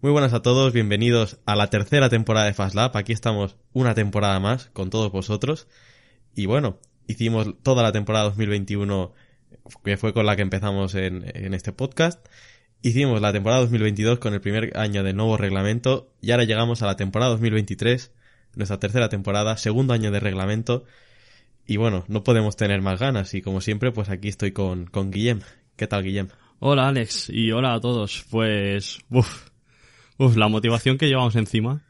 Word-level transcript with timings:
Muy 0.00 0.10
buenas 0.10 0.32
a 0.32 0.42
todos, 0.42 0.72
bienvenidos 0.72 1.38
a 1.46 1.54
la 1.54 1.70
tercera 1.70 2.08
temporada 2.08 2.46
de 2.46 2.54
Fast 2.54 2.74
Lab. 2.74 2.96
Aquí 2.96 3.12
estamos 3.12 3.56
una 3.72 3.94
temporada 3.94 4.40
más 4.40 4.70
con 4.72 4.90
todos 4.90 5.12
vosotros. 5.12 5.68
Y 6.34 6.46
bueno, 6.46 6.80
hicimos 7.06 7.54
toda 7.62 7.84
la 7.84 7.92
temporada 7.92 8.24
2021, 8.24 9.12
que 9.84 9.96
fue 9.96 10.12
con 10.12 10.26
la 10.26 10.34
que 10.34 10.42
empezamos 10.42 10.96
en 10.96 11.54
este 11.54 11.72
podcast. 11.72 12.26
Hicimos 12.82 13.20
la 13.22 13.32
temporada 13.32 13.62
2022 13.62 14.18
con 14.18 14.34
el 14.34 14.40
primer 14.40 14.76
año 14.76 15.04
del 15.04 15.16
nuevo 15.16 15.36
reglamento 15.36 16.12
y 16.20 16.32
ahora 16.32 16.42
llegamos 16.44 16.82
a 16.82 16.86
la 16.86 16.96
temporada 16.96 17.30
2023, 17.30 18.12
nuestra 18.56 18.78
tercera 18.78 19.08
temporada, 19.08 19.56
segundo 19.56 19.94
año 19.94 20.10
de 20.10 20.20
reglamento. 20.20 20.84
Y 21.66 21.76
bueno, 21.78 22.04
no 22.08 22.24
podemos 22.24 22.56
tener 22.56 22.82
más 22.82 23.00
ganas 23.00 23.34
y 23.34 23.42
como 23.42 23.60
siempre, 23.60 23.90
pues 23.90 24.10
aquí 24.10 24.28
estoy 24.28 24.52
con, 24.52 24.86
con 24.86 25.10
Guillem. 25.10 25.40
¿Qué 25.76 25.86
tal, 25.86 26.02
Guillem? 26.02 26.28
Hola 26.60 26.88
Alex 26.88 27.30
y 27.30 27.50
hola 27.52 27.74
a 27.74 27.80
todos. 27.80 28.24
Pues, 28.30 28.98
uff, 29.10 29.48
uf, 30.18 30.36
la 30.36 30.48
motivación 30.48 30.98
que 30.98 31.06
llevamos 31.08 31.36
encima 31.36 31.82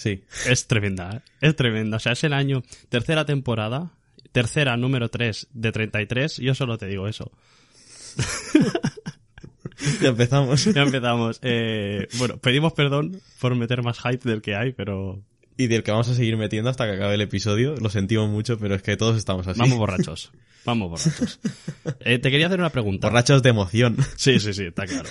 Sí, 0.00 0.24
es 0.46 0.66
tremenda, 0.66 1.16
¿eh? 1.16 1.20
es 1.42 1.56
tremenda. 1.56 1.98
O 1.98 2.00
sea, 2.00 2.12
es 2.12 2.24
el 2.24 2.32
año, 2.32 2.62
tercera 2.88 3.26
temporada, 3.26 3.92
tercera 4.32 4.74
número 4.78 5.10
3 5.10 5.48
de 5.52 5.72
33, 5.72 6.38
yo 6.38 6.54
solo 6.54 6.78
te 6.78 6.86
digo 6.86 7.06
eso. 7.06 7.30
ya 10.00 10.08
empezamos. 10.08 10.64
Ya 10.74 10.82
empezamos. 10.82 11.38
Eh, 11.42 12.08
bueno, 12.16 12.38
pedimos 12.38 12.72
perdón 12.72 13.20
por 13.40 13.54
meter 13.56 13.82
más 13.82 14.00
hype 14.00 14.26
del 14.26 14.40
que 14.40 14.54
hay, 14.54 14.72
pero 14.72 15.22
y 15.56 15.66
del 15.66 15.82
que 15.82 15.90
vamos 15.90 16.08
a 16.08 16.14
seguir 16.14 16.36
metiendo 16.36 16.70
hasta 16.70 16.86
que 16.86 16.92
acabe 16.92 17.14
el 17.14 17.20
episodio. 17.20 17.76
Lo 17.76 17.90
sentimos 17.90 18.28
mucho, 18.30 18.58
pero 18.58 18.74
es 18.74 18.82
que 18.82 18.96
todos 18.96 19.16
estamos 19.16 19.46
así. 19.46 19.58
vamos 19.58 19.78
borrachos. 19.78 20.32
Vamos 20.64 20.90
borrachos. 20.90 21.40
Eh, 22.00 22.18
te 22.18 22.30
quería 22.30 22.46
hacer 22.46 22.60
una 22.60 22.70
pregunta. 22.70 23.08
Borrachos 23.08 23.42
de 23.42 23.50
emoción. 23.50 23.96
Sí, 24.16 24.38
sí, 24.40 24.52
sí, 24.52 24.64
está 24.64 24.86
claro. 24.86 25.08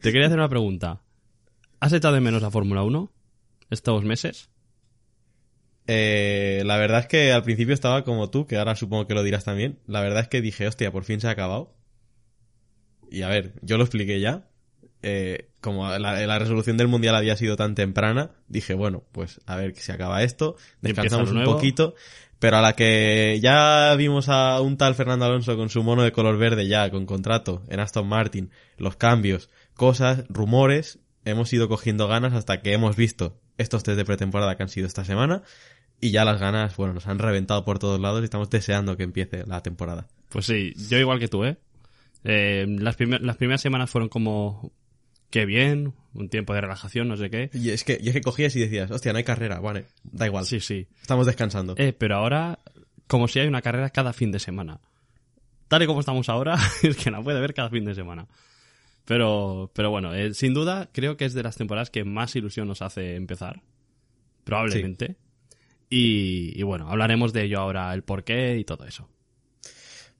Te 0.00 0.12
quería 0.12 0.26
hacer 0.26 0.38
una 0.38 0.48
pregunta. 0.48 1.02
¿Has 1.80 1.92
echado 1.92 2.14
de 2.14 2.20
menos 2.20 2.42
la 2.42 2.50
Fórmula 2.50 2.82
1 2.82 3.12
estos 3.70 4.04
meses? 4.04 4.48
Eh, 5.86 6.62
la 6.64 6.76
verdad 6.78 7.00
es 7.00 7.06
que 7.06 7.32
al 7.32 7.44
principio 7.44 7.74
estaba 7.74 8.02
como 8.02 8.30
tú, 8.30 8.46
que 8.46 8.56
ahora 8.56 8.74
supongo 8.74 9.06
que 9.06 9.14
lo 9.14 9.22
dirás 9.22 9.44
también. 9.44 9.78
La 9.86 10.00
verdad 10.00 10.20
es 10.22 10.28
que 10.28 10.40
dije, 10.40 10.66
hostia, 10.66 10.90
por 10.90 11.04
fin 11.04 11.20
se 11.20 11.28
ha 11.28 11.30
acabado. 11.30 11.76
Y 13.10 13.22
a 13.22 13.28
ver, 13.28 13.54
yo 13.62 13.76
lo 13.76 13.84
expliqué 13.84 14.20
ya. 14.20 14.48
Eh, 15.08 15.50
como 15.60 15.88
la, 15.88 16.26
la 16.26 16.38
resolución 16.40 16.76
del 16.76 16.88
mundial 16.88 17.14
había 17.14 17.36
sido 17.36 17.54
tan 17.56 17.76
temprana, 17.76 18.32
dije, 18.48 18.74
bueno, 18.74 19.04
pues 19.12 19.40
a 19.46 19.54
ver 19.54 19.72
que 19.72 19.80
se 19.80 19.92
acaba 19.92 20.24
esto, 20.24 20.56
descansamos 20.80 21.30
un 21.30 21.44
poquito. 21.54 21.94
Pero 22.40 22.56
a 22.56 22.60
la 22.60 22.72
que 22.74 23.38
ya 23.40 23.94
vimos 23.96 24.28
a 24.28 24.60
un 24.60 24.76
tal 24.76 24.96
Fernando 24.96 25.24
Alonso 25.24 25.56
con 25.56 25.70
su 25.70 25.82
mono 25.84 26.02
de 26.02 26.10
color 26.10 26.36
verde 26.38 26.66
ya, 26.66 26.90
con 26.90 27.06
contrato 27.06 27.62
en 27.68 27.78
Aston 27.80 28.06
Martin, 28.08 28.50
los 28.78 28.96
cambios, 28.96 29.48
cosas, 29.74 30.24
rumores, 30.28 30.98
hemos 31.24 31.52
ido 31.52 31.68
cogiendo 31.68 32.08
ganas 32.08 32.34
hasta 32.34 32.60
que 32.60 32.72
hemos 32.72 32.96
visto 32.96 33.38
estos 33.58 33.84
test 33.84 33.96
de 33.96 34.04
pretemporada 34.04 34.56
que 34.56 34.64
han 34.64 34.68
sido 34.68 34.86
esta 34.88 35.04
semana 35.04 35.42
y 36.00 36.10
ya 36.10 36.24
las 36.24 36.40
ganas, 36.40 36.76
bueno, 36.76 36.92
nos 36.94 37.06
han 37.06 37.18
reventado 37.20 37.64
por 37.64 37.78
todos 37.78 38.00
lados 38.00 38.20
y 38.22 38.24
estamos 38.24 38.50
deseando 38.50 38.96
que 38.96 39.04
empiece 39.04 39.44
la 39.46 39.62
temporada. 39.62 40.08
Pues 40.28 40.46
sí, 40.46 40.74
yo 40.90 40.98
igual 40.98 41.20
que 41.20 41.28
tú, 41.28 41.44
¿eh? 41.44 41.56
Eh, 42.24 42.66
las, 42.68 42.96
primer- 42.96 43.22
las 43.22 43.36
primeras 43.36 43.60
semanas 43.62 43.88
fueron 43.88 44.08
como... 44.10 44.72
Qué 45.30 45.44
bien, 45.44 45.92
un 46.14 46.28
tiempo 46.28 46.54
de 46.54 46.60
relajación, 46.60 47.08
no 47.08 47.16
sé 47.16 47.30
qué. 47.30 47.50
Y 47.52 47.70
es 47.70 47.84
que, 47.84 47.98
y 48.00 48.08
es 48.08 48.14
que 48.14 48.20
cogías 48.20 48.54
y 48.56 48.60
decías, 48.60 48.90
hostia, 48.90 49.12
no 49.12 49.18
hay 49.18 49.24
carrera, 49.24 49.58
vale, 49.60 49.86
da 50.04 50.26
igual, 50.26 50.44
Sí, 50.46 50.60
sí. 50.60 50.86
estamos 51.00 51.26
descansando. 51.26 51.74
Eh, 51.78 51.92
pero 51.92 52.16
ahora, 52.16 52.58
como 53.06 53.28
si 53.28 53.40
hay 53.40 53.48
una 53.48 53.60
carrera 53.62 53.90
cada 53.90 54.12
fin 54.12 54.30
de 54.30 54.38
semana. 54.38 54.80
Tal 55.68 55.82
y 55.82 55.86
como 55.86 56.00
estamos 56.00 56.28
ahora, 56.28 56.56
es 56.82 56.96
que 56.96 57.10
no 57.10 57.22
puede 57.24 57.38
haber 57.38 57.54
cada 57.54 57.70
fin 57.70 57.84
de 57.84 57.94
semana. 57.94 58.26
Pero, 59.04 59.70
pero 59.74 59.90
bueno, 59.90 60.14
eh, 60.14 60.32
sin 60.34 60.54
duda, 60.54 60.88
creo 60.92 61.16
que 61.16 61.24
es 61.26 61.34
de 61.34 61.42
las 61.42 61.56
temporadas 61.56 61.90
que 61.90 62.04
más 62.04 62.34
ilusión 62.36 62.66
nos 62.68 62.82
hace 62.82 63.14
empezar. 63.16 63.62
Probablemente. 64.44 65.16
Y, 65.90 66.52
y 66.58 66.62
bueno, 66.62 66.88
hablaremos 66.90 67.32
de 67.32 67.44
ello 67.44 67.60
ahora, 67.60 67.92
el 67.94 68.02
porqué 68.02 68.56
y 68.58 68.64
todo 68.64 68.84
eso. 68.86 69.08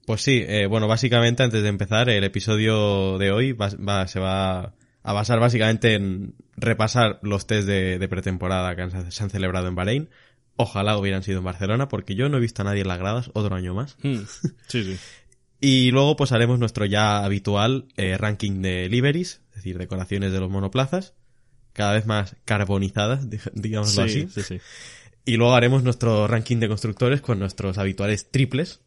Pues 0.05 0.21
sí, 0.21 0.43
eh, 0.47 0.67
bueno, 0.67 0.87
básicamente 0.87 1.43
antes 1.43 1.61
de 1.63 1.67
empezar, 1.69 2.09
el 2.09 2.23
episodio 2.23 3.17
de 3.17 3.31
hoy 3.31 3.51
va, 3.51 3.69
va- 3.75 4.07
se 4.07 4.19
va 4.21 4.73
a 5.07 5.13
basar 5.13 5.39
básicamente 5.39 5.93
en 5.95 6.35
repasar 6.57 7.19
los 7.21 7.47
test 7.47 7.65
de, 7.67 7.97
de 7.97 8.07
pretemporada 8.09 8.75
que 8.75 8.81
han- 8.81 9.11
se 9.11 9.23
han 9.23 9.29
celebrado 9.29 9.67
en 9.67 9.75
Bahrein. 9.75 10.09
Ojalá 10.57 10.97
hubieran 10.97 11.23
sido 11.23 11.37
en 11.39 11.43
Barcelona, 11.45 11.87
porque 11.87 12.15
yo 12.15 12.29
no 12.29 12.37
he 12.37 12.41
visto 12.41 12.61
a 12.61 12.65
nadie 12.65 12.81
en 12.81 12.87
las 12.87 12.97
gradas 12.99 13.29
otro 13.33 13.55
año 13.55 13.73
más. 13.73 13.95
Hmm, 14.03 14.21
Sí, 14.67 14.83
sí. 14.83 14.97
Y 15.59 15.89
luego 15.89 16.15
pues 16.15 16.31
haremos 16.33 16.59
nuestro 16.59 16.85
ya 16.85 17.23
habitual 17.25 17.87
eh, 17.97 18.15
ranking 18.17 18.61
de 18.61 18.89
liveries, 18.89 19.41
es 19.49 19.55
decir, 19.55 19.77
decoraciones 19.79 20.31
de 20.31 20.39
los 20.39 20.51
monoplazas, 20.51 21.15
cada 21.73 21.93
vez 21.93 22.05
más 22.05 22.35
carbonizadas, 22.45 23.25
dig- 23.29 23.49
digámoslo 23.53 24.07
Sí, 24.07 24.25
así. 24.27 24.41
sí, 24.41 24.43
sí. 24.43 24.61
Y 25.25 25.37
luego 25.37 25.55
haremos 25.55 25.81
nuestro 25.83 26.27
ranking 26.27 26.57
de 26.57 26.67
constructores 26.67 27.21
con 27.21 27.39
nuestros 27.39 27.77
habituales 27.79 28.29
triples. 28.29 28.81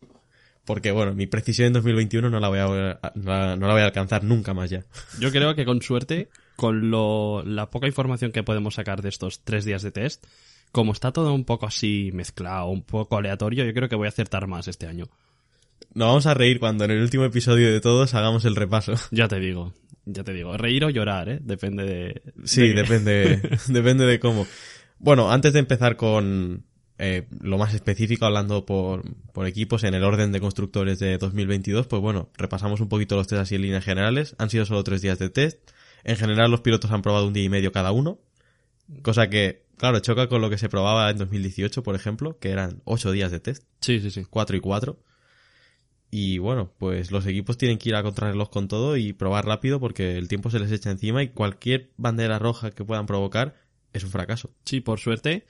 Porque, 0.64 0.90
bueno, 0.92 1.14
mi 1.14 1.26
precisión 1.26 1.68
en 1.68 1.72
2021 1.72 2.30
no 2.30 2.38
la 2.38 2.48
voy 2.48 2.58
a, 2.58 2.66
no 3.14 3.56
la, 3.56 3.72
voy 3.72 3.80
a 3.80 3.86
alcanzar 3.86 4.22
nunca 4.24 4.54
más 4.54 4.70
ya. 4.70 4.84
Yo 5.18 5.30
creo 5.32 5.54
que 5.54 5.64
con 5.64 5.82
suerte, 5.82 6.28
con 6.56 6.90
lo, 6.90 7.42
la 7.44 7.70
poca 7.70 7.86
información 7.86 8.30
que 8.30 8.42
podemos 8.42 8.74
sacar 8.74 9.02
de 9.02 9.08
estos 9.08 9.40
tres 9.42 9.64
días 9.64 9.82
de 9.82 9.90
test, 9.90 10.24
como 10.70 10.92
está 10.92 11.12
todo 11.12 11.32
un 11.34 11.44
poco 11.44 11.66
así 11.66 12.10
mezclado, 12.12 12.66
un 12.68 12.82
poco 12.82 13.16
aleatorio, 13.16 13.64
yo 13.64 13.72
creo 13.74 13.88
que 13.88 13.96
voy 13.96 14.06
a 14.06 14.10
acertar 14.10 14.46
más 14.46 14.68
este 14.68 14.86
año. 14.86 15.06
Nos 15.94 16.06
vamos 16.08 16.26
a 16.26 16.34
reír 16.34 16.60
cuando 16.60 16.84
en 16.84 16.92
el 16.92 17.02
último 17.02 17.24
episodio 17.24 17.72
de 17.72 17.80
todos 17.80 18.14
hagamos 18.14 18.44
el 18.44 18.54
repaso. 18.54 18.92
Ya 19.10 19.26
te 19.26 19.40
digo, 19.40 19.72
ya 20.04 20.22
te 20.22 20.32
digo. 20.32 20.56
Reír 20.56 20.84
o 20.84 20.90
llorar, 20.90 21.28
¿eh? 21.30 21.38
Depende 21.42 21.84
de... 21.84 22.22
Sí, 22.44 22.68
de- 22.68 22.74
depende, 22.74 23.40
depende 23.66 24.04
de 24.06 24.20
cómo. 24.20 24.46
Bueno, 24.98 25.32
antes 25.32 25.52
de 25.54 25.58
empezar 25.58 25.96
con 25.96 26.64
eh, 27.02 27.26
lo 27.40 27.56
más 27.56 27.72
específico, 27.74 28.26
hablando 28.26 28.66
por, 28.66 29.02
por 29.32 29.46
equipos 29.46 29.84
en 29.84 29.94
el 29.94 30.04
orden 30.04 30.32
de 30.32 30.40
constructores 30.40 30.98
de 30.98 31.16
2022, 31.16 31.86
pues 31.86 32.02
bueno, 32.02 32.28
repasamos 32.36 32.80
un 32.80 32.90
poquito 32.90 33.16
los 33.16 33.26
test 33.26 33.40
así 33.40 33.54
en 33.54 33.62
líneas 33.62 33.84
generales. 33.84 34.36
Han 34.38 34.50
sido 34.50 34.66
solo 34.66 34.84
tres 34.84 35.00
días 35.00 35.18
de 35.18 35.30
test. 35.30 35.70
En 36.04 36.16
general, 36.16 36.50
los 36.50 36.60
pilotos 36.60 36.90
han 36.90 37.00
probado 37.02 37.26
un 37.26 37.32
día 37.32 37.44
y 37.44 37.48
medio 37.48 37.72
cada 37.72 37.90
uno. 37.90 38.20
Cosa 39.02 39.30
que, 39.30 39.64
claro, 39.78 40.00
choca 40.00 40.28
con 40.28 40.42
lo 40.42 40.50
que 40.50 40.58
se 40.58 40.68
probaba 40.68 41.08
en 41.10 41.16
2018, 41.16 41.82
por 41.82 41.94
ejemplo, 41.94 42.38
que 42.38 42.50
eran 42.50 42.82
ocho 42.84 43.12
días 43.12 43.30
de 43.30 43.40
test, 43.40 43.64
Sí, 43.80 44.00
sí, 44.00 44.10
sí. 44.10 44.26
cuatro 44.28 44.56
y 44.56 44.60
cuatro. 44.60 45.02
Y 46.10 46.38
bueno, 46.38 46.72
pues 46.78 47.12
los 47.12 47.24
equipos 47.26 47.56
tienen 47.56 47.78
que 47.78 47.88
ir 47.88 47.94
a 47.94 48.02
contrarreloj 48.02 48.50
con 48.50 48.68
todo 48.68 48.96
y 48.96 49.12
probar 49.12 49.46
rápido 49.46 49.78
porque 49.80 50.18
el 50.18 50.28
tiempo 50.28 50.50
se 50.50 50.58
les 50.58 50.72
echa 50.72 50.90
encima 50.90 51.22
y 51.22 51.28
cualquier 51.28 51.92
bandera 51.96 52.38
roja 52.38 52.72
que 52.72 52.84
puedan 52.84 53.06
provocar 53.06 53.54
es 53.92 54.04
un 54.04 54.10
fracaso. 54.10 54.50
Sí, 54.64 54.80
por 54.80 54.98
suerte. 54.98 55.46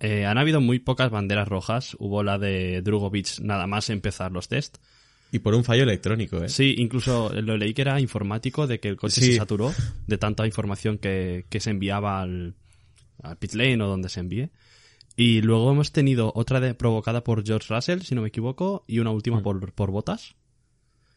Eh, 0.00 0.26
han 0.26 0.38
habido 0.38 0.60
muy 0.60 0.78
pocas 0.78 1.10
banderas 1.10 1.48
rojas. 1.48 1.96
Hubo 1.98 2.22
la 2.22 2.38
de 2.38 2.82
Drugovic 2.82 3.40
nada 3.40 3.66
más 3.66 3.90
empezar 3.90 4.32
los 4.32 4.48
test. 4.48 4.78
Y 5.32 5.40
por 5.40 5.54
un 5.54 5.64
fallo 5.64 5.82
electrónico, 5.82 6.42
¿eh? 6.44 6.48
Sí, 6.48 6.74
incluso 6.78 7.30
lo 7.32 7.56
leí 7.56 7.74
que 7.74 7.82
era 7.82 8.00
informático, 8.00 8.66
de 8.66 8.78
que 8.78 8.88
el 8.88 8.96
coche 8.96 9.20
Sí. 9.20 9.32
se 9.32 9.38
saturó 9.38 9.72
de 10.06 10.18
tanta 10.18 10.46
información 10.46 10.98
que, 10.98 11.46
que 11.48 11.58
se 11.60 11.70
enviaba 11.70 12.20
al, 12.22 12.54
al 13.22 13.36
pit 13.36 13.54
lane 13.54 13.82
o 13.82 13.88
donde 13.88 14.08
se 14.08 14.20
envíe. 14.20 14.50
Y 15.16 15.40
luego 15.42 15.72
hemos 15.72 15.92
tenido 15.92 16.30
otra 16.34 16.60
de, 16.60 16.74
provocada 16.74 17.24
por 17.24 17.44
George 17.44 17.74
Russell, 17.74 18.02
si 18.02 18.14
no 18.14 18.22
me 18.22 18.28
equivoco, 18.28 18.84
y 18.86 18.98
una 19.00 19.10
última 19.10 19.42
por, 19.42 19.72
por 19.72 19.90
Botas. 19.90 20.36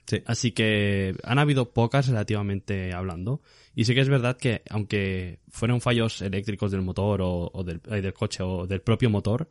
Sí. 0.07 0.23
Así 0.25 0.51
que 0.53 1.15
han 1.23 1.37
habido 1.37 1.71
pocas 1.71 2.07
relativamente 2.07 2.93
hablando. 2.93 3.41
Y 3.79 3.85
sí 3.85 3.93
que 3.95 4.01
es 4.01 4.09
verdad 4.09 4.35
que, 4.35 4.61
aunque 4.69 5.39
fueron 5.47 5.79
fallos 5.79 6.21
eléctricos 6.21 6.69
del 6.69 6.81
motor 6.81 7.21
o, 7.23 7.63
del, 7.63 7.79
coche 8.13 8.43
o 8.43 8.67
del 8.67 8.81
propio 8.81 9.09
motor, 9.09 9.47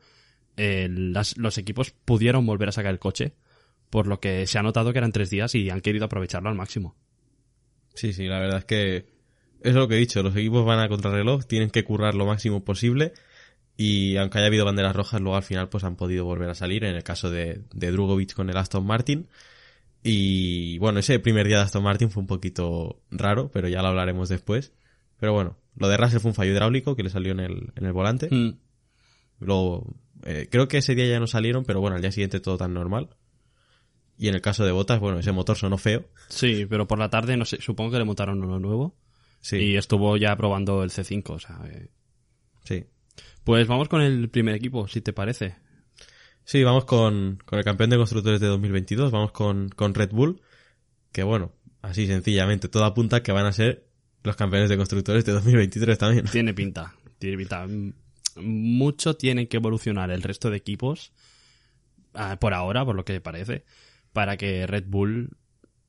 eh, 0.59 0.87
las- 0.91 1.39
los 1.39 1.57
equipos 1.57 1.93
pudieron 2.05 2.45
volver 2.45 2.69
a 2.69 2.73
sacar 2.73 2.93
el 2.93 2.99
coche. 2.99 3.33
Por 3.89 4.07
lo 4.07 4.21
que 4.21 4.47
se 4.47 4.59
ha 4.59 4.63
notado 4.63 4.93
que 4.93 4.99
eran 4.99 5.13
tres 5.13 5.31
días 5.31 5.55
y 5.55 5.71
han 5.71 5.81
querido 5.81 6.05
aprovecharlo 6.05 6.51
al 6.51 6.57
máximo. 6.57 6.95
Sí, 7.95 8.13
sí, 8.13 8.27
la 8.27 8.39
verdad 8.39 8.59
es 8.59 8.65
que 8.67 9.07
es 9.63 9.75
lo 9.75 9.89
que 9.89 9.95
he 9.95 9.99
dicho, 9.99 10.23
los 10.23 10.37
equipos 10.37 10.67
van 10.67 10.81
a 10.81 10.91
contrarreloj, 10.91 11.47
tienen 11.47 11.71
que 11.71 11.85
currar 11.85 12.15
lo 12.15 12.27
máximo 12.27 12.63
posible 12.67 13.15
y 13.79 14.19
aunque 14.19 14.37
haya 14.37 14.49
habido 14.49 14.67
banderas 14.67 14.95
rojas, 14.95 15.23
luego 15.23 15.37
al 15.39 15.43
final 15.43 15.71
pues 15.71 15.85
han 15.85 15.97
podido 15.97 16.27
volver 16.27 16.51
a 16.51 16.55
salir, 16.55 16.85
en 16.85 16.97
el 16.97 17.03
caso 17.03 17.31
de, 17.31 17.63
de 17.73 17.91
Drugovic 17.93 18.35
con 18.35 18.51
el 18.51 18.59
Aston 18.59 18.85
Martin. 18.85 19.27
Y 20.03 20.79
bueno, 20.79 21.01
ese 21.01 21.19
primer 21.19 21.47
día 21.47 21.59
de 21.59 21.65
Aston 21.65 21.83
Martin 21.83 22.11
fue 22.11 22.21
un 22.21 22.27
poquito 22.27 23.03
raro, 23.11 23.51
pero 23.51 23.69
ya 23.69 23.83
lo 23.83 23.89
hablaremos 23.89 24.29
después. 24.29 24.73
Pero 25.19 25.33
bueno, 25.33 25.57
lo 25.77 25.89
de 25.89 25.97
Russell 25.97 26.21
fue 26.21 26.31
un 26.31 26.35
fallo 26.35 26.53
hidráulico 26.53 26.95
que 26.97 27.03
le 27.03 27.11
salió 27.11 27.33
en 27.33 27.41
el, 27.41 27.73
en 27.75 27.87
el 27.87 27.93
volante. 27.93 28.29
Mm, 28.31 28.59
Luego, 29.41 29.95
eh, 30.25 30.49
creo 30.51 30.69
que 30.69 30.79
ese 30.79 30.95
día 30.95 31.07
ya 31.07 31.21
no 31.21 31.27
salieron, 31.27 31.65
pero 31.65 31.81
bueno, 31.81 31.97
al 31.97 32.03
día 32.03 32.13
siguiente 32.13 32.41
todo 32.41 32.57
tan 32.57 32.75
normal. 32.75 33.11
Y 34.17 34.29
en 34.29 34.35
el 34.35 34.41
caso 34.41 34.65
de 34.65 34.73
Botas, 34.73 34.99
bueno, 34.99 35.21
ese 35.21 35.31
motor 35.31 35.57
sonó 35.57 35.79
feo. 35.79 36.09
Sí, 36.29 36.67
pero 36.69 36.89
por 36.89 36.99
la 36.99 37.09
tarde, 37.09 37.37
no 37.37 37.45
sé, 37.45 37.61
supongo 37.61 37.93
que 37.93 37.99
le 37.99 38.05
montaron 38.05 38.43
uno 38.43 38.59
nuevo. 38.59 38.97
Sí, 39.41 39.57
Y 39.59 39.77
estuvo 39.77 40.17
ya 40.17 40.35
probando 40.37 40.83
el 40.83 40.91
C5, 40.91 41.31
o 41.31 41.39
sea, 41.39 41.61
eh, 41.71 41.91
sí. 42.65 42.85
Pues 43.45 43.69
vamos 43.69 43.89
con 43.89 44.03
el 44.03 44.29
primer 44.29 44.57
equipo, 44.57 44.89
si 44.89 45.01
te 45.01 45.13
parece. 45.13 45.57
Sí, 46.49 46.65
vamos 46.65 46.87
con, 46.87 47.39
con 47.45 47.59
el 47.59 47.65
campeón 47.67 47.91
de 47.91 47.99
constructores 47.99 48.41
de 48.41 48.47
2022, 48.47 49.11
vamos 49.11 49.33
con, 49.33 49.69
con 49.69 49.93
Red 49.93 50.13
Bull, 50.13 50.41
que 51.13 51.23
bueno, 51.23 51.53
así 51.83 52.07
sencillamente, 52.07 52.69
todo 52.71 52.87
apunta 52.87 53.23
que 53.23 53.33
van 53.33 53.45
a 53.45 53.53
ser 53.53 53.85
los 54.25 54.35
campeones 54.35 54.71
de 54.71 54.79
constructores 54.79 55.27
de 55.27 55.33
2023 55.33 55.99
también. 55.99 56.25
Tiene 56.33 56.55
pinta, 56.55 56.95
tiene 57.19 57.37
pinta. 57.37 57.67
Mucho 58.37 59.15
tienen 59.15 59.47
que 59.47 59.59
evolucionar 59.59 60.11
el 60.11 60.23
resto 60.23 60.49
de 60.49 60.57
equipos, 60.57 61.13
ah, 62.15 62.39
por 62.41 62.55
ahora, 62.55 62.83
por 62.83 62.97
lo 62.97 63.05
que 63.05 63.21
parece, 63.21 63.67
para 64.15 64.39
que 64.39 64.67
Red 64.67 64.85
Bull 64.87 65.37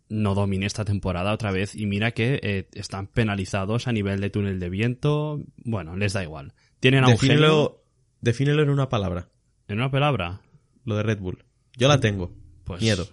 no 0.09 0.35
domine 0.35 0.65
esta 0.65 0.83
temporada 0.83 1.31
otra 1.31 1.53
vez. 1.53 1.73
Y 1.73 1.85
mira 1.85 2.11
que 2.11 2.37
eh, 2.43 2.67
están 2.73 3.07
penalizados 3.07 3.87
a 3.87 3.93
nivel 3.93 4.19
de 4.19 4.29
túnel 4.29 4.59
de 4.59 4.69
viento. 4.69 5.41
Bueno, 5.63 5.95
les 5.95 6.11
da 6.11 6.21
igual. 6.21 6.51
Tienen 6.81 7.05
a 7.05 7.07
un 7.07 7.17
genio- 7.17 7.35
Defínelo, 7.37 7.83
defínelo 8.19 8.63
en 8.63 8.69
una 8.71 8.89
palabra, 8.89 9.29
en 9.69 9.77
una 9.77 9.89
palabra. 9.89 10.41
Lo 10.89 10.97
de 10.97 11.03
Red 11.03 11.19
Bull. 11.19 11.45
Yo 11.77 11.87
la 11.87 11.99
tengo. 11.99 12.33
Pues, 12.65 12.81
Miedo. 12.81 13.07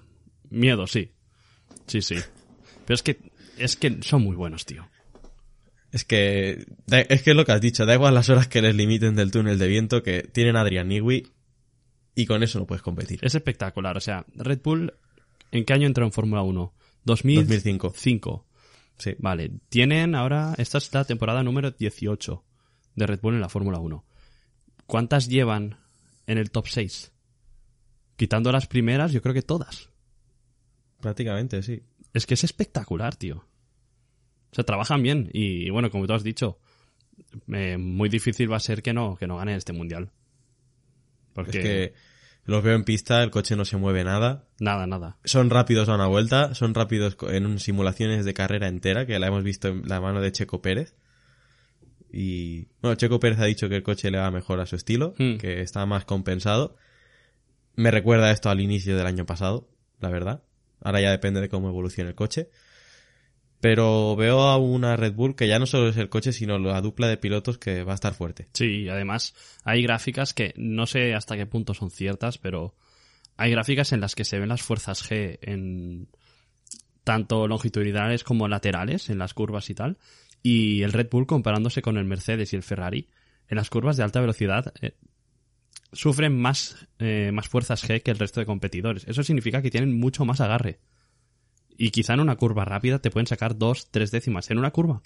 Miedo, 0.51 0.87
sí. 0.87 1.13
Sí, 1.87 2.03
sí. 2.03 2.17
Pero 2.85 2.95
es 2.95 3.03
que, 3.03 3.19
es 3.59 3.77
que 3.77 4.03
son 4.03 4.23
muy 4.23 4.37
buenos, 4.37 4.65
tío. 4.67 4.89
Es 5.93 6.05
que, 6.05 6.67
es 6.89 7.23
que 7.23 7.31
es 7.31 7.37
lo 7.37 7.45
que 7.45 7.53
has 7.53 7.61
dicho, 7.61 7.87
da 7.87 7.95
igual 7.95 8.15
las 8.15 8.29
horas 8.29 8.49
que 8.49 8.61
les 8.61 8.75
limiten 8.75 9.15
del 9.15 9.31
túnel 9.31 9.59
de 9.59 9.69
viento, 9.69 10.03
que 10.03 10.23
tienen 10.23 10.57
Adrian 10.57 10.89
Newey 10.89 11.27
y 12.15 12.27
con 12.27 12.43
eso 12.43 12.59
no 12.59 12.67
puedes 12.67 12.83
competir. 12.83 13.21
Es 13.23 13.35
espectacular. 13.35 13.97
O 13.97 14.01
sea, 14.01 14.27
Red 14.35 14.61
Bull, 14.63 14.93
¿en 15.53 15.65
qué 15.65 15.73
año 15.73 15.87
entró 15.87 16.05
en 16.05 16.13
Fórmula 16.13 16.43
1? 16.43 16.75
2005. 17.05 17.55
2005. 17.55 18.47
Sí. 18.99 19.15
Vale. 19.19 19.53
Tienen 19.69 20.15
ahora, 20.15 20.55
esta 20.59 20.79
es 20.79 20.93
la 20.93 21.05
temporada 21.05 21.43
número 21.43 21.71
18 21.71 22.45
de 22.95 23.07
Red 23.07 23.21
Bull 23.21 23.35
en 23.35 23.41
la 23.41 23.49
Fórmula 23.49 23.79
1. 23.79 24.05
¿Cuántas 24.87 25.29
llevan 25.29 25.79
en 26.27 26.39
el 26.39 26.51
top 26.51 26.69
6? 26.69 27.13
Quitando 28.17 28.51
las 28.53 28.67
primeras, 28.67 29.13
yo 29.13 29.21
creo 29.23 29.35
que 29.35 29.43
todas. 29.43 29.91
Prácticamente, 31.01 31.63
sí. 31.63 31.83
Es 32.13 32.27
que 32.27 32.35
es 32.35 32.45
espectacular, 32.45 33.17
tío. 33.17 33.45
O 34.51 34.55
sea, 34.55 34.65
trabajan 34.65 35.03
bien. 35.03 35.29
Y, 35.33 35.69
bueno, 35.71 35.91
como 35.91 36.07
tú 36.07 36.15
has 36.15 36.23
dicho, 36.23 36.59
eh, 37.53 37.77
muy 37.77 38.09
difícil 38.09 38.51
va 38.51 38.57
a 38.57 38.61
ser 38.61 38.83
que 38.83 38.93
no, 38.95 39.17
que 39.17 39.27
no 39.27 39.37
ganen 39.37 39.57
este 39.57 39.73
mundial. 39.73 40.11
Porque 41.35 41.59
Es 41.59 41.65
que 41.65 41.95
los 42.47 42.63
veo 42.63 42.75
en 42.75 42.85
pista, 42.85 43.23
el 43.23 43.31
coche 43.31 43.57
no 43.57 43.65
se 43.67 43.77
mueve 43.77 44.05
nada. 44.05 44.47
nada, 44.61 44.87
nada. 44.87 45.19
Son 45.25 45.51
rápidos 45.51 45.89
a 45.91 45.95
una 45.97 46.07
vuelta, 46.07 46.55
son 46.55 46.75
rápidos 46.75 47.17
en 47.29 47.59
simulaciones 47.59 48.25
de 48.25 48.33
carrera 48.33 48.69
entera, 48.69 49.05
que 49.05 49.19
la 49.19 49.27
hemos 49.27 49.45
visto 49.45 49.69
en 49.69 49.87
la 49.87 50.01
mano 50.01 50.23
de 50.23 50.33
Checo 50.33 50.63
Pérez. 50.63 50.95
Y 52.11 52.69
bueno, 52.81 52.95
Checo 52.95 53.21
Pérez 53.21 53.41
ha 53.41 53.45
dicho 53.45 53.69
que 53.69 53.77
el 53.77 53.83
coche 53.83 54.11
le 54.11 54.19
va 54.19 54.31
mejor 54.31 54.61
a 54.61 54.67
su 54.67 54.77
estilo, 54.77 55.13
Hmm. 55.19 55.37
que 55.37 55.61
está 55.61 55.85
más 55.85 56.07
compensado. 56.07 56.77
Me 57.77 57.91
recuerda 57.91 58.31
esto 58.31 58.51
al 58.51 58.61
inicio 58.61 58.97
del 58.97 59.07
año 59.07 59.27
pasado, 59.27 59.69
la 60.01 60.11
verdad. 60.11 60.43
Ahora 60.81 61.01
ya 61.01 61.11
depende 61.11 61.41
de 61.41 61.49
cómo 61.49 61.69
evolucione 61.69 62.11
el 62.11 62.17
coche. 62.17 62.51
Pero 63.61 64.17
veo 64.17 64.43
a 64.43 64.59
una 64.59 64.97
Red 64.97 65.15
Bull 65.15 65.35
que 65.35 65.49
ya 65.49 65.59
no 65.59 65.67
solo 65.67 65.89
es 65.89 65.97
el 65.97 66.09
coche, 66.09 66.33
sino 66.33 66.59
la 66.59 66.81
dupla 66.81 67.09
de 67.09 67.17
pilotos 67.17 67.59
que 67.59 67.85
va 67.85 67.93
a 67.93 67.95
estar 67.95 68.15
fuerte. 68.15 68.49
Sí, 68.53 68.89
además 68.89 69.35
hay 69.65 69.83
gráficas 69.83 70.35
que 70.35 70.53
no 70.57 70.87
sé 70.87 71.15
hasta 71.15 71.37
qué 71.37 71.47
punto 71.47 71.75
son 71.75 71.91
ciertas, 71.91 72.39
pero 72.39 72.75
hay 73.37 73.51
gráficas 73.51 73.93
en 73.93 74.01
las 74.01 74.15
que 74.15 74.25
se 74.25 74.39
ven 74.39 74.49
las 74.49 74.63
fuerzas 74.63 75.03
G 75.09 75.39
en 75.43 76.09
tanto 77.05 77.47
longitudinales 77.47 78.25
como 78.25 78.49
laterales 78.49 79.11
en 79.11 79.19
las 79.19 79.33
curvas 79.33 79.71
y 79.71 79.75
tal. 79.75 79.99
Y 80.43 80.83
el 80.83 80.93
Red 80.93 81.09
Bull 81.11 81.27
comparándose 81.27 81.83
con 81.83 81.97
el 81.97 82.05
Mercedes 82.05 82.53
y 82.53 82.57
el 82.57 82.63
Ferrari 82.63 83.09
en 83.49 83.57
las 83.57 83.71
curvas 83.71 83.97
de 83.97 84.03
alta 84.03 84.21
velocidad 84.21 84.73
eh, 84.81 84.95
sufren 85.93 86.39
más, 86.39 86.89
eh, 86.99 87.31
más 87.33 87.49
fuerzas 87.49 87.89
G 87.89 88.03
que 88.03 88.11
el 88.11 88.19
resto 88.19 88.41
de 88.41 88.47
competidores. 88.47 89.05
Eso 89.07 89.23
significa 89.23 89.63
que 89.63 89.71
tienen 89.71 89.99
mucho 89.99 90.25
más 90.25 90.41
agarre. 90.41 90.81
Y 91.79 91.91
quizá 91.91 92.15
en 92.15 92.21
una 92.21 92.37
curva 92.37 92.65
rápida 92.65 92.99
te 93.01 93.11
pueden 93.11 93.27
sacar 93.27 93.57
dos, 93.59 93.91
tres 93.91 94.11
décimas. 94.11 94.51
En 94.51 94.59
una 94.59 94.71
curva. 94.71 95.03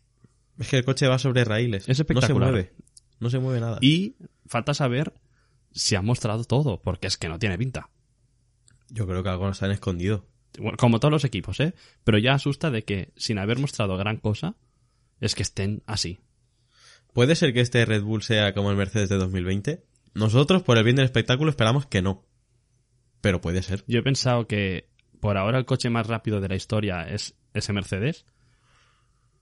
Es 0.59 0.69
que 0.69 0.79
el 0.79 0.85
coche 0.85 1.09
va 1.09 1.19
sobre 1.19 1.45
raíles. 1.45 1.89
Es 1.89 1.99
espectacular. 1.99 2.41
No 2.41 2.47
se 2.47 2.53
mueve. 2.53 2.73
No 3.19 3.31
se 3.31 3.39
mueve 3.39 3.61
nada. 3.61 3.79
Y 3.81 4.17
falta 4.47 4.75
saber 4.75 5.13
si 5.73 5.95
ha 5.95 6.03
mostrado 6.03 6.45
todo, 6.45 6.81
porque 6.81 7.07
es 7.07 7.17
que 7.17 7.29
no 7.29 7.39
tiene 7.39 7.59
pinta. 7.59 7.91
Yo 8.89 9.07
creo 9.07 9.23
que 9.23 9.29
algo 9.29 9.47
nos 9.47 9.63
han 9.63 9.71
escondido. 9.71 10.27
Como 10.79 10.99
todos 10.99 11.13
los 11.13 11.25
equipos, 11.25 11.61
¿eh? 11.61 11.75
Pero 12.05 12.19
ya 12.19 12.35
asusta 12.35 12.71
de 12.71 12.83
que, 12.83 13.13
sin 13.17 13.39
haber 13.39 13.59
mostrado 13.59 13.97
gran 13.97 14.17
cosa, 14.17 14.57
es 15.21 15.35
que 15.35 15.43
estén 15.43 15.83
así. 15.87 16.19
¿Puede 17.13 17.37
ser 17.37 17.53
que 17.53 17.61
este 17.61 17.85
Red 17.85 18.03
Bull 18.03 18.23
sea 18.23 18.53
como 18.55 18.71
el 18.71 18.77
Mercedes 18.77 19.09
de 19.09 19.17
2020? 19.17 19.85
Nosotros, 20.15 20.63
por 20.63 20.77
el 20.79 20.85
bien 20.85 20.97
del 20.97 21.05
espectáculo, 21.05 21.51
esperamos 21.51 21.87
que 21.87 22.03
no. 22.03 22.25
Pero 23.21 23.41
puede 23.41 23.63
ser. 23.63 23.85
Yo 23.87 23.99
he 24.01 24.03
pensado 24.03 24.47
que 24.47 24.89
por 25.21 25.37
ahora 25.37 25.59
el 25.59 25.67
coche 25.67 25.91
más 25.91 26.07
rápido 26.07 26.41
de 26.41 26.49
la 26.49 26.57
historia 26.57 27.03
es 27.09 27.35
ese 27.55 27.73
Mercedes. 27.73 28.25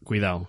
Cuidado. 0.05 0.49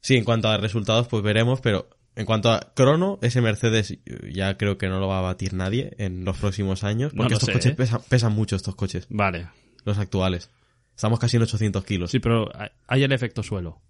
Sí, 0.00 0.16
en 0.16 0.24
cuanto 0.24 0.48
a 0.48 0.56
resultados, 0.56 1.08
pues 1.08 1.22
veremos, 1.22 1.60
pero 1.60 1.88
en 2.16 2.26
cuanto 2.26 2.50
a 2.50 2.72
crono, 2.74 3.18
ese 3.22 3.40
Mercedes 3.40 3.98
ya 4.32 4.56
creo 4.56 4.78
que 4.78 4.88
no 4.88 4.98
lo 4.98 5.08
va 5.08 5.18
a 5.18 5.22
batir 5.22 5.54
nadie 5.54 5.94
en 5.98 6.24
los 6.24 6.38
próximos 6.38 6.84
años. 6.84 7.12
Porque 7.16 7.34
estos 7.34 7.46
sé, 7.46 7.52
coches 7.52 7.72
¿eh? 7.72 7.74
pesan, 7.74 8.00
pesan 8.08 8.32
mucho, 8.32 8.56
estos 8.56 8.74
coches, 8.74 9.06
Vale. 9.10 9.48
los 9.84 9.98
actuales. 9.98 10.50
Estamos 10.94 11.18
casi 11.18 11.36
en 11.36 11.42
800 11.44 11.84
kilos. 11.84 12.10
Sí, 12.10 12.18
pero 12.18 12.48
hay- 12.58 12.70
hay 12.86 13.02
el 13.04 13.12
efecto 13.12 13.42
suelo. 13.42 13.80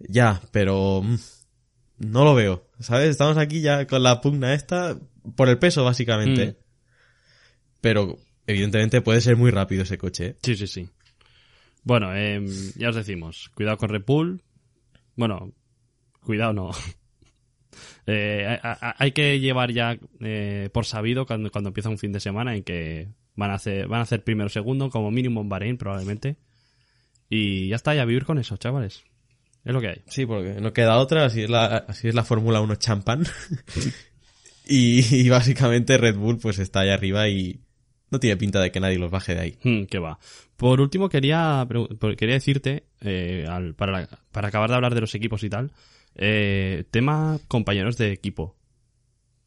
Ya, 0.00 0.40
pero 0.50 1.02
mm, 1.02 1.16
no 1.98 2.24
lo 2.24 2.34
veo. 2.34 2.68
¿Sabes? 2.80 3.10
Estamos 3.10 3.36
aquí 3.36 3.60
ya 3.60 3.86
con 3.86 4.02
la 4.02 4.20
pugna 4.20 4.54
esta 4.54 4.98
por 5.36 5.48
el 5.48 5.58
peso, 5.58 5.84
básicamente. 5.84 6.46
Mm. 6.46 6.54
Pero 7.80 8.18
evidentemente 8.46 9.00
puede 9.00 9.20
ser 9.20 9.36
muy 9.36 9.50
rápido 9.50 9.82
ese 9.82 9.98
coche. 9.98 10.26
¿eh? 10.26 10.36
Sí, 10.42 10.56
sí, 10.56 10.66
sí. 10.66 10.88
Bueno, 11.82 12.14
em, 12.14 12.46
ya 12.76 12.88
os 12.88 12.96
decimos, 12.96 13.50
cuidado 13.54 13.76
con 13.76 13.90
Red 13.90 14.04
Bull. 14.06 14.42
Bueno, 15.16 15.52
cuidado 16.20 16.52
no. 16.52 16.70
Eh, 18.06 18.46
a- 18.62 18.88
a- 18.90 18.94
hay 18.98 19.12
que 19.12 19.40
llevar 19.40 19.72
ya 19.72 19.98
eh, 20.20 20.68
por 20.72 20.84
sabido 20.84 21.24
cuando, 21.26 21.50
cuando 21.50 21.68
empieza 21.68 21.88
un 21.88 21.96
fin 21.98 22.12
de 22.12 22.20
semana 22.20 22.54
en 22.54 22.62
que 22.62 23.08
van 23.34 23.50
a 23.50 23.54
hacer, 23.54 23.88
van 23.88 24.00
a 24.00 24.02
hacer 24.02 24.22
primero 24.22 24.48
segundo, 24.50 24.90
como 24.90 25.10
mínimo 25.10 25.40
en 25.40 25.48
Bahrein 25.48 25.76
probablemente. 25.78 26.36
Y 27.30 27.68
ya 27.68 27.76
está, 27.76 27.94
ya 27.94 28.04
vivir 28.04 28.26
con 28.26 28.38
eso, 28.38 28.56
chavales. 28.58 29.04
Es 29.64 29.72
lo 29.72 29.80
que 29.80 29.88
hay. 29.88 30.02
Sí, 30.06 30.26
porque 30.26 30.60
no 30.60 30.72
queda 30.72 30.98
otra, 30.98 31.24
así 31.24 31.42
es 31.42 31.50
la, 31.50 31.64
así 31.88 32.08
es 32.08 32.14
la 32.14 32.24
Fórmula 32.24 32.60
1 32.60 32.74
champán. 32.76 33.24
y, 34.66 35.14
y 35.14 35.28
básicamente 35.28 35.98
Red 35.98 36.16
Bull 36.16 36.38
pues 36.38 36.58
está 36.58 36.80
ahí 36.80 36.90
arriba 36.90 37.28
y 37.28 37.60
no 38.10 38.20
tiene 38.20 38.36
pinta 38.36 38.60
de 38.60 38.70
que 38.70 38.80
nadie 38.80 38.98
los 38.98 39.10
baje 39.10 39.34
de 39.34 39.40
ahí. 39.40 39.58
Hmm, 39.62 39.84
que 39.84 39.98
va. 39.98 40.18
Por 40.56 40.80
último, 40.80 41.08
quería, 41.08 41.66
quería 42.16 42.34
decirte, 42.34 42.84
eh, 43.00 43.46
al- 43.48 43.74
para, 43.74 43.92
la- 43.92 44.08
para 44.32 44.48
acabar 44.48 44.70
de 44.70 44.76
hablar 44.76 44.94
de 44.94 45.00
los 45.00 45.14
equipos 45.14 45.42
y 45.44 45.50
tal, 45.50 45.72
eh, 46.16 46.84
tema 46.90 47.38
compañeros 47.48 47.96
de 47.96 48.12
equipo. 48.12 48.56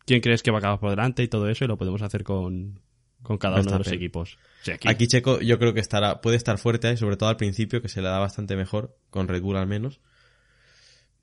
¿Quién 0.05 0.21
crees 0.21 0.41
que 0.43 0.51
va 0.51 0.57
a 0.57 0.59
acabar 0.59 0.79
por 0.79 0.89
delante 0.89 1.23
y 1.23 1.27
todo 1.27 1.49
eso? 1.49 1.65
Y 1.65 1.67
lo 1.67 1.77
podemos 1.77 2.01
hacer 2.01 2.23
con, 2.23 2.79
con 3.27 3.37
cada 3.37 3.59
uno 3.59 3.71
de 3.71 3.77
los 3.79 3.91
equipos. 3.91 4.37
Aquí. 4.73 4.87
Aquí 4.87 5.07
Checo 5.07 5.41
yo 5.41 5.59
creo 5.59 5.73
que 5.73 5.81
estará, 5.81 6.21
puede 6.21 6.37
estar 6.37 6.57
fuerte, 6.57 6.89
¿eh? 6.89 6.97
sobre 6.97 7.17
todo 7.17 7.27
al 7.27 7.35
principio, 7.35 7.81
que 7.81 7.89
se 7.89 8.01
le 8.01 8.07
da 8.07 8.19
bastante 8.19 8.55
mejor, 8.55 8.97
con 9.09 9.27
Red 9.27 9.41
Bull 9.41 9.57
al 9.57 9.67
menos. 9.67 9.99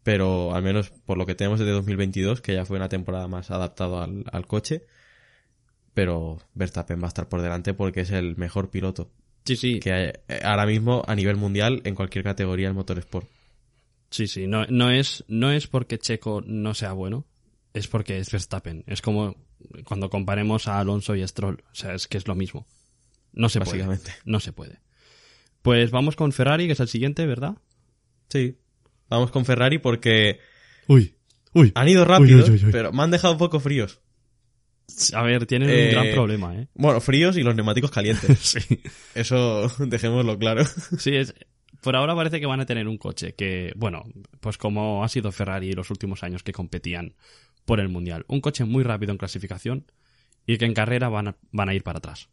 Pero 0.02 0.54
al 0.54 0.62
menos 0.62 0.90
por 0.90 1.16
lo 1.16 1.24
que 1.24 1.34
tenemos 1.34 1.58
desde 1.58 1.72
2022, 1.72 2.42
que 2.42 2.54
ya 2.54 2.66
fue 2.66 2.76
una 2.76 2.90
temporada 2.90 3.26
más 3.26 3.50
adaptado 3.50 4.02
al, 4.02 4.24
al 4.30 4.46
coche. 4.46 4.84
Pero 5.94 6.42
Verstappen 6.52 7.00
va 7.00 7.06
a 7.06 7.08
estar 7.08 7.28
por 7.28 7.40
delante 7.40 7.72
porque 7.72 8.00
es 8.00 8.10
el 8.10 8.36
mejor 8.36 8.68
piloto 8.68 9.10
Sí, 9.44 9.56
sí. 9.56 9.80
que 9.80 9.92
hay 9.92 10.12
eh, 10.28 10.40
ahora 10.42 10.66
mismo 10.66 11.02
a 11.06 11.14
nivel 11.14 11.36
mundial 11.36 11.80
en 11.84 11.94
cualquier 11.94 12.24
categoría 12.24 12.66
del 12.66 12.74
motorsport. 12.74 13.28
Sí, 14.10 14.26
sí. 14.26 14.46
No, 14.46 14.66
no, 14.66 14.90
es, 14.90 15.24
no 15.28 15.50
es 15.50 15.66
porque 15.66 15.98
Checo 15.98 16.42
no 16.44 16.74
sea 16.74 16.92
bueno, 16.92 17.26
es 17.72 17.88
porque 17.88 18.18
es 18.18 18.30
Verstappen. 18.30 18.84
Es 18.86 19.02
como 19.02 19.36
cuando 19.84 20.10
comparemos 20.10 20.68
a 20.68 20.78
Alonso 20.80 21.14
y 21.14 21.26
Stroll. 21.26 21.62
O 21.70 21.74
sea, 21.74 21.94
es 21.94 22.06
que 22.08 22.18
es 22.18 22.26
lo 22.28 22.34
mismo. 22.34 22.66
No 23.32 23.48
se 23.48 23.60
puede. 23.60 23.86
No 24.24 24.40
se 24.40 24.52
puede. 24.52 24.78
Pues 25.62 25.90
vamos 25.90 26.14
con 26.16 26.32
Ferrari, 26.32 26.66
que 26.66 26.72
es 26.74 26.80
el 26.80 26.88
siguiente, 26.88 27.26
¿verdad? 27.26 27.56
Sí. 28.28 28.58
Vamos 29.08 29.30
con 29.30 29.44
Ferrari 29.44 29.78
porque 29.78 30.38
Uy, 30.88 31.14
uy. 31.52 31.72
han 31.74 31.88
ido 31.88 32.04
rápidos, 32.04 32.48
Uy, 32.48 32.56
uy, 32.56 32.64
uy, 32.66 32.72
pero 32.72 32.92
me 32.92 33.02
han 33.02 33.10
dejado 33.10 33.32
un 33.34 33.38
poco 33.38 33.60
fríos. 33.60 34.00
A 35.14 35.22
ver, 35.22 35.46
tienen 35.46 35.68
un 35.70 35.74
Eh, 35.74 35.90
gran 35.92 36.10
problema, 36.12 36.54
¿eh? 36.54 36.68
Bueno, 36.74 37.00
fríos 37.00 37.36
y 37.38 37.42
los 37.42 37.54
neumáticos 37.54 37.90
calientes. 37.90 38.38
Sí. 38.40 38.80
Eso 39.14 39.68
dejémoslo 39.78 40.38
claro. 40.38 40.64
Sí, 40.98 41.16
es, 41.16 41.34
por 41.80 41.96
ahora 41.96 42.14
parece 42.14 42.40
que 42.40 42.46
van 42.46 42.60
a 42.60 42.66
tener 42.66 42.86
un 42.86 42.98
coche 42.98 43.34
que, 43.34 43.72
bueno, 43.76 44.04
pues 44.40 44.58
como 44.58 45.02
ha 45.04 45.08
sido 45.08 45.32
Ferrari 45.32 45.72
los 45.72 45.90
últimos 45.90 46.22
años 46.22 46.42
que 46.42 46.52
competían 46.52 47.14
por 47.64 47.80
el 47.80 47.88
Mundial. 47.88 48.24
Un 48.28 48.40
coche 48.40 48.64
muy 48.64 48.82
rápido 48.84 49.12
en 49.12 49.18
clasificación 49.18 49.86
y 50.46 50.58
que 50.58 50.64
en 50.64 50.74
carrera 50.74 51.08
van 51.08 51.28
a, 51.28 51.36
van 51.52 51.68
a 51.68 51.74
ir 51.74 51.82
para 51.82 51.98
atrás. 51.98 52.28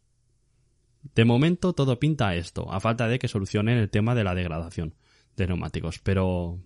De 1.14 1.24
momento 1.24 1.72
todo 1.72 1.98
pinta 1.98 2.28
a 2.28 2.36
esto, 2.36 2.72
a 2.72 2.80
falta 2.80 3.08
de 3.08 3.18
que 3.18 3.28
solucionen 3.28 3.78
el 3.78 3.90
tema 3.90 4.14
de 4.14 4.24
la 4.24 4.34
degradación 4.34 4.94
de 5.36 5.46
neumáticos, 5.46 5.98
pero 5.98 6.58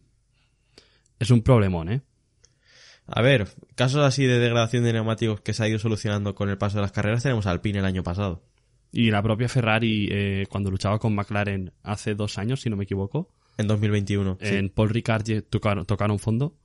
es 1.19 1.31
un 1.31 1.43
problemón, 1.43 1.91
¿eh? 1.91 2.03
A 3.07 3.23
ver, 3.23 3.49
casos 3.77 4.03
así 4.03 4.25
de 4.27 4.41
degradación 4.41 4.83
de 4.83 4.93
neumáticos 4.93 5.41
que 5.41 5.53
se 5.53 5.63
ha 5.63 5.69
ido 5.69 5.79
solucionando 5.79 6.35
con 6.35 6.51
el 6.51 6.59
paso 6.59 6.79
de 6.79 6.83
las 6.83 6.93
carreras 6.93 7.23
tenemos 7.23 7.47
Alpine 7.47 7.79
el 7.79 7.85
año 7.85 8.03
pasado. 8.03 8.43
Y 8.91 9.11
la 9.11 9.23
propia 9.23 9.49
Ferrari, 9.49 10.09
eh, 10.11 10.47
cuando 10.51 10.71
luchaba 10.71 10.99
con 10.99 11.15
McLaren 11.15 11.73
hace 11.83 12.15
dos 12.15 12.39
años, 12.39 12.61
si 12.61 12.71
no 12.71 12.77
me 12.77 12.85
equivoco, 12.85 13.31
En 13.59 13.69
2021. 13.69 14.39
sí. 14.41 14.55
en 14.57 14.71
Paul 14.71 14.91
Ricard 14.91 15.25
tocaron, 15.49 15.87
tocaron 15.87 16.19
fondo 16.19 16.57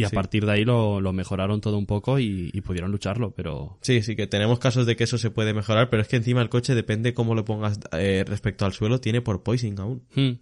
y 0.00 0.04
a 0.04 0.08
Sí. 0.10 0.14
partir 0.14 0.46
de 0.46 0.52
ahí 0.52 0.64
lo, 0.64 1.00
lo 1.00 1.12
mejoraron 1.12 1.60
todo 1.60 1.76
un 1.76 1.86
poco 1.86 2.18
y, 2.18 2.50
y 2.52 2.60
pudieron 2.60 2.90
lucharlo, 2.92 3.32
pero 3.32 3.78
Sí, 3.82 4.02
sí, 4.02 4.14
que 4.16 4.26
tenemos 4.26 4.58
casos 4.58 4.86
de 4.86 4.94
que 4.96 5.04
eso 5.04 5.18
se 5.18 5.30
puede 5.30 5.52
mejorar, 5.54 5.90
pero 5.90 6.02
es 6.02 6.08
que 6.08 6.16
encima 6.16 6.40
el 6.42 6.48
coche 6.48 6.74
depende 6.74 7.14
cómo 7.14 7.34
lo 7.34 7.44
pongas 7.44 7.80
eh, 7.92 8.24
respecto 8.26 8.64
al 8.64 8.72
suelo, 8.72 9.00
tiene 9.00 9.20
por 9.22 9.42
poising 9.42 9.78
aún. 9.80 10.02
Hmm. 10.14 10.38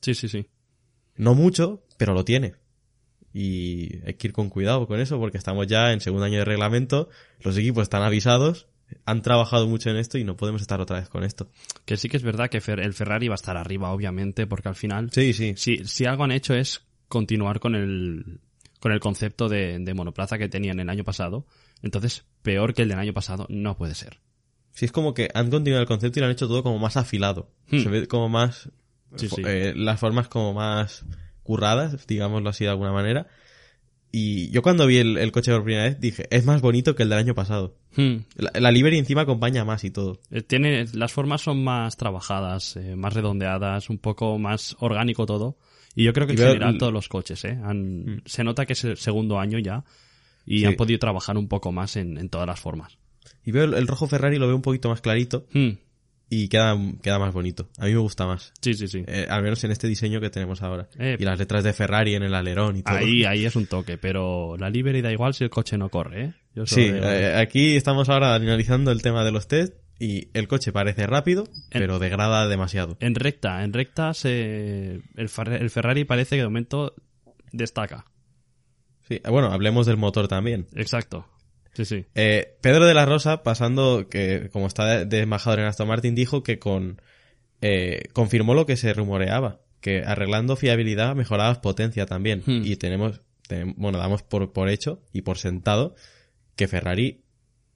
sí, 0.00 0.14
sí, 0.14 0.28
sí. 0.28 0.46
No 1.16 1.34
mucho, 1.34 1.84
pero 1.98 2.14
lo 2.14 2.24
tiene. 2.24 2.54
Y 3.32 3.98
hay 4.06 4.14
que 4.14 4.28
ir 4.28 4.32
con 4.32 4.48
cuidado 4.48 4.86
con 4.86 5.00
eso 5.00 5.18
porque 5.18 5.38
estamos 5.38 5.66
ya 5.66 5.92
en 5.92 6.00
segundo 6.00 6.24
año 6.24 6.38
de 6.38 6.44
reglamento, 6.44 7.08
los 7.40 7.56
equipos 7.58 7.82
están 7.82 8.02
avisados, 8.02 8.68
han 9.06 9.22
trabajado 9.22 9.66
mucho 9.66 9.90
en 9.90 9.96
esto 9.96 10.18
y 10.18 10.24
no 10.24 10.36
podemos 10.36 10.62
estar 10.62 10.80
otra 10.80 11.00
vez 11.00 11.08
con 11.08 11.24
esto. 11.24 11.50
Que 11.84 11.96
sí 11.96 12.08
que 12.08 12.16
es 12.16 12.22
verdad 12.22 12.48
que 12.48 12.58
el 12.58 12.92
Ferrari 12.94 13.28
va 13.28 13.34
a 13.34 13.36
estar 13.36 13.56
arriba, 13.56 13.90
obviamente, 13.92 14.46
porque 14.46 14.68
al 14.68 14.76
final, 14.76 15.10
Sí, 15.12 15.32
sí. 15.32 15.54
si, 15.56 15.84
si 15.84 16.04
algo 16.06 16.22
han 16.24 16.30
hecho 16.32 16.54
es 16.54 16.84
continuar 17.08 17.58
con 17.60 17.74
el, 17.74 18.40
con 18.84 18.92
el 18.92 19.00
concepto 19.00 19.48
de, 19.48 19.78
de 19.78 19.94
monoplaza 19.94 20.36
que 20.36 20.46
tenían 20.50 20.78
el 20.78 20.90
año 20.90 21.04
pasado, 21.04 21.46
entonces 21.80 22.26
peor 22.42 22.74
que 22.74 22.82
el 22.82 22.88
del 22.90 22.98
año 22.98 23.14
pasado 23.14 23.46
no 23.48 23.78
puede 23.78 23.94
ser. 23.94 24.18
Sí, 24.72 24.84
es 24.84 24.92
como 24.92 25.14
que 25.14 25.30
han 25.32 25.48
continuado 25.50 25.80
el 25.80 25.88
concepto 25.88 26.18
y 26.18 26.20
lo 26.20 26.26
han 26.26 26.32
hecho 26.32 26.46
todo 26.48 26.62
como 26.62 26.78
más 26.78 26.98
afilado. 26.98 27.48
Hmm. 27.70 27.78
Se 27.78 27.88
ve 27.88 28.06
como 28.06 28.28
más... 28.28 28.68
Sí, 29.16 29.28
fo- 29.28 29.36
sí. 29.36 29.42
eh, 29.46 29.72
las 29.74 29.98
formas 29.98 30.28
como 30.28 30.52
más 30.52 31.06
curradas, 31.42 32.06
digámoslo 32.06 32.50
así 32.50 32.64
de 32.64 32.70
alguna 32.72 32.92
manera. 32.92 33.26
Y 34.12 34.50
yo 34.50 34.60
cuando 34.60 34.86
vi 34.86 34.98
el, 34.98 35.16
el 35.16 35.32
coche 35.32 35.50
por 35.50 35.64
primera 35.64 35.84
vez 35.84 35.98
dije, 35.98 36.26
es 36.30 36.44
más 36.44 36.60
bonito 36.60 36.94
que 36.94 37.04
el 37.04 37.08
del 37.08 37.18
año 37.20 37.34
pasado. 37.34 37.78
Hmm. 37.96 38.16
La, 38.36 38.50
la 38.60 38.70
livery 38.70 38.98
encima 38.98 39.22
acompaña 39.22 39.64
más 39.64 39.82
y 39.84 39.90
todo. 39.90 40.20
Eh, 40.30 40.42
Tiene, 40.42 40.84
las 40.92 41.10
formas 41.10 41.40
son 41.40 41.64
más 41.64 41.96
trabajadas, 41.96 42.76
eh, 42.76 42.96
más 42.96 43.14
redondeadas, 43.14 43.88
un 43.88 43.96
poco 43.96 44.38
más 44.38 44.76
orgánico 44.78 45.24
todo. 45.24 45.56
Y 45.94 46.04
yo 46.04 46.12
creo 46.12 46.26
que 46.26 46.32
Y 46.34 46.36
en 46.36 46.42
general 46.42 46.78
todos 46.78 46.92
los 46.92 47.08
coches, 47.08 47.44
¿eh? 47.44 47.58
Han- 47.62 48.22
Se 48.26 48.42
nota 48.44 48.66
que 48.66 48.72
es 48.72 48.84
el 48.84 48.96
segundo 48.96 49.38
año 49.38 49.58
ya 49.58 49.84
y 50.46 50.60
Sí. 50.60 50.64
han 50.66 50.74
podido 50.74 50.98
trabajar 50.98 51.36
un 51.38 51.48
poco 51.48 51.72
más 51.72 51.96
en, 51.96 52.18
en 52.18 52.28
todas 52.28 52.46
las 52.46 52.58
formas. 52.60 52.98
Y 53.44 53.52
veo 53.52 53.64
el, 53.64 53.74
el 53.74 53.86
rojo 53.86 54.06
Ferrari 54.06 54.38
lo 54.38 54.46
veo 54.46 54.56
un 54.56 54.62
poquito 54.62 54.88
más 54.88 55.00
clarito 55.00 55.46
Hmm. 55.52 55.70
y 56.28 56.48
queda, 56.48 56.76
queda 57.02 57.18
más 57.18 57.32
bonito. 57.32 57.68
A 57.78 57.84
mí 57.86 57.92
me 57.92 57.98
gusta 57.98 58.26
más. 58.26 58.52
Sí, 58.60 58.74
sí, 58.74 58.88
sí. 58.88 59.04
Eh, 59.06 59.26
al 59.30 59.42
menos 59.42 59.62
en 59.64 59.70
este 59.70 59.86
diseño 59.86 60.20
que 60.20 60.30
tenemos 60.30 60.62
ahora. 60.62 60.88
Eh, 60.98 61.16
y 61.18 61.24
las 61.24 61.38
letras 61.38 61.62
de 61.64 61.72
Ferrari 61.72 62.14
en 62.14 62.22
el 62.24 62.34
alerón 62.34 62.76
y 62.76 62.82
todo. 62.82 62.96
Ahí, 62.96 63.24
ahí 63.24 63.44
es 63.46 63.54
un 63.56 63.66
toque, 63.66 63.96
pero 63.98 64.56
la 64.58 64.68
livery 64.70 65.00
da 65.00 65.12
igual 65.12 65.32
si 65.34 65.44
el 65.44 65.50
coche 65.50 65.78
no 65.78 65.88
corre, 65.90 66.24
¿eh? 66.24 66.32
Yo 66.56 66.66
Sí, 66.66 66.82
eh, 66.92 67.34
aquí 67.36 67.76
estamos 67.76 68.08
ahora 68.08 68.34
analizando 68.34 68.90
el 68.90 69.00
tema 69.02 69.24
de 69.24 69.32
los 69.32 69.46
test 69.48 69.74
y 69.98 70.28
el 70.34 70.48
coche 70.48 70.72
parece 70.72 71.06
rápido, 71.06 71.44
pero 71.70 71.98
degrada 71.98 72.48
demasiado. 72.48 72.96
En 73.00 73.14
recta, 73.14 73.62
en 73.64 73.72
recta 73.72 74.12
se... 74.14 75.02
el, 75.16 75.28
Ferra- 75.28 75.60
el 75.60 75.70
Ferrari 75.70 76.04
parece 76.04 76.36
que 76.36 76.42
de 76.42 76.48
momento 76.48 76.94
destaca. 77.52 78.06
Sí, 79.08 79.20
bueno, 79.28 79.52
hablemos 79.52 79.86
del 79.86 79.96
motor 79.96 80.28
también. 80.28 80.66
Exacto. 80.74 81.28
Sí, 81.74 81.84
sí. 81.84 82.06
Eh, 82.14 82.56
Pedro 82.60 82.86
de 82.86 82.94
la 82.94 83.04
Rosa, 83.04 83.42
pasando, 83.42 84.08
que 84.08 84.48
como 84.52 84.66
está 84.66 85.04
de, 85.04 85.20
embajador 85.20 85.58
en 85.60 85.66
Aston 85.66 85.88
Martin, 85.88 86.14
dijo 86.14 86.42
que 86.42 86.58
con 86.58 87.00
eh, 87.60 88.04
confirmó 88.12 88.54
lo 88.54 88.64
que 88.66 88.76
se 88.76 88.94
rumoreaba, 88.94 89.60
que 89.80 90.02
arreglando 90.04 90.56
fiabilidad 90.56 91.14
mejorabas 91.16 91.58
potencia 91.58 92.06
también. 92.06 92.42
Hmm. 92.46 92.62
Y 92.64 92.76
tenemos, 92.76 93.22
tenem- 93.48 93.74
bueno, 93.76 93.98
damos 93.98 94.22
por, 94.22 94.52
por 94.52 94.68
hecho 94.68 95.02
y 95.12 95.22
por 95.22 95.36
sentado 95.38 95.94
que 96.56 96.68
Ferrari 96.68 97.23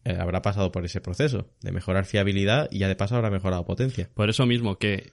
eh, 0.08 0.16
habrá 0.18 0.42
pasado 0.42 0.72
por 0.72 0.84
ese 0.84 1.00
proceso 1.00 1.50
de 1.60 1.72
mejorar 1.72 2.04
fiabilidad 2.06 2.68
y 2.70 2.78
ya 2.78 2.88
de 2.88 2.96
paso 2.96 3.16
habrá 3.16 3.30
mejorado 3.30 3.64
potencia. 3.64 4.08
Por 4.14 4.30
eso 4.30 4.46
mismo 4.46 4.78
que 4.78 5.12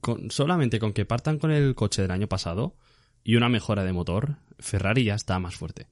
con- 0.00 0.30
solamente 0.30 0.78
con 0.78 0.92
que 0.92 1.04
partan 1.04 1.38
con 1.38 1.50
el 1.50 1.74
coche 1.74 2.02
del 2.02 2.10
año 2.10 2.28
pasado 2.28 2.76
y 3.24 3.36
una 3.36 3.48
mejora 3.48 3.84
de 3.84 3.92
motor, 3.92 4.36
Ferrari 4.58 5.04
ya 5.04 5.14
está 5.14 5.38
más 5.38 5.56
fuerte. 5.56 5.86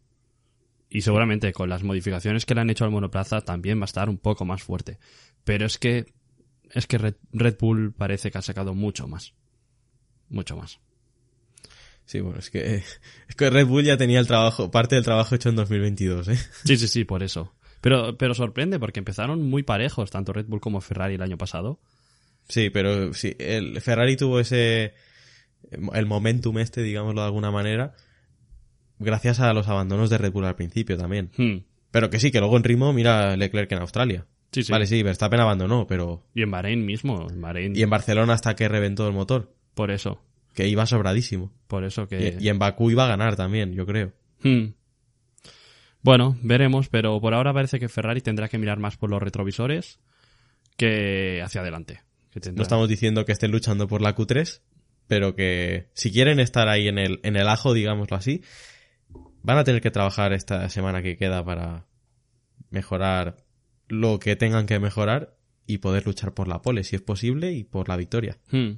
Y 0.88 1.00
seguramente 1.02 1.52
con 1.52 1.68
las 1.68 1.82
modificaciones 1.82 2.46
que 2.46 2.54
le 2.54 2.60
han 2.60 2.70
hecho 2.70 2.84
al 2.84 2.90
monoplaza 2.92 3.40
también 3.40 3.78
va 3.80 3.82
a 3.82 3.86
estar 3.86 4.08
un 4.08 4.18
poco 4.18 4.44
más 4.44 4.62
fuerte. 4.62 4.98
Pero 5.44 5.66
es 5.66 5.78
que 5.78 6.06
es 6.70 6.86
que 6.86 6.98
Red, 6.98 7.14
Red 7.32 7.56
Bull 7.60 7.92
parece 7.92 8.30
que 8.30 8.38
ha 8.38 8.42
sacado 8.42 8.74
mucho 8.74 9.06
más. 9.08 9.34
Mucho 10.28 10.56
más. 10.56 10.78
Sí, 12.04 12.20
bueno, 12.20 12.38
es 12.38 12.50
que, 12.50 12.76
es 13.28 13.34
que 13.36 13.50
Red 13.50 13.66
Bull 13.66 13.84
ya 13.84 13.96
tenía 13.96 14.20
el 14.20 14.26
trabajo, 14.28 14.70
parte 14.70 14.94
del 14.94 15.04
trabajo 15.04 15.34
hecho 15.34 15.48
en 15.48 15.56
2022, 15.56 16.28
¿eh? 16.28 16.38
Sí, 16.64 16.76
sí, 16.76 16.86
sí, 16.88 17.04
por 17.04 17.22
eso. 17.24 17.52
Pero, 17.86 18.18
pero 18.18 18.34
sorprende 18.34 18.80
porque 18.80 18.98
empezaron 18.98 19.48
muy 19.48 19.62
parejos, 19.62 20.10
tanto 20.10 20.32
Red 20.32 20.46
Bull 20.46 20.58
como 20.58 20.80
Ferrari 20.80 21.14
el 21.14 21.22
año 21.22 21.38
pasado. 21.38 21.78
Sí, 22.48 22.68
pero 22.68 23.14
sí, 23.14 23.36
el 23.38 23.80
Ferrari 23.80 24.16
tuvo 24.16 24.40
ese, 24.40 24.94
el 25.70 26.06
momentum 26.06 26.58
este, 26.58 26.82
digámoslo 26.82 27.20
de 27.20 27.26
alguna 27.28 27.52
manera, 27.52 27.94
gracias 28.98 29.38
a 29.38 29.52
los 29.52 29.68
abandonos 29.68 30.10
de 30.10 30.18
Red 30.18 30.32
Bull 30.32 30.46
al 30.46 30.56
principio 30.56 30.96
también. 30.96 31.30
Hmm. 31.36 31.58
Pero 31.92 32.10
que 32.10 32.18
sí, 32.18 32.32
que 32.32 32.40
luego 32.40 32.56
en 32.56 32.64
ritmo 32.64 32.92
mira 32.92 33.36
Leclerc 33.36 33.70
en 33.70 33.78
Australia. 33.78 34.26
Sí, 34.50 34.64
sí. 34.64 34.72
Vale, 34.72 34.86
sí, 34.86 35.04
Verstappen 35.04 35.38
abandonó, 35.38 35.86
pero... 35.86 36.24
Y 36.34 36.42
en 36.42 36.50
Bahrein 36.50 36.84
mismo, 36.84 37.28
en 37.30 37.40
Bahrein. 37.40 37.76
Y 37.76 37.82
en 37.82 37.90
Barcelona 37.90 38.32
hasta 38.32 38.56
que 38.56 38.66
reventó 38.68 39.06
el 39.06 39.12
motor, 39.14 39.54
Por 39.74 39.92
eso, 39.92 40.24
que 40.54 40.66
iba 40.66 40.86
sobradísimo. 40.86 41.52
por 41.68 41.84
eso 41.84 42.08
que... 42.08 42.36
Y, 42.40 42.46
y 42.46 42.48
en 42.48 42.58
Bakú 42.58 42.90
iba 42.90 43.04
a 43.04 43.08
ganar 43.08 43.36
también, 43.36 43.74
yo 43.74 43.86
creo. 43.86 44.12
Hmm. 44.42 44.70
Bueno, 46.06 46.38
veremos, 46.40 46.88
pero 46.88 47.20
por 47.20 47.34
ahora 47.34 47.52
parece 47.52 47.80
que 47.80 47.88
Ferrari 47.88 48.20
tendrá 48.20 48.48
que 48.48 48.58
mirar 48.58 48.78
más 48.78 48.96
por 48.96 49.10
los 49.10 49.20
retrovisores 49.20 49.98
que 50.76 51.42
hacia 51.44 51.62
adelante. 51.62 52.00
Que 52.30 52.38
tendrá- 52.38 52.60
No 52.60 52.62
estamos 52.62 52.88
diciendo 52.88 53.24
que 53.24 53.32
estén 53.32 53.50
luchando 53.50 53.88
por 53.88 54.02
la 54.02 54.14
Q3, 54.14 54.60
pero 55.08 55.34
que 55.34 55.90
si 55.94 56.12
quieren 56.12 56.38
estar 56.38 56.68
ahí 56.68 56.86
en 56.86 56.98
el, 56.98 57.18
en 57.24 57.34
el 57.34 57.48
ajo, 57.48 57.74
digámoslo 57.74 58.16
así, 58.16 58.42
van 59.42 59.58
a 59.58 59.64
tener 59.64 59.80
que 59.82 59.90
trabajar 59.90 60.32
esta 60.32 60.68
semana 60.68 61.02
que 61.02 61.16
queda 61.16 61.44
para 61.44 61.86
mejorar 62.70 63.38
lo 63.88 64.20
que 64.20 64.36
tengan 64.36 64.66
que 64.66 64.78
mejorar 64.78 65.36
y 65.66 65.78
poder 65.78 66.06
luchar 66.06 66.34
por 66.34 66.46
la 66.46 66.62
pole, 66.62 66.84
si 66.84 66.94
es 66.94 67.02
posible, 67.02 67.50
y 67.50 67.64
por 67.64 67.88
la 67.88 67.96
victoria. 67.96 68.38
Hmm. 68.52 68.74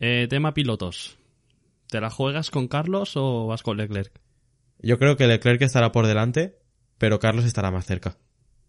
Eh, 0.00 0.28
tema 0.30 0.54
pilotos. 0.54 1.18
¿Te 1.90 2.00
la 2.00 2.08
juegas 2.08 2.50
con 2.50 2.68
Carlos 2.68 3.12
o 3.16 3.48
vas 3.48 3.62
con 3.62 3.76
Leclerc? 3.76 4.23
Yo 4.84 4.98
creo 4.98 5.16
que 5.16 5.26
Leclerc 5.26 5.62
estará 5.62 5.92
por 5.92 6.06
delante, 6.06 6.58
pero 6.98 7.18
Carlos 7.18 7.44
estará 7.44 7.70
más 7.70 7.86
cerca. 7.86 8.18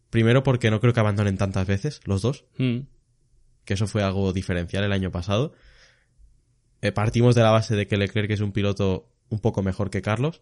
Primero 0.09 0.43
porque 0.43 0.71
no 0.71 0.79
creo 0.79 0.93
que 0.93 0.99
abandonen 0.99 1.37
tantas 1.37 1.67
veces 1.67 1.99
los 2.05 2.21
dos, 2.21 2.45
Hmm. 2.57 2.81
que 3.65 3.73
eso 3.73 3.87
fue 3.87 4.03
algo 4.03 4.31
diferencial 4.31 4.83
el 4.83 4.93
año 4.93 5.11
pasado. 5.11 5.53
Eh, 6.81 6.91
partimos 6.91 7.35
de 7.35 7.41
la 7.41 7.51
base 7.51 7.75
de 7.75 7.87
que 7.87 7.97
Leclerc 7.97 8.29
es 8.31 8.39
un 8.41 8.51
piloto 8.51 9.11
un 9.29 9.39
poco 9.39 9.63
mejor 9.63 9.89
que 9.89 10.01
Carlos. 10.01 10.41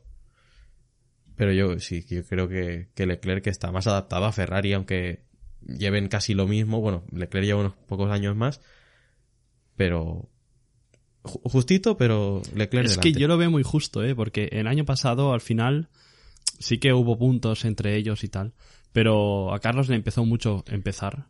Pero 1.36 1.52
yo 1.54 1.80
sí, 1.80 2.06
yo 2.08 2.24
creo 2.26 2.48
que, 2.48 2.90
que 2.94 3.06
Leclerc 3.08 3.48
está 3.48 3.72
más 3.72 3.88
adaptado 3.88 4.26
a 4.26 4.32
Ferrari, 4.32 4.74
aunque 4.74 5.24
lleven 5.62 6.08
casi 6.08 6.34
lo 6.34 6.48
mismo. 6.48 6.82
Bueno, 6.82 7.06
Leclerc 7.12 7.46
lleva 7.46 7.62
unos 7.62 7.74
pocos 7.88 8.12
años 8.12 8.36
más. 8.36 8.62
Pero. 9.76 10.30
Ju- 11.24 11.42
Justito, 11.44 11.98
pero 11.98 12.42
Leclerc. 12.56 12.86
Es 12.86 12.92
delante. 12.98 13.14
que 13.14 13.20
yo 13.20 13.28
lo 13.28 13.38
veo 13.38 13.50
muy 13.52 13.64
justo, 13.64 14.04
¿eh? 14.04 14.16
Porque 14.16 14.50
el 14.52 14.68
año 14.68 14.86
pasado, 14.86 15.34
al 15.34 15.42
final, 15.42 15.90
sí 16.60 16.78
que 16.78 16.94
hubo 16.94 17.18
puntos 17.18 17.66
entre 17.66 17.96
ellos 17.96 18.24
y 18.24 18.28
tal. 18.30 18.54
Pero 18.92 19.54
a 19.54 19.60
Carlos 19.60 19.90
le 19.90 19.96
empezó 19.96 20.24
mucho 20.26 20.64
empezar. 20.68 21.28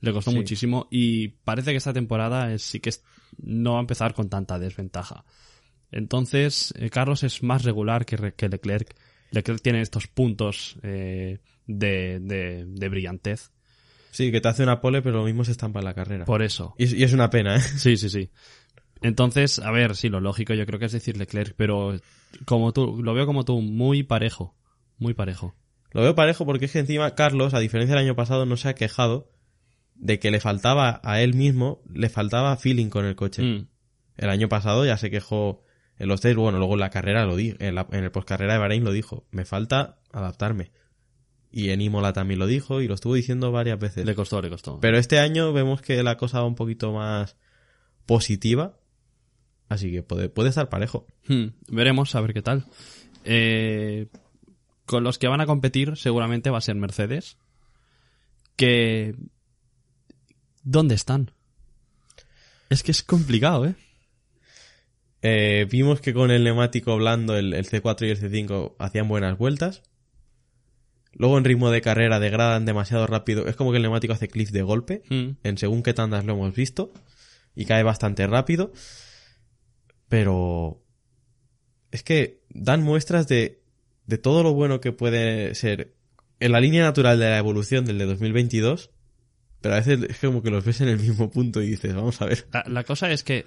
Le 0.00 0.12
costó 0.12 0.30
Sí. 0.30 0.36
muchísimo. 0.36 0.88
Y 0.90 1.28
parece 1.28 1.70
que 1.72 1.76
esta 1.76 1.92
temporada 1.92 2.52
es- 2.52 2.62
sí 2.62 2.80
que 2.80 2.88
es- 2.90 3.04
no 3.38 3.72
va 3.72 3.78
a 3.78 3.82
empezar 3.82 4.14
con 4.14 4.28
tanta 4.28 4.58
desventaja. 4.58 5.24
Entonces, 5.90 6.72
eh, 6.78 6.90
Carlos 6.90 7.22
es 7.22 7.42
más 7.42 7.64
regular 7.64 8.06
que, 8.06 8.16
Leclerc. 8.48 8.94
Leclerc 9.30 9.60
tiene 9.62 9.80
estos 9.82 10.06
puntos 10.06 10.76
eh, 10.82 11.38
de, 11.66 12.18
de, 12.20 12.64
de 12.66 12.88
brillantez. 12.88 13.50
Sí, 14.10 14.30
que 14.30 14.40
te 14.40 14.48
hace 14.48 14.62
una 14.62 14.80
pole, 14.80 15.00
pero 15.00 15.18
lo 15.18 15.24
mismo 15.24 15.44
se 15.44 15.52
estampa 15.52 15.78
en 15.80 15.86
la 15.86 15.94
carrera. 15.94 16.24
Por 16.26 16.42
eso. 16.42 16.74
Y, 16.78 16.84
es, 16.84 16.92
y 16.92 17.02
es 17.04 17.12
una 17.12 17.30
pena, 17.30 17.56
¿eh? 17.56 17.60
Sí, 17.60 17.96
sí, 17.96 18.08
sí. 18.10 18.30
Entonces, 19.02 19.58
a 19.58 19.70
ver, 19.70 19.96
sí, 19.96 20.08
lo 20.08 20.20
lógico 20.20 20.54
yo 20.54 20.66
creo 20.66 20.78
que 20.78 20.86
es 20.86 20.92
decir 20.92 21.16
Leclerc, 21.16 21.54
pero 21.56 21.96
como 22.44 22.72
tú, 22.72 23.02
lo 23.02 23.14
veo 23.14 23.26
como 23.26 23.44
tú, 23.44 23.60
muy 23.60 24.02
parejo. 24.02 24.54
Muy 24.98 25.14
parejo. 25.14 25.54
Lo 25.92 26.02
veo 26.02 26.14
parejo 26.14 26.46
porque 26.46 26.66
es 26.66 26.72
que 26.72 26.78
encima 26.78 27.14
Carlos, 27.14 27.54
a 27.54 27.58
diferencia 27.60 27.94
del 27.96 28.04
año 28.04 28.16
pasado, 28.16 28.46
no 28.46 28.56
se 28.56 28.68
ha 28.68 28.74
quejado 28.74 29.30
de 29.94 30.18
que 30.18 30.30
le 30.30 30.40
faltaba 30.40 31.00
a 31.04 31.20
él 31.20 31.34
mismo, 31.34 31.82
le 31.92 32.08
faltaba 32.08 32.56
feeling 32.56 32.88
con 32.88 33.04
el 33.04 33.14
coche. 33.14 33.42
Mm, 33.42 33.66
El 34.16 34.30
año 34.30 34.48
pasado 34.48 34.84
ya 34.86 34.96
se 34.96 35.10
quejó 35.10 35.64
en 35.98 36.08
los 36.08 36.20
test, 36.20 36.36
bueno, 36.36 36.58
luego 36.58 36.74
en 36.74 36.80
la 36.80 36.90
carrera 36.90 37.24
lo 37.26 37.36
dijo, 37.36 37.56
en, 37.60 37.74
la- 37.74 37.86
en 37.92 38.04
el 38.04 38.10
postcarrera 38.10 38.54
de 38.54 38.58
Bahrein 38.58 38.84
lo 38.84 38.92
dijo, 38.92 39.26
me 39.30 39.44
falta 39.44 39.98
adaptarme. 40.12 40.72
Y 41.50 41.68
en 41.70 41.82
Imola 41.82 42.12
también 42.14 42.38
lo 42.40 42.46
dijo 42.46 42.80
y 42.80 42.88
lo 42.88 42.94
estuvo 42.94 43.14
diciendo 43.14 43.52
varias 43.52 43.78
veces. 43.78 44.06
le 44.06 44.14
costó, 44.14 44.40
le 44.40 44.48
costó. 44.48 44.80
Pero 44.80 44.96
este 44.96 45.18
año 45.18 45.52
vemos 45.52 45.82
que 45.82 46.02
la 46.02 46.16
cosa 46.16 46.40
va 46.40 46.46
un 46.46 46.54
poquito 46.54 46.92
más 46.92 47.36
positiva, 48.06 48.78
así 49.72 49.90
que 49.90 50.02
puede, 50.02 50.28
puede 50.28 50.48
estar 50.48 50.68
parejo. 50.68 51.06
Hmm, 51.28 51.48
veremos 51.68 52.14
a 52.14 52.20
ver 52.20 52.32
qué 52.34 52.42
tal. 52.42 52.66
Eh, 53.24 54.08
con 54.86 55.04
los 55.04 55.18
que 55.18 55.28
van 55.28 55.40
a 55.40 55.46
competir 55.46 55.96
seguramente 55.96 56.50
va 56.50 56.58
a 56.58 56.62
ser 56.62 56.76
Mercedes. 56.76 57.36
Que... 58.56 59.14
¿Dónde 60.62 60.94
están? 60.94 61.32
Es 62.70 62.82
que 62.82 62.92
es 62.92 63.02
complicado, 63.02 63.66
¿eh? 63.66 63.74
Eh, 65.22 65.66
vimos 65.70 66.00
que 66.00 66.12
con 66.12 66.30
el 66.30 66.44
neumático 66.44 66.96
blando 66.96 67.36
el, 67.36 67.52
el 67.54 67.68
C4 67.68 68.06
y 68.06 68.10
el 68.10 68.20
C5 68.20 68.74
hacían 68.78 69.08
buenas 69.08 69.38
vueltas. 69.38 69.82
Luego 71.14 71.38
en 71.38 71.44
ritmo 71.44 71.70
de 71.70 71.82
carrera 71.82 72.18
degradan 72.20 72.64
demasiado 72.64 73.06
rápido. 73.06 73.46
Es 73.46 73.56
como 73.56 73.70
que 73.70 73.76
el 73.76 73.82
neumático 73.82 74.12
hace 74.12 74.28
cliff 74.28 74.50
de 74.50 74.62
golpe. 74.62 75.02
Mm. 75.10 75.36
En 75.42 75.58
según 75.58 75.82
qué 75.82 75.94
tandas 75.94 76.24
lo 76.24 76.32
hemos 76.32 76.54
visto. 76.54 76.92
Y 77.54 77.66
cae 77.66 77.82
bastante 77.82 78.26
rápido. 78.26 78.72
Pero... 80.12 80.84
Es 81.90 82.02
que 82.02 82.42
dan 82.50 82.82
muestras 82.82 83.28
de, 83.28 83.62
de 84.04 84.18
todo 84.18 84.42
lo 84.42 84.52
bueno 84.52 84.78
que 84.78 84.92
puede 84.92 85.54
ser 85.54 85.94
en 86.38 86.52
la 86.52 86.60
línea 86.60 86.82
natural 86.82 87.18
de 87.18 87.30
la 87.30 87.38
evolución 87.38 87.86
del 87.86 87.96
de 87.96 88.04
2022. 88.04 88.90
Pero 89.62 89.74
a 89.74 89.78
veces 89.78 90.02
es 90.10 90.18
como 90.18 90.42
que 90.42 90.50
los 90.50 90.66
ves 90.66 90.82
en 90.82 90.88
el 90.88 90.98
mismo 90.98 91.30
punto 91.30 91.62
y 91.62 91.68
dices, 91.68 91.94
vamos 91.94 92.20
a 92.20 92.26
ver. 92.26 92.46
La, 92.52 92.62
la 92.66 92.84
cosa 92.84 93.10
es 93.10 93.24
que 93.24 93.46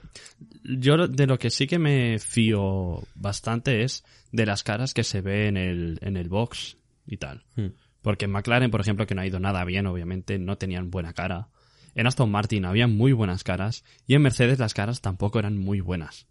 yo 0.64 1.08
de 1.08 1.28
lo 1.28 1.38
que 1.38 1.52
sí 1.52 1.68
que 1.68 1.78
me 1.78 2.18
fío 2.18 3.04
bastante 3.14 3.84
es 3.84 4.04
de 4.32 4.48
las 4.48 4.64
caras 4.64 4.96
que 4.96 5.04
se 5.04 5.22
ve 5.22 5.48
en 5.48 5.58
el, 5.58 6.00
en 6.02 6.18
el 6.18 6.30
box 6.30 6.78
y 7.06 7.18
tal. 7.18 7.44
Hmm. 7.56 7.74
Porque 8.02 8.26
en 8.26 8.32
McLaren, 8.32 8.72
por 8.72 8.82
ejemplo, 8.82 9.06
que 9.06 9.14
no 9.14 9.22
ha 9.22 9.28
ido 9.28 9.40
nada 9.40 9.64
bien, 9.66 9.86
obviamente, 9.86 10.40
no 10.40 10.58
tenían 10.58 10.90
buena 10.90 11.14
cara. 11.14 11.50
En 11.94 12.08
Aston 12.08 12.32
Martin 12.32 12.66
había 12.66 12.88
muy 12.88 13.12
buenas 13.12 13.44
caras 13.44 13.84
y 14.08 14.16
en 14.16 14.24
Mercedes 14.24 14.58
las 14.58 14.74
caras 14.74 15.02
tampoco 15.02 15.38
eran 15.38 15.60
muy 15.60 15.80
buenas. 15.80 16.26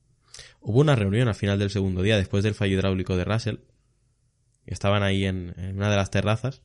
Hubo 0.61 0.81
una 0.81 0.97
reunión 0.97 1.29
al 1.29 1.35
final 1.35 1.59
del 1.59 1.71
segundo 1.71 2.03
día, 2.03 2.17
después 2.17 2.45
del 2.45 2.55
fallo 2.55 2.75
hidráulico 2.75 3.17
de 3.17 3.25
Russell. 3.25 3.57
Estaban 4.67 5.03
ahí 5.03 5.26
en, 5.26 5.55
una 5.75 5.91
de 5.91 5.97
las 5.97 6.11
terrazas 6.11 6.62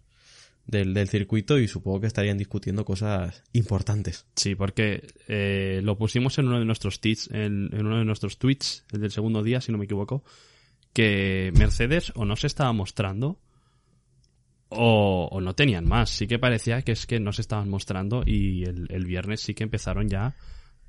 del, 0.66 0.94
del 0.94 1.10
circuito 1.10 1.60
y 1.60 1.68
supongo 1.68 2.02
que 2.02 2.08
estarían 2.08 2.38
discutiendo 2.38 2.86
cosas 2.86 3.44
importantes. 3.54 4.26
Sí, 4.36 4.56
porque 4.56 5.08
eh, 5.28 5.82
lo 5.84 5.98
pusimos 5.98 6.38
en 6.38 6.48
uno 6.48 6.60
de 6.60 6.66
nuestros 6.66 7.02
tweets, 7.02 7.30
en, 7.32 7.70
en 7.74 7.86
uno 7.86 7.98
de 7.98 8.06
nuestros 8.06 8.38
tweets, 8.38 8.86
el 8.92 9.02
del 9.02 9.12
segundo 9.12 9.44
día, 9.44 9.60
si 9.62 9.72
no 9.72 9.78
me 9.78 9.86
equivoco, 9.86 10.24
que 10.94 11.52
Mercedes 11.58 12.12
o 12.16 12.26
no 12.26 12.36
se 12.36 12.48
estaba 12.48 12.72
mostrando 12.74 13.40
o, 14.70 15.28
o 15.32 15.42
no 15.42 15.56
tenían 15.56 15.88
más. 15.88 16.10
Sí 16.10 16.28
que 16.28 16.40
parecía 16.40 16.82
que 16.84 16.94
es 16.94 17.06
que 17.06 17.20
no 17.20 17.34
se 17.34 17.42
estaban 17.42 17.70
mostrando 17.70 18.24
y 18.26 18.64
el, 18.64 18.88
el 18.90 19.06
viernes 19.06 19.42
sí 19.42 19.54
que 19.54 19.64
empezaron 19.64 20.08
ya 20.08 20.36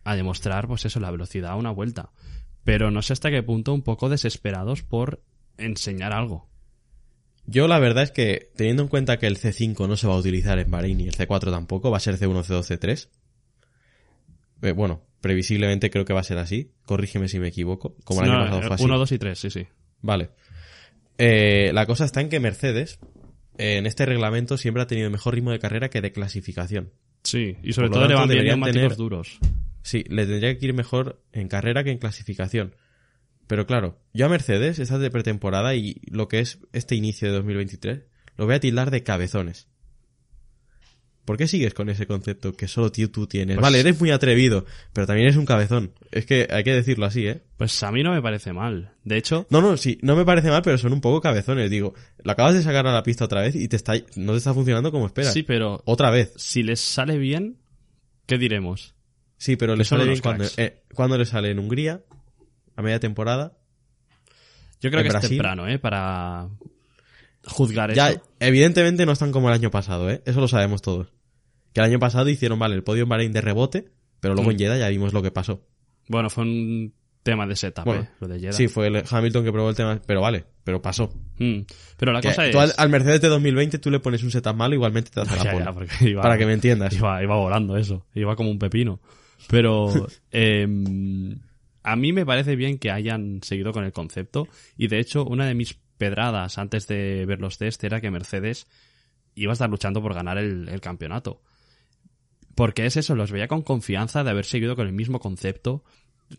a 0.05 0.17
demostrar, 0.17 0.67
pues 0.67 0.85
eso, 0.85 1.01
la 1.01 1.11
velocidad 1.11 1.53
a 1.53 1.57
una 1.57 1.71
vuelta. 1.71 2.11
Pero 2.65 2.91
no 2.91 3.03
sé 3.03 3.13
hasta 3.13 3.31
qué 3.31 3.43
punto 3.43 3.73
un 3.73 3.83
poco 3.83 4.09
desesperados 4.09 4.83
por 4.83 5.23
enseñar 5.59 6.13
algo. 6.13 6.49
Yo 7.47 7.67
la 7.69 7.79
verdad 7.79 8.05
es 8.05 8.11
que, 8.13 8.51
teniendo 8.55 8.83
en 8.83 8.89
cuenta 8.89 9.19
que 9.19 9.27
el 9.27 9.39
C5 9.39 9.89
no 9.89 9.97
se 9.97 10.07
va 10.07 10.15
a 10.15 10.19
utilizar 10.19 10.59
en 10.59 10.71
Bahrein 10.71 11.01
y 11.01 11.09
el 11.09 11.17
C4 11.17 11.51
tampoco, 11.51 11.91
va 11.91 11.97
a 11.97 12.01
ser 12.01 12.17
C1, 12.19 12.45
C2, 12.45 12.63
C3. 12.79 13.09
Eh, 14.63 14.73
bueno, 14.73 15.03
previsiblemente 15.21 15.91
creo 15.91 16.05
que 16.05 16.13
va 16.13 16.21
a 16.21 16.25
ser 16.25 16.39
así. 16.39 16.71
Corrígeme 16.85 17.29
si 17.29 17.39
me 17.41 17.49
equivoco. 17.49 17.97
Como 18.05 18.23
el 18.23 18.29
No, 18.29 18.35
año 18.35 18.45
pasado 18.45 18.63
fue 18.63 18.75
así. 18.75 18.85
1, 18.85 18.99
2 18.99 19.13
y 19.13 19.19
3, 19.19 19.39
sí, 19.39 19.51
sí. 19.51 19.67
Vale. 20.03 20.31
Eh, 21.19 21.71
la 21.75 21.87
cosa 21.87 22.05
está 22.05 22.21
en 22.21 22.29
que 22.29 22.41
Mercedes, 22.41 22.99
eh, 23.59 23.79
en 23.79 23.87
este 23.87 24.07
reglamento, 24.07 24.57
siempre 24.57 24.83
ha 24.83 24.87
tenido 24.87 25.11
mejor 25.11 25.35
ritmo 25.35 25.51
de 25.51 25.59
carrera 25.59 25.89
que 25.91 26.01
de 26.01 26.13
clasificación. 26.13 26.93
Sí, 27.25 27.57
y 27.63 27.73
sobre 27.73 27.89
Por 27.89 27.99
todo 27.99 28.09
le 28.09 28.15
van 28.15 28.29
bien 28.29 28.45
neumáticos 28.45 28.83
tener- 28.83 28.97
duros. 28.97 29.39
Sí, 29.83 30.05
le 30.09 30.27
tendría 30.27 30.57
que 30.59 30.67
ir 30.67 30.75
mejor 30.75 31.23
en 31.33 31.49
carrera 31.49 31.85
que 31.85 31.91
en 31.91 31.99
clasificación. 31.99 32.75
Pero 33.47 33.67
claro, 33.67 33.99
yo 34.13 34.27
a 34.27 34.29
Mercedes, 34.29 34.79
esta 34.79 34.99
de 34.99 35.11
pretemporada 35.11 35.75
y 35.75 35.97
lo 36.11 36.29
que 36.29 36.39
es 36.41 36.59
este 36.73 36.95
inicio 36.95 37.29
de 37.29 37.35
2023, 37.35 38.03
lo 38.37 38.47
voy 38.47 38.55
a 38.55 38.61
tildar 38.61 38.91
de 38.91 39.03
cabezones. 39.03 39.67
¿Por 41.25 41.37
qué 41.37 41.47
sigues 41.47 41.75
con 41.75 41.89
ese 41.91 42.07
concepto 42.07 42.55
que 42.55 42.67
solo 42.67 42.91
tú, 42.91 43.07
tú 43.09 43.27
tienes? 43.27 43.57
Pues- 43.57 43.63
Vale, 43.63 43.81
eres 43.81 44.01
muy 44.01 44.11
atrevido, 44.11 44.65
pero 44.93 45.07
también 45.07 45.27
eres 45.27 45.37
un 45.37 45.47
cabezón. 45.47 45.93
Es 46.11 46.27
que 46.27 46.49
hay 46.51 46.65
que 46.65 46.73
decirlo 46.73 47.07
así, 47.07 47.27
¿eh? 47.27 47.43
Pues 47.57 47.81
a 47.85 47.93
mí 47.93 48.03
no 48.03 48.13
me 48.13 48.23
parece 48.23 48.53
mal. 48.53 48.95
De 49.05 49.17
hecho, 49.17 49.47
No, 49.51 49.61
no, 49.61 49.77
sí, 49.77 49.99
no 50.03 50.17
me 50.17 50.25
parece 50.25 50.49
mal, 50.51 50.63
pero 50.63 50.79
son 50.79 50.93
un 50.93 51.01
poco 51.01 51.21
cabezones. 51.21 51.71
Digo, 51.71 51.95
lo 52.25 52.33
acabas 52.33 52.55
de 52.55 52.63
sacar 52.63 52.87
a 52.87 52.93
la 52.93 53.03
pista 53.05 53.27
otra 53.27 53.43
vez 53.43 53.55
y 53.55 53.69
te 53.69 53.77
está, 53.77 53.95
no 54.17 54.33
te 54.33 54.39
está 54.39 54.55
funcionando 54.55 54.91
como 54.91 55.07
esperas. 55.07 55.33
sí, 55.33 55.43
pero 55.45 55.83
Otra 55.85 56.11
vez. 56.11 56.33
si 56.37 56.63
les 56.65 56.81
sale 56.81 57.17
bien, 57.19 57.59
¿qué 58.27 58.37
diremos? 58.39 58.95
Sí, 59.41 59.57
pero 59.57 59.75
le 59.75 59.85
sale 59.85 60.05
bien 60.05 60.21
cuando, 60.21 60.45
eh, 60.59 60.83
cuando 60.95 61.17
le 61.17 61.25
sale 61.25 61.51
en 61.51 61.59
Hungría, 61.59 62.03
a 62.77 62.83
media 62.83 63.01
temporada. 63.01 63.55
Yo 64.83 64.91
creo 64.91 65.01
que 65.03 65.09
es 65.09 65.15
Brasil- 65.15 65.31
temprano, 65.31 65.67
¿eh? 65.67 65.79
Para 65.79 66.49
juzgar 67.47 67.95
Ya, 67.95 68.11
eso. 68.11 68.23
evidentemente 68.39 69.07
no 69.07 69.13
están 69.13 69.33
como 69.33 69.49
el 69.49 69.55
año 69.55 69.71
pasado, 69.71 70.11
¿eh? 70.11 70.23
Eso 70.27 70.41
lo 70.41 70.49
sabemos 70.49 70.83
todos. 70.83 71.09
Que 71.73 71.81
el 71.81 71.87
año 71.87 71.99
pasado 71.99 72.29
hicieron, 72.29 72.59
vale, 72.59 72.75
el 72.75 72.83
podio 72.83 73.05
en 73.05 73.09
Bahrein 73.09 73.33
de 73.33 73.41
rebote, 73.41 73.89
pero 74.21 74.35
luego 74.35 74.51
Mm. 74.51 74.53
en 74.53 74.59
Jeddah 74.59 74.79
ya 74.79 74.89
vimos 74.91 75.13
lo 75.15 75.23
que 75.23 75.31
pasó. 75.31 75.63
Bueno, 76.09 76.29
fue 76.29 76.45
un 76.45 76.93
tema 77.23 77.47
de 77.47 77.57
setup, 77.57 77.85
Bueno, 77.87 78.03
¿eh? 78.03 78.09
Lo 78.21 78.29
de 78.29 78.41
Jeddah. 78.41 78.53
Sí, 78.53 78.69
fue 78.69 78.89
el 78.89 79.03
Hamilton 79.09 79.45
que 79.45 79.53
probó 79.53 79.71
el 79.71 79.77
tema, 79.77 80.01
pero 80.07 80.21
vale, 80.21 80.45
pero 80.65 80.83
pasó. 80.83 81.11
Mm. 81.39 81.61
Pero 81.97 82.13
la 82.13 82.21
Que 82.21 82.29
cosa 82.29 82.47
es... 82.47 82.53
tú 82.53 82.61
al, 82.61 82.75
al 82.77 82.89
Mercedes 82.91 83.21
de 83.23 83.29
2020 83.29 83.79
tú 83.79 83.91
le 83.91 84.01
pones 84.01 84.23
un 84.23 84.31
setup 84.31 84.55
malo, 84.55 84.75
igualmente 84.75 85.11
te 85.11 85.21
hace 85.21 85.37
la 85.37 85.45
Ya, 85.45 86.07
iba- 86.09 86.23
Para 86.23 86.37
que 86.37 86.45
me 86.47 86.53
entiendas. 86.53 86.93
Iba, 86.95 87.23
iba 87.23 87.37
volando 87.37 87.77
eso. 87.77 88.05
Iba 88.15 88.37
como 88.37 88.51
un 88.51 88.59
pepino. 88.59 89.01
Pero 89.51 89.89
em, 90.31 91.39
a 91.83 91.97
mí 91.97 92.13
me 92.13 92.25
parece 92.25 92.57
bien 92.57 92.79
que 92.79 92.91
hayan 92.91 93.41
seguido 93.43 93.73
con 93.73 93.85
el 93.85 93.93
concepto. 93.93 94.49
Y 94.77 94.89
de 94.89 95.01
hecho, 95.01 95.25
una 95.25 95.47
de 95.47 95.55
mis 95.55 95.75
pedradas 95.99 96.57
antes 96.59 96.87
de 96.87 97.27
ver 97.27 97.41
los 97.41 97.59
test 97.59 97.83
era 97.85 98.01
que 98.01 98.11
Mercedes 98.11 98.67
iba 99.35 99.53
a 99.53 99.55
estar 99.55 99.69
luchando 99.69 100.01
por 100.01 100.15
ganar 100.15 100.39
el, 100.39 100.69
el 100.69 100.81
campeonato. 100.81 101.43
Porque 102.55 102.87
es 102.87 102.97
eso, 102.97 103.15
los 103.15 103.31
veía 103.33 103.49
con 103.49 103.63
confianza 103.63 104.25
de 104.25 104.31
haber 104.31 104.45
seguido 104.45 104.77
con 104.77 104.87
el 104.87 104.93
mismo 104.93 105.19
concepto. 105.21 105.85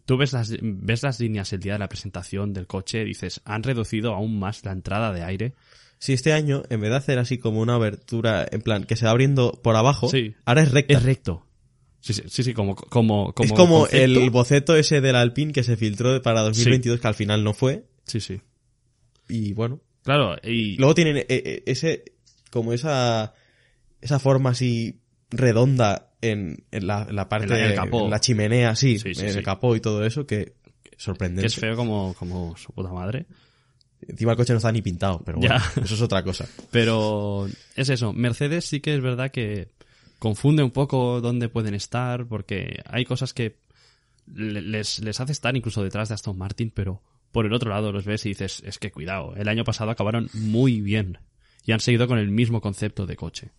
Tú 0.05 0.17
ves 0.17 0.33
las, 0.33 0.55
ves 0.61 1.03
las 1.03 1.19
líneas 1.19 1.51
el 1.53 1.59
día 1.59 1.73
de 1.73 1.79
la 1.79 1.89
presentación 1.89 2.53
del 2.53 2.67
coche 2.67 3.03
dices, 3.03 3.41
han 3.43 3.63
reducido 3.63 4.13
aún 4.13 4.39
más 4.39 4.63
la 4.63 4.71
entrada 4.71 5.11
de 5.11 5.23
aire. 5.23 5.53
Si 5.99 6.13
este 6.13 6.33
año, 6.33 6.63
en 6.69 6.81
vez 6.81 6.89
de 6.91 6.95
hacer 6.95 7.19
así 7.19 7.37
como 7.37 7.59
una 7.61 7.75
abertura, 7.75 8.47
en 8.51 8.61
plan, 8.61 8.85
que 8.85 8.95
se 8.95 9.05
va 9.05 9.11
abriendo 9.11 9.59
por 9.63 9.75
abajo, 9.75 10.09
Sí. 10.09 10.33
ahora 10.45 10.63
es 10.63 10.71
recta. 10.71 10.93
Es 10.93 11.03
recto. 11.03 11.45
Sí, 12.01 12.13
sí, 12.13 12.23
sí, 12.27 12.43
sí, 12.43 12.53
como, 12.53 12.75
como, 12.75 13.31
como 13.33 13.45
es 13.45 13.53
como 13.53 13.79
concepto. 13.81 14.19
el 14.19 14.29
boceto 14.31 14.75
ese 14.75 14.99
del 15.01 15.15
Alpine 15.15 15.53
que 15.53 15.63
se 15.63 15.77
filtró 15.77 16.19
para 16.21 16.41
2022, 16.41 16.99
que 16.99 17.07
al 17.07 17.13
final 17.15 17.43
no 17.43 17.53
fue. 17.53 17.85
Sí, 18.05 18.19
sí. 18.19 18.41
Y 19.29 19.53
bueno, 19.53 19.79
Claro, 20.03 20.35
y 20.43 20.77
Luego 20.77 20.95
tienen 20.95 21.17
eh, 21.17 21.25
eh, 21.29 21.63
ese, 21.67 22.03
como 22.49 22.73
esa, 22.73 23.33
esa 24.01 24.17
forma 24.19 24.49
así 24.49 24.99
redonda 25.29 26.11
en, 26.21 26.63
en 26.71 26.87
la, 26.87 27.05
en 27.07 27.15
la 27.15 27.29
parte 27.29 27.53
En 27.53 27.69
la- 27.69 27.75
capó. 27.75 28.05
en 28.05 28.09
la 28.09 28.19
chimenea, 28.19 28.75
sí, 28.75 28.97
Sí, 28.97 29.13
sí, 29.13 29.21
en 29.23 29.31
sí. 29.33 29.37
el 29.37 29.43
capó 29.43 29.75
y 29.75 29.79
todo 29.79 30.03
eso, 30.05 30.25
que 30.25 30.53
que 30.83 30.91
sorprendente. 30.97 31.41
que 31.43 31.47
es 31.47 31.55
feo 31.55 31.75
como, 31.75 32.15
como 32.15 32.57
su 32.57 32.73
puta 32.73 32.89
madre. 32.91 33.27
Encima 34.07 34.31
el 34.31 34.37
coche 34.37 34.53
no 34.53 34.57
está 34.57 34.71
ni 34.71 34.81
pintado, 34.81 35.21
pero 35.23 35.37
bueno, 35.37 35.55
Ya. 35.55 35.81
eso 35.83 35.93
es 35.93 36.01
otra 36.01 36.23
cosa. 36.23 36.47
Pero 36.71 37.47
es 37.75 37.89
eso, 37.89 38.11
Mercedes 38.13 38.65
sí 38.65 38.79
que 38.79 38.95
es 38.95 39.01
verdad 39.01 39.29
que 39.29 39.67
confunde 40.21 40.61
un 40.61 40.69
poco 40.69 41.19
dónde 41.19 41.49
pueden 41.49 41.73
estar, 41.73 42.27
porque 42.27 42.83
hay 42.85 43.05
cosas 43.05 43.33
que 43.33 43.57
le- 44.31 44.61
les, 44.61 44.99
les 44.99 45.19
hace 45.19 45.31
estar 45.31 45.57
incluso 45.57 45.81
detrás 45.83 46.09
de 46.09 46.13
Aston 46.13 46.37
Martin, 46.37 46.69
pero 46.69 47.01
por 47.31 47.47
el 47.47 47.53
otro 47.53 47.71
lado 47.71 47.91
los 47.91 48.05
ves 48.05 48.23
y 48.27 48.29
dices, 48.29 48.61
es 48.63 48.77
que 48.77 48.91
cuidado, 48.91 49.33
el 49.35 49.47
año 49.47 49.63
pasado 49.63 49.89
acabaron 49.89 50.29
muy 50.33 50.79
bien 50.79 51.17
y 51.65 51.71
han 51.71 51.79
seguido 51.79 52.07
con 52.07 52.19
el 52.19 52.29
mismo 52.29 52.61
concepto 52.61 53.07
de 53.07 53.15
coche. 53.15 53.49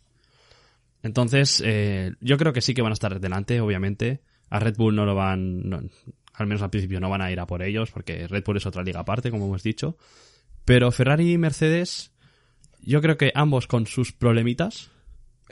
Entonces, 1.03 1.61
eh, 1.67 2.13
yo 2.21 2.39
creo 2.39 2.53
que 2.53 2.61
sí 2.61 2.75
que 2.75 2.83
van 2.83 2.93
a 2.93 2.95
estar 2.95 3.19
delante, 3.19 3.61
obviamente. 3.61 4.21
A 4.49 4.61
Red 4.61 4.77
Bull 4.77 4.95
no 4.95 5.05
lo 5.05 5.17
van, 5.17 5.91
al 6.35 6.47
menos 6.47 6.63
al 6.63 6.71
principio 6.71 7.01
no 7.01 7.11
van 7.11 7.23
a 7.23 7.33
ir 7.33 7.41
a 7.41 7.47
por 7.47 7.61
ellos, 7.63 7.91
porque 7.91 8.29
Red 8.29 8.45
Bull 8.45 8.59
es 8.59 8.67
otra 8.67 8.85
liga 8.85 9.01
aparte, 9.01 9.33
como 9.33 9.47
hemos 9.47 9.65
dicho. 9.65 9.97
Pero 10.65 10.93
Ferrari 10.93 11.33
y 11.33 11.39
Mercedes, 11.39 12.13
yo 12.83 13.01
creo 13.03 13.17
que 13.17 13.33
ambos 13.35 13.67
con 13.67 13.87
sus 13.87 14.13
problemitas 14.13 14.91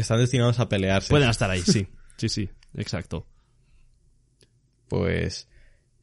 Están 0.01 0.19
destinados 0.19 0.59
a 0.59 0.69
pelearse. 0.69 1.09
pueden 1.11 1.29
estar 1.31 1.51
ahí, 1.51 1.63
sí. 1.63 1.87
Sí, 2.17 2.29
sí, 2.29 2.51
exacto. 2.75 3.27
Pues 4.89 5.49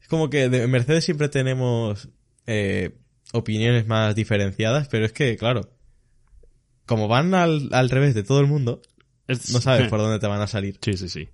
es 0.00 0.08
como 0.08 0.30
que 0.30 0.48
de 0.48 0.66
Mercedes 0.66 1.04
siempre 1.04 1.28
tenemos 1.28 2.08
eh, 2.46 2.96
opiniones 3.32 3.86
más 3.86 4.14
diferenciadas, 4.14 4.88
pero 4.88 5.04
es 5.04 5.12
que, 5.12 5.36
claro, 5.36 5.70
como 6.86 7.08
van 7.08 7.34
al, 7.34 7.68
al 7.72 7.90
revés 7.90 8.14
de 8.14 8.22
todo 8.22 8.40
el 8.40 8.46
mundo, 8.46 8.80
Es- 9.26 9.50
no 9.52 9.60
sabes 9.60 9.88
por 9.88 9.98
dónde 10.00 10.18
te 10.18 10.26
van 10.26 10.40
a 10.40 10.46
salir. 10.46 10.78
Sí, 10.82 10.96
sí, 10.96 11.08
sí. 11.08 11.28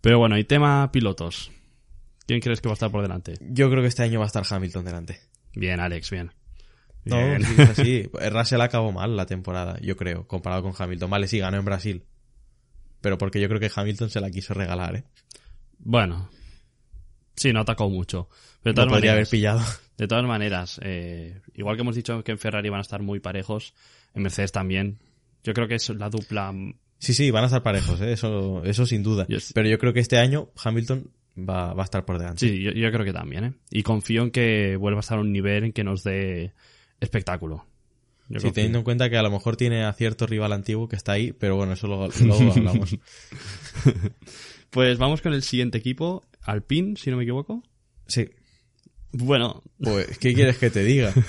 Pero 0.00 0.18
bueno, 0.18 0.36
y 0.36 0.44
tema 0.44 0.90
pilotos. 0.92 1.50
¿Quién 2.26 2.40
crees 2.40 2.60
que 2.60 2.68
va 2.68 2.72
a 2.72 2.74
estar 2.74 2.90
por 2.90 3.02
delante? 3.02 3.34
Yo 3.40 3.70
creo 3.70 3.82
que 3.82 3.88
este 3.88 4.02
año 4.02 4.18
va 4.20 4.26
a 4.26 4.28
estar 4.28 4.44
Hamilton 4.48 4.84
delante. 4.84 5.20
Bien, 5.54 5.80
Alex, 5.80 6.10
bien. 6.10 6.32
No, 7.04 7.16
sí, 7.46 7.54
es 7.58 7.70
así. 7.70 8.10
Russell 8.30 8.60
acabó 8.60 8.92
mal 8.92 9.16
la 9.16 9.26
temporada, 9.26 9.78
yo 9.80 9.96
creo, 9.96 10.26
comparado 10.26 10.62
con 10.62 10.72
Hamilton. 10.76 11.10
Vale, 11.10 11.26
sí, 11.28 11.38
ganó 11.38 11.56
en 11.58 11.64
Brasil. 11.64 12.04
Pero 13.00 13.18
porque 13.18 13.40
yo 13.40 13.48
creo 13.48 13.58
que 13.60 13.70
Hamilton 13.74 14.10
se 14.10 14.20
la 14.20 14.30
quiso 14.30 14.54
regalar, 14.54 14.96
¿eh? 14.96 15.04
Bueno. 15.78 16.30
Sí, 17.34 17.52
no 17.52 17.60
atacó 17.60 17.88
mucho. 17.90 18.28
Pero 18.62 18.74
de 18.74 18.80
No 18.80 18.86
todas 18.86 18.92
podría 18.98 19.12
haber 19.12 19.26
pillado. 19.26 19.60
De 19.98 20.06
todas 20.06 20.24
maneras, 20.24 20.80
eh, 20.82 21.40
igual 21.54 21.76
que 21.76 21.82
hemos 21.82 21.96
dicho 21.96 22.22
que 22.22 22.32
en 22.32 22.38
Ferrari 22.38 22.68
van 22.68 22.78
a 22.78 22.82
estar 22.82 23.02
muy 23.02 23.20
parejos, 23.20 23.74
en 24.14 24.22
Mercedes 24.22 24.52
también. 24.52 24.98
Yo 25.42 25.52
creo 25.54 25.66
que 25.68 25.74
es 25.76 25.88
la 25.90 26.08
dupla. 26.10 26.52
Sí, 26.98 27.14
sí, 27.14 27.30
van 27.30 27.42
a 27.44 27.46
estar 27.46 27.62
parejos, 27.62 28.00
¿eh? 28.00 28.12
eso, 28.12 28.62
eso 28.64 28.86
sin 28.86 29.02
duda. 29.02 29.26
Yo- 29.28 29.38
Pero 29.54 29.68
yo 29.68 29.78
creo 29.78 29.92
que 29.92 30.00
este 30.00 30.18
año 30.18 30.50
Hamilton 30.62 31.10
va, 31.38 31.74
va 31.74 31.82
a 31.82 31.84
estar 31.84 32.04
por 32.04 32.18
delante. 32.18 32.46
Sí, 32.48 32.62
yo, 32.62 32.70
yo 32.70 32.92
creo 32.92 33.04
que 33.04 33.12
también, 33.12 33.44
¿eh? 33.44 33.52
Y 33.70 33.82
confío 33.82 34.22
en 34.22 34.30
que 34.30 34.76
vuelva 34.76 35.00
a 35.00 35.02
estar 35.02 35.18
a 35.18 35.20
un 35.22 35.32
nivel 35.32 35.64
en 35.64 35.72
que 35.72 35.82
nos 35.84 36.04
dé 36.04 36.52
espectáculo. 37.02 37.66
Yo 38.28 38.40
Sí, 38.40 38.52
teniendo 38.52 38.78
en 38.78 38.84
cuenta 38.84 39.10
que 39.10 39.16
a 39.18 39.22
lo 39.22 39.30
mejor 39.30 39.56
tiene 39.56 39.84
a 39.84 39.92
cierto 39.92 40.26
rival 40.26 40.52
antiguo 40.52 40.88
que 40.88 40.96
está 40.96 41.12
ahí, 41.12 41.32
pero 41.32 41.56
bueno, 41.56 41.74
eso 41.74 41.86
luego, 41.86 42.08
luego 42.24 42.52
hablamos. 42.52 42.96
Pues 44.70 44.96
vamos 44.96 45.20
con 45.20 45.34
el 45.34 45.42
siguiente 45.42 45.76
equipo, 45.78 46.24
Alpine, 46.42 46.96
si 46.96 47.10
no 47.10 47.16
me 47.18 47.24
equivoco. 47.24 47.62
Sí, 48.06 48.30
Bueno, 49.12 49.62
pues, 49.82 50.16
¿qué 50.18 50.32
quieres 50.34 50.58
que 50.58 50.70
te 50.70 50.82
diga? 50.84 51.12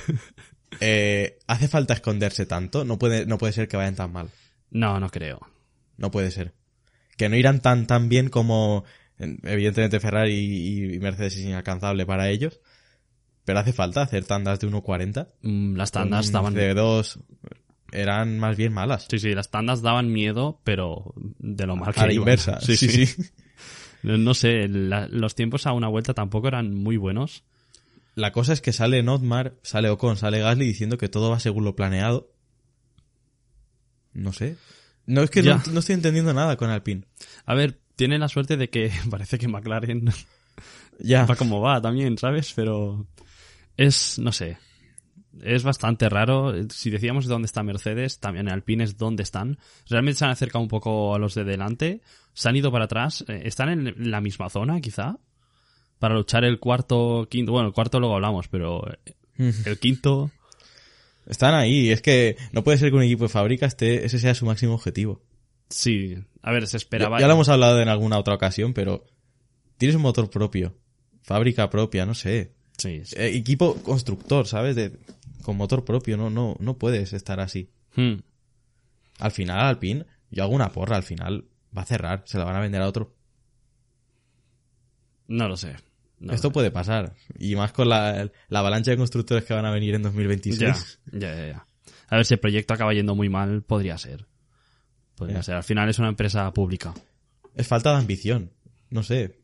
Eh, 0.80 1.38
¿Hace 1.46 1.68
falta 1.68 1.94
esconderse 1.94 2.48
tanto? 2.48 2.84
No 2.84 2.98
puede, 2.98 3.28
no 3.28 3.38
puede 3.38 3.54
ser 3.54 3.68
que 3.68 3.78
vayan 3.78 3.94
tan 3.96 4.12
mal. 4.12 4.30
no, 4.72 5.00
no 5.00 5.08
creo. 5.12 5.40
No 5.98 6.10
puede 6.10 6.32
ser. 6.32 6.54
Que 7.16 7.30
no 7.30 7.36
irán 7.36 7.62
tan, 7.62 7.86
tan 7.86 8.10
bien 8.10 8.28
como, 8.30 8.84
en- 9.20 9.40
evidentemente, 9.44 10.00
Ferrari 10.00 10.34
y, 10.34 10.96
y 10.96 11.00
Mercedes 11.00 11.36
es 11.38 11.44
inalcanzable 11.44 12.08
para 12.08 12.28
ellos. 12.32 12.60
Pero 13.46 13.60
hace 13.60 13.74
falta 13.74 14.02
hacer 14.02 14.26
tandas 14.26 14.60
de 14.60 14.70
1.40. 14.70 15.28
Mm, 15.42 15.76
Las 15.76 15.92
tandas 15.92 16.28
Con 16.28 16.34
daban... 16.34 16.54
De 16.54 16.74
2 16.74 17.20
eran 17.92 18.40
más 18.40 18.58
bien 18.58 18.74
malas. 18.74 19.06
Sí, 19.10 19.20
sí, 19.20 19.34
las 19.36 19.52
tandas 19.52 19.82
daban 19.82 20.12
miedo, 20.12 20.60
pero 20.64 21.14
de 21.40 21.68
lo 21.68 21.76
mal 21.76 21.94
que 21.94 22.00
a 22.00 22.08
la 22.08 22.14
iban. 22.14 22.22
inversa. 22.24 22.60
Sí, 22.62 22.78
sí. 22.78 23.06
No, 24.04 24.18
no 24.18 24.34
sé, 24.34 24.68
la- 24.68 25.08
los 25.08 25.34
tiempos 25.34 25.66
a 25.66 25.72
una 25.72 25.88
vuelta 25.88 26.14
tampoco 26.14 26.50
eran 26.50 26.74
muy 26.76 26.98
buenos. 26.98 27.46
La 28.16 28.34
cosa 28.34 28.52
es 28.52 28.60
que 28.60 28.74
sale 28.74 29.02
Notmar, 29.02 29.54
sale 29.64 29.90
Ocon, 29.90 30.18
sale 30.18 30.40
Gasly 30.40 30.66
diciendo 30.66 30.98
que 30.98 31.08
todo 31.08 31.30
va 31.30 31.40
según 31.40 31.64
lo 31.64 31.76
planeado. 31.78 32.30
No 34.14 34.34
sé. 34.34 34.58
No 35.06 35.22
es 35.24 35.30
que 35.30 35.42
no, 35.42 35.62
no 35.72 35.80
estoy 35.80 35.96
entendiendo 35.96 36.34
nada 36.34 36.58
con 36.58 36.70
Alpine. 36.70 37.06
A 37.46 37.56
ver, 37.56 37.80
tienen 37.96 38.20
la 38.20 38.28
suerte 38.30 38.58
de 38.58 38.70
que 38.70 38.92
parece 39.10 39.38
que 39.38 39.48
McLaren 39.48 40.06
Ya. 41.00 41.26
va 41.26 41.36
como 41.36 41.62
va 41.62 41.82
también, 41.82 42.18
¿sabes? 42.18 42.52
Pero 42.56 43.08
es, 43.78 44.20
no 44.20 44.32
sé, 44.32 44.58
es 45.42 45.64
bastante 45.64 46.10
raro. 46.10 46.54
Si 46.70 46.90
decíamos 46.90 47.26
dónde 47.26 47.46
está 47.48 47.64
Mercedes, 47.64 48.20
también 48.20 48.50
Alpine 48.52 48.84
es 48.84 48.98
dónde 48.98 49.24
están. 49.24 49.58
Realmente 49.90 50.20
se 50.20 50.26
han 50.26 50.32
acercado 50.32 50.62
un 50.62 50.68
poco 50.70 51.16
a 51.16 51.20
los 51.20 51.34
de 51.36 51.44
delante, 51.44 52.02
se 52.34 52.50
han 52.50 52.56
ido 52.56 52.72
para 52.72 52.86
atrás, 52.86 53.26
eh, 53.28 53.42
están 53.46 53.70
en 53.70 54.12
la 54.12 54.22
misma 54.22 54.50
zona, 54.50 54.80
quizá, 54.82 55.18
para 56.00 56.16
luchar 56.16 56.44
el 56.44 56.60
cuarto, 56.60 57.28
quinto, 57.30 57.52
bueno, 57.52 57.68
el 57.70 57.74
cuarto 57.74 58.00
luego 58.00 58.16
hablamos, 58.16 58.48
pero 58.48 58.84
eh, 59.38 59.54
el 59.66 59.80
quinto, 59.80 60.32
Están 61.26 61.56
ahí. 61.56 61.90
Es 61.90 62.02
que 62.02 62.36
no 62.52 62.64
puede 62.64 62.78
ser 62.78 62.90
que 62.90 62.98
un 62.98 63.04
equipo 63.04 63.24
de 63.24 63.30
fábrica 63.30 63.66
esté, 63.66 64.06
ese 64.06 64.20
sea 64.20 64.36
su 64.36 64.46
máximo 64.46 64.74
objetivo. 64.74 65.22
sí, 65.70 66.16
a 66.42 66.52
ver, 66.52 66.68
se 66.68 66.74
Ya, 66.74 66.78
esperaba. 66.78 67.20
ya 67.22 67.28
lo 67.28 67.34
hemos 67.34 67.48
hablado 67.48 67.80
en 67.82 67.88
alguna 67.88 68.20
otra 68.20 68.36
ocasión, 68.36 68.74
pero 68.74 69.06
tienes 69.78 69.96
un 69.96 70.02
motor 70.02 70.30
propio. 70.30 70.76
Fábrica 71.22 71.70
propia, 71.70 72.06
no 72.06 72.14
sé. 72.14 72.52
Sí, 72.84 73.02
sí. 73.06 73.15
Eh, 73.17 73.36
equipo 73.38 73.76
constructor, 73.76 74.46
¿sabes? 74.48 74.76
De, 74.76 74.98
con 75.41 75.56
motor 75.58 75.86
propio. 75.86 76.17
No, 76.17 76.30
no, 76.30 76.56
no 76.60 76.78
puedes 76.78 77.13
estar 77.13 77.39
así. 77.39 77.69
Hmm. 77.96 78.15
Al 79.19 79.32
final, 79.32 79.60
Alpine, 79.62 80.06
yo 80.32 80.43
hago 80.43 80.54
una 80.54 80.69
porra. 80.72 80.98
Al 80.98 81.04
final 81.04 81.46
va 81.76 81.84
a 81.84 81.86
cerrar. 81.86 82.24
Se 82.26 82.38
la 82.38 82.43
van 82.46 82.56
a 82.56 82.60
vender 82.60 82.82
a 82.82 82.88
otro. 82.88 83.15
No 85.28 85.48
lo 85.48 85.58
sé. 85.58 85.76
No 86.19 86.34
Esto 86.34 86.48
lo 86.48 86.52
sé. 86.52 86.54
puede 86.54 86.72
pasar. 86.72 87.15
Y 87.39 87.56
más 87.56 87.72
con 87.74 87.89
la, 87.89 88.30
la 88.50 88.60
avalancha 88.60 88.91
de 88.91 88.98
constructores 88.98 89.46
que 89.46 89.54
van 89.54 89.65
a 89.65 89.72
venir 89.72 89.96
en 89.96 90.04
2026. 90.04 90.60
Ya, 91.12 91.19
ya, 91.19 91.36
ya, 91.36 91.48
ya. 91.48 91.65
A 92.10 92.17
ver, 92.17 92.26
si 92.26 92.34
el 92.34 92.39
proyecto 92.39 92.74
acaba 92.74 92.93
yendo 92.93 93.15
muy 93.15 93.30
mal, 93.30 93.63
podría 93.63 93.98
ser. 93.98 94.26
Podría 95.15 95.38
Ya. 95.38 95.43
ser. 95.43 95.56
Al 95.56 95.63
final 95.63 95.89
es 95.89 96.00
una 96.00 96.10
empresa 96.10 96.52
pública. 96.54 96.93
Es 97.56 97.67
falta 97.67 97.91
de 97.91 97.98
ambición. 98.00 98.52
No 98.89 99.04
sé. 99.04 99.39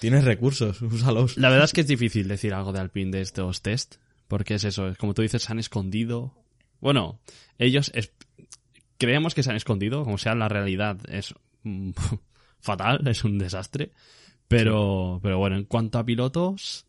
Tienes 0.00 0.24
recursos, 0.24 0.80
úsalos. 0.82 1.36
La 1.36 1.48
verdad 1.48 1.64
es 1.64 1.72
que 1.72 1.80
es 1.82 1.86
difícil 1.86 2.28
decir 2.28 2.54
algo 2.54 2.72
de 2.72 2.80
Alpine 2.80 3.10
de 3.10 3.20
estos 3.20 3.62
test, 3.62 3.96
porque 4.28 4.54
es 4.54 4.64
eso, 4.64 4.88
es 4.88 4.98
como 4.98 5.14
tú 5.14 5.22
dices, 5.22 5.42
se 5.42 5.52
han 5.52 5.58
escondido. 5.58 6.34
Bueno, 6.80 7.18
ellos 7.58 7.90
es- 7.94 8.12
creemos 8.98 9.34
que 9.34 9.42
se 9.42 9.50
han 9.50 9.56
escondido, 9.56 10.04
como 10.04 10.18
sea 10.18 10.34
la 10.34 10.48
realidad 10.48 10.98
es 11.10 11.34
fatal, 12.60 13.06
es 13.06 13.24
un 13.24 13.38
desastre. 13.38 13.92
Pero, 14.48 15.20
pero 15.22 15.38
bueno, 15.38 15.56
en 15.56 15.64
cuanto 15.64 15.98
a 15.98 16.04
pilotos, 16.06 16.86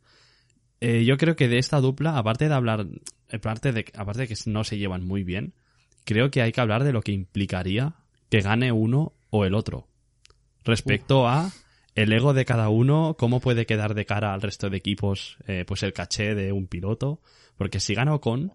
eh, 0.80 1.04
yo 1.04 1.17
creo 1.17 1.36
que 1.36 1.50
de 1.50 1.58
esta 1.58 1.82
dupla, 1.82 2.17
aparte 2.17 2.48
de 2.48 2.54
hablar, 2.54 2.88
aparte 3.32 3.74
de, 3.74 3.86
aparte 3.95 4.22
de 4.22 4.28
que 4.30 4.36
no 4.45 4.63
se 4.63 4.78
llevan 4.78 5.06
muy 5.06 5.24
bien, 5.26 5.54
creo 6.06 6.32
que 6.32 6.41
hay 6.41 6.54
que 6.54 6.62
hablar 6.62 6.86
de 6.86 6.93
lo 6.93 7.02
que 7.02 7.12
implicaría 7.12 7.95
que 8.30 8.39
gane 8.41 8.72
uno 8.72 9.12
o 9.30 9.43
el 9.43 9.56
otro. 9.56 9.88
Respecto 10.63 11.28
a 11.28 11.52
el 12.03 12.13
ego 12.13 12.33
de 12.33 12.45
cada 12.45 12.69
uno, 12.69 13.15
cómo 13.17 13.39
puede 13.39 13.65
quedar 13.65 13.93
de 13.93 14.05
cara 14.05 14.33
al 14.33 14.41
resto 14.41 14.69
de 14.69 14.77
equipos, 14.77 15.38
eh, 15.47 15.65
pues 15.67 15.83
el 15.83 15.93
caché 15.93 16.35
de 16.35 16.51
un 16.51 16.67
piloto. 16.67 17.21
Porque 17.57 17.79
si 17.79 17.93
gana 17.93 18.13
Ocon, 18.13 18.53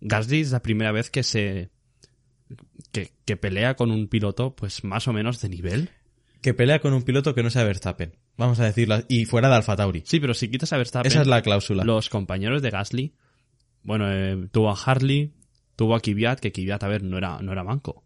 Gasly 0.00 0.40
es 0.40 0.50
la 0.52 0.60
primera 0.62 0.92
vez 0.92 1.10
que 1.10 1.22
se. 1.22 1.70
Que, 2.92 3.10
que 3.24 3.36
pelea 3.36 3.74
con 3.74 3.90
un 3.90 4.08
piloto, 4.08 4.54
pues 4.54 4.84
más 4.84 5.08
o 5.08 5.12
menos 5.12 5.40
de 5.40 5.48
nivel. 5.48 5.90
Que 6.42 6.52
pelea 6.52 6.80
con 6.80 6.92
un 6.92 7.02
piloto 7.04 7.34
que 7.34 7.42
no 7.42 7.50
sea 7.50 7.64
Verstappen. 7.64 8.16
Vamos 8.36 8.60
a 8.60 8.64
decirlo. 8.64 8.96
Y 9.08 9.24
fuera 9.24 9.48
de 9.48 9.54
Alfa 9.54 9.76
Tauri. 9.76 10.02
Sí, 10.04 10.20
pero 10.20 10.34
si 10.34 10.50
quitas 10.50 10.72
a 10.72 10.76
Verstappen, 10.76 11.10
Esa 11.10 11.22
es 11.22 11.26
la 11.26 11.40
cláusula. 11.40 11.84
los 11.84 12.10
compañeros 12.10 12.60
de 12.60 12.70
Gasly, 12.70 13.14
bueno, 13.84 14.12
eh, 14.12 14.48
tuvo 14.50 14.70
a 14.70 14.74
Harley, 14.74 15.32
tuvo 15.76 15.94
a 15.94 16.00
Kvyat, 16.00 16.40
que 16.40 16.52
Kvyat, 16.52 16.82
a 16.82 16.88
ver, 16.88 17.02
no 17.02 17.16
era, 17.16 17.40
no 17.40 17.52
era 17.52 17.62
manco. 17.64 18.04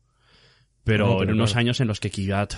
Pero, 0.84 1.06
No, 1.06 1.12
no, 1.14 1.18
pero 1.20 1.30
en 1.30 1.36
unos 1.36 1.50
claro. 1.52 1.60
años 1.60 1.80
en 1.80 1.88
los 1.88 1.98
que 1.98 2.10
Kvyat 2.10 2.54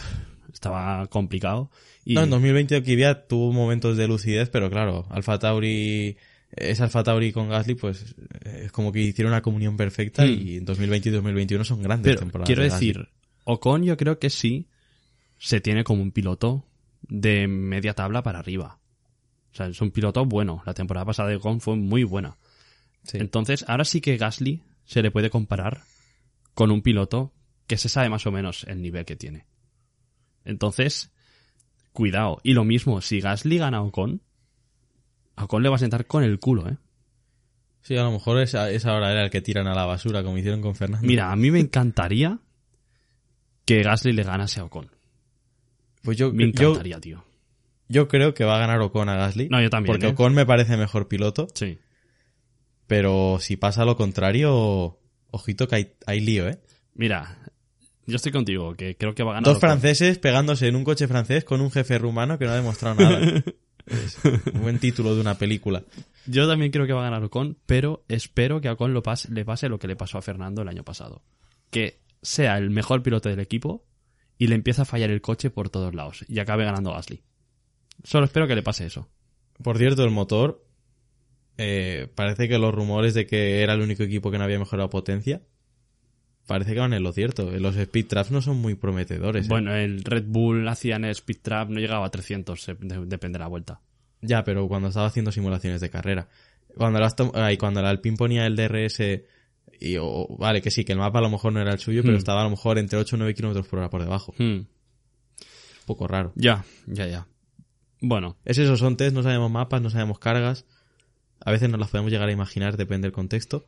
estaba 0.53 1.07
complicado. 1.09 1.71
Y, 2.05 2.15
No, 2.15 2.23
en 2.25 2.31
2020 2.31 2.83
Kvyat 2.83 3.29
tuvo 3.29 3.53
momentos 3.53 3.97
de 3.97 4.09
lucidez, 4.09 4.49
pero 4.51 4.71
claro, 4.71 5.07
Alfa 5.11 5.39
Tauri, 5.39 6.17
es 6.51 6.81
Alfa 6.81 7.03
Tauri 7.03 7.33
con 7.33 7.49
Gasly, 7.49 7.75
pues 7.75 8.15
es 8.45 8.73
como 8.73 8.91
que 8.93 9.01
hicieron 9.01 9.33
una 9.33 9.43
comunión 9.43 9.77
perfecta 9.77 10.25
Hmm. 10.25 10.31
y 10.41 10.57
en 10.57 10.65
2020 10.65 11.09
y 11.09 11.13
2021 11.13 11.65
son 11.65 11.83
grandes 11.83 12.05
Pero 12.11 12.21
temporadas. 12.21 12.47
quiero 12.47 12.63
de 12.63 12.71
decir, 12.71 13.09
Ocon 13.45 13.85
yo 13.85 13.97
creo 13.97 14.19
que 14.19 14.31
sí 14.31 14.69
se 15.39 15.61
tiene 15.61 15.85
como 15.85 16.03
un 16.03 16.11
piloto 16.13 16.65
de 17.03 17.47
media 17.47 17.95
tabla 17.95 18.23
para 18.23 18.39
arriba. 18.41 18.79
O 19.53 19.55
sea, 19.57 19.67
es 19.67 19.81
un 19.81 19.91
piloto 19.91 20.25
bueno. 20.27 20.63
La 20.67 20.75
temporada 20.75 21.07
pasada 21.07 21.29
de 21.31 21.37
Ocon 21.37 21.61
fue 21.61 21.77
muy 21.77 22.05
buena. 22.05 22.37
Sí. 23.05 23.19
Entonces, 23.19 23.65
ahora 23.69 23.85
sí 23.85 24.01
que 24.01 24.17
Gasly 24.17 24.63
se 24.85 25.03
le 25.03 25.11
puede 25.11 25.31
comparar 25.31 25.83
con 26.55 26.71
un 26.71 26.83
piloto 26.83 27.33
que 27.67 27.77
se 27.77 27.89
sabe 27.89 28.09
más 28.09 28.27
o 28.27 28.33
menos 28.33 28.65
el 28.65 28.83
nivel 28.83 29.05
que 29.05 29.17
tiene. 29.17 29.45
Entonces, 30.49 31.13
cuidado. 31.93 32.39
Y 32.43 32.55
lo 32.55 32.65
mismo, 32.65 33.01
si 33.01 33.21
Gasly 33.21 33.59
gana 33.59 33.79
a 33.79 33.83
Ocon, 33.83 34.23
a 35.37 35.45
Ocon 35.45 35.63
le 35.63 35.69
va 35.69 35.77
a 35.77 35.79
sentar 35.79 36.07
con 36.07 36.25
el 36.25 36.39
culo, 36.41 36.69
¿eh? 36.69 36.77
Sí, 37.83 37.97
a 37.97 38.03
lo 38.03 38.11
mejor 38.13 38.41
esa, 38.41 38.71
esa 38.71 38.95
hora 38.95 39.13
era 39.13 39.25
el 39.25 39.31
que 39.31 39.41
tiran 39.41 39.67
a 39.67 39.75
la 39.75 39.85
basura, 39.87 40.23
como 40.23 40.37
hicieron 40.39 40.61
con 40.61 40.75
Fernando. 40.75 41.07
Mira, 41.07 41.31
a 41.31 41.37
mí 41.37 41.51
me 41.51 41.61
encantaría 41.61 42.39
que 43.65 43.83
Gasly 43.83 44.13
le 44.13 44.23
ganase 44.25 44.61
a 44.61 44.65
Ocon. 44.65 44.91
pues 46.03 46.17
yo, 46.17 46.33
Me 46.33 46.45
yo, 46.53 46.71
encantaría, 46.71 46.99
tío. 47.01 47.25
yo 47.89 48.09
creo 48.09 48.33
que 48.35 48.45
va 48.45 48.57
a 48.57 48.61
ganar 48.61 48.81
Ocon 48.81 49.09
a 49.09 49.17
Gasly. 49.17 49.49
No, 49.49 49.61
yo 49.63 49.69
también, 49.71 49.93
Porque 49.93 50.07
¿eh? 50.07 50.11
Ocon 50.11 50.35
me 50.35 50.47
parece 50.47 50.77
mejor 50.77 51.09
piloto, 51.09 51.47
Sí. 51.55 51.79
pero 52.87 53.39
si 53.41 53.57
pasa 53.57 53.85
lo 53.85 53.97
contrario, 53.97 54.99
ojito 55.31 55.69
que 55.69 55.75
hay, 55.77 55.93
hay 56.07 56.21
lío, 56.21 56.49
¿eh? 56.49 56.59
Mira, 56.95 57.39
yo 58.09 58.17
estoy 58.17 58.33
contigo, 58.33 58.75
que 58.75 58.97
creo 58.97 59.15
que 59.15 59.23
va 59.23 59.33
a 59.33 59.35
ganar. 59.35 59.53
Dos 59.53 59.61
franceses 59.61 60.19
pegándose 60.19 60.67
en 60.67 60.77
un 60.77 60.85
coche 60.85 61.07
francés 61.07 61.45
con 61.45 61.61
un 61.61 61.71
jefe 61.71 61.99
rumano 61.99 62.39
que 62.39 62.47
no 62.47 62.53
ha 62.53 62.57
demostrado 62.57 62.97
nada. 62.97 63.45
Es 63.87 64.19
un 64.53 64.61
buen 64.61 64.79
título 64.79 65.15
de 65.15 65.23
una 65.23 65.39
película. 65.39 65.83
Yo 66.27 66.47
también 66.47 66.71
creo 66.71 66.87
que 66.87 66.93
va 66.93 67.01
a 67.01 67.11
ganar 67.11 67.25
Ocon, 67.25 67.57
pero 67.65 68.05
espero 68.09 68.61
que 68.61 68.69
a 68.69 68.75
Ocon 68.75 68.93
lo 68.93 69.03
pase, 69.03 69.33
le 69.33 69.47
pase 69.47 69.71
lo 69.71 69.79
que 69.79 69.87
le 69.87 69.97
pasó 69.97 70.19
a 70.19 70.23
Fernando 70.23 70.61
el 70.61 70.69
año 70.69 70.85
pasado. 70.85 71.23
Que 71.71 72.01
sea 72.21 72.59
el 72.59 72.69
mejor 72.69 73.03
piloto 73.03 73.31
del 73.31 73.41
equipo 73.41 73.87
y 74.37 74.49
le 74.49 74.57
empiece 74.57 74.83
a 74.83 74.85
fallar 74.85 75.09
el 75.09 75.23
coche 75.23 75.49
por 75.49 75.71
todos 75.71 75.95
lados 75.95 76.23
y 76.29 76.39
acabe 76.39 76.67
ganando 76.67 76.93
Gasly. 76.93 77.23
Solo 78.05 78.27
espero 78.27 78.47
que 78.47 78.55
le 78.55 78.63
pase 78.63 78.85
eso. 78.85 79.09
Por 79.63 79.79
cierto, 79.79 80.05
el 80.05 80.11
motor, 80.11 80.63
eh, 81.57 82.09
parece 82.15 82.47
que 82.47 82.59
los 82.59 82.75
rumores 82.75 83.15
de 83.15 83.27
que 83.27 83.63
era 83.63 83.73
el 83.73 83.81
único 83.81 84.03
equipo 84.03 84.31
que 84.31 84.37
no 84.37 84.45
había 84.45 84.59
mejorado 84.59 84.91
potencia, 84.91 85.41
parece 86.49 86.75
que 86.75 86.81
van 86.81 86.93
en 86.95 87.05
lo 87.05 87.13
cierto. 87.13 87.49
Los 87.53 87.77
speed 87.77 88.07
traps 88.09 88.33
no 88.33 88.43
son 88.43 88.57
muy 88.57 88.75
prometedores. 88.75 89.47
¿eh? 89.47 89.49
Bueno, 89.49 89.73
el 89.77 90.03
Red 90.03 90.25
Bull 90.27 90.67
hacía 90.67 90.97
en 90.97 91.05
el 91.05 91.13
Speed 91.13 91.39
Trap, 91.43 91.69
no 91.71 91.79
llegaba 91.79 92.07
a 92.07 92.11
300, 92.11 92.69
eh, 92.71 92.77
de- 92.81 93.07
depende 93.07 93.39
de 93.39 93.45
la 93.45 93.49
vuelta. 93.49 93.81
Ya, 94.21 94.43
pero 94.43 94.67
cuando 94.67 94.89
estaba 94.89 95.07
haciendo 95.07 95.31
simulaciones 95.31 95.81
de 95.81 95.91
carrera. 95.91 96.27
Cuando 96.77 96.99
el, 96.99 97.05
Aston- 97.05 97.31
ay, 97.35 97.57
cuando 97.57 97.79
el 97.79 97.87
Alpine 97.87 98.17
ponía 98.17 98.47
el 98.47 98.57
DRS, 98.57 99.23
y, 99.81 99.97
o- 100.01 100.27
vale, 100.39 100.61
que 100.61 100.73
sí, 100.73 100.85
que 100.85 100.93
el 100.93 100.99
mapa 100.99 101.21
a 101.21 101.23
lo 101.23 101.31
mejor 101.31 101.53
no 101.53 101.61
era 101.61 101.73
el 101.73 101.79
suyo, 101.79 102.03
pero 102.03 102.15
Hmm. 102.15 102.19
estaba 102.19 102.41
a 102.41 102.45
lo 102.45 102.51
mejor 102.51 102.79
entre 102.79 102.99
8 102.99 103.15
o 103.15 103.19
9 103.19 103.35
kilómetros 103.35 103.69
por 103.69 103.79
hora 103.79 103.91
por 103.91 104.03
debajo. 104.03 104.35
Hmm, 104.39 104.43
Un 104.63 104.67
poco 105.87 106.09
raro. 106.09 106.33
Ya, 106.35 106.65
ya, 106.87 107.07
ya. 107.07 107.27
Bueno, 108.01 108.37
Es 108.45 108.59
eso, 108.59 108.77
son 108.77 108.97
test, 108.97 109.15
no 109.15 109.23
sabemos 109.23 109.51
mapas, 109.51 109.81
no 109.83 109.91
sabemos 109.91 110.19
cargas. 110.19 110.65
A 111.41 111.51
veces 111.51 111.69
nos 111.71 111.79
las 111.81 111.89
podemos 111.91 112.11
llegar 112.13 112.29
a 112.29 112.33
imaginar, 112.33 112.77
depende 112.77 113.07
del 113.07 113.13
contexto. 113.13 113.67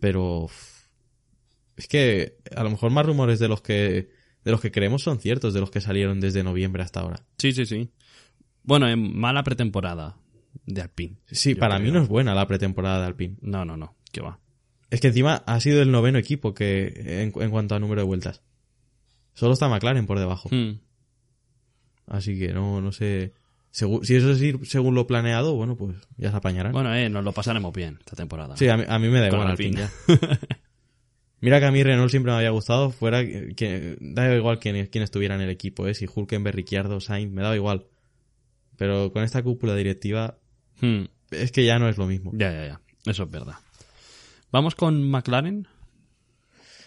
Pero 0.00 0.48
es 1.76 1.88
que 1.88 2.36
a 2.54 2.62
lo 2.62 2.70
mejor 2.70 2.90
más 2.90 3.04
rumores 3.06 3.38
de 3.38 3.48
los 3.48 3.60
que 3.62 4.08
de 4.44 4.50
los 4.52 4.60
que 4.60 4.70
creemos 4.70 5.02
son 5.02 5.18
ciertos, 5.18 5.54
de 5.54 5.60
los 5.60 5.70
que 5.70 5.80
salieron 5.80 6.20
desde 6.20 6.44
noviembre 6.44 6.82
hasta 6.82 7.00
ahora. 7.00 7.24
Sí, 7.38 7.52
sí, 7.52 7.66
sí. 7.66 7.90
Bueno, 8.62 8.88
en 8.88 9.18
mala 9.18 9.42
pretemporada 9.42 10.16
de 10.64 10.82
Alpine. 10.82 11.16
Sí, 11.30 11.54
para 11.56 11.78
mí 11.80 11.90
no 11.90 12.00
es 12.02 12.08
buena 12.08 12.34
la 12.34 12.46
pretemporada 12.46 13.00
de 13.00 13.06
Alpine. 13.06 13.36
No, 13.40 13.64
no, 13.64 13.76
no. 13.76 13.96
¿Qué 14.12 14.20
va? 14.20 14.38
Es 14.88 15.00
que 15.00 15.08
encima 15.08 15.42
ha 15.46 15.58
sido 15.60 15.82
el 15.82 15.90
noveno 15.90 16.18
equipo 16.18 16.54
que 16.54 17.22
en, 17.24 17.32
en 17.42 17.50
cuanto 17.50 17.74
a 17.74 17.80
número 17.80 18.02
de 18.02 18.06
vueltas. 18.06 18.42
Solo 19.34 19.52
está 19.54 19.68
McLaren 19.68 20.06
por 20.06 20.18
debajo. 20.20 20.48
Hmm. 20.50 20.78
Así 22.06 22.38
que 22.38 22.52
no, 22.52 22.80
no 22.80 22.92
sé. 22.92 23.32
Segu- 23.74 24.04
si 24.04 24.14
eso 24.14 24.30
es 24.30 24.40
ir 24.40 24.60
según 24.64 24.94
lo 24.94 25.06
planeado, 25.08 25.54
bueno, 25.54 25.76
pues 25.76 25.96
ya 26.16 26.30
se 26.30 26.36
apañarán. 26.36 26.72
Bueno, 26.72 26.94
eh, 26.94 27.08
nos 27.10 27.24
lo 27.24 27.32
pasaremos 27.32 27.72
bien 27.74 27.96
esta 27.98 28.14
temporada. 28.16 28.56
sí, 28.56 28.68
a 28.68 28.76
mí, 28.76 28.84
a 28.86 28.98
mí 28.98 29.08
me 29.08 29.20
da 29.20 29.28
Con 29.28 29.40
igual 29.40 29.50
Alpine. 29.50 29.82
Alpine. 29.82 30.28
Mira 31.40 31.60
que 31.60 31.66
a 31.66 31.70
mí 31.70 31.82
Renault 31.82 32.10
siempre 32.10 32.32
me 32.32 32.38
había 32.38 32.50
gustado, 32.50 32.90
fuera 32.90 33.24
que, 33.24 33.54
que- 33.54 33.96
da 34.00 34.34
igual 34.34 34.58
quién, 34.58 34.86
quién 34.86 35.04
estuviera 35.04 35.34
en 35.34 35.42
el 35.42 35.50
equipo, 35.50 35.86
¿eh? 35.86 35.94
si 35.94 36.06
Hulkenberg, 36.12 36.56
Ricciardo, 36.56 37.00
Sainz, 37.00 37.30
me 37.32 37.42
daba 37.42 37.54
igual. 37.56 37.86
Pero 38.76 39.12
con 39.12 39.22
esta 39.22 39.42
cúpula 39.42 39.74
directiva 39.74 40.38
Hmm. 40.80 41.04
es 41.30 41.52
que 41.52 41.64
ya 41.64 41.78
no 41.78 41.88
es 41.88 41.96
lo 41.98 42.06
mismo. 42.06 42.30
Ya, 42.34 42.50
ya, 42.52 42.66
ya. 42.66 42.80
Eso 43.06 43.24
es 43.24 43.30
verdad. 43.30 43.54
Vamos 44.52 44.74
con 44.74 45.02
McLaren. 45.08 45.66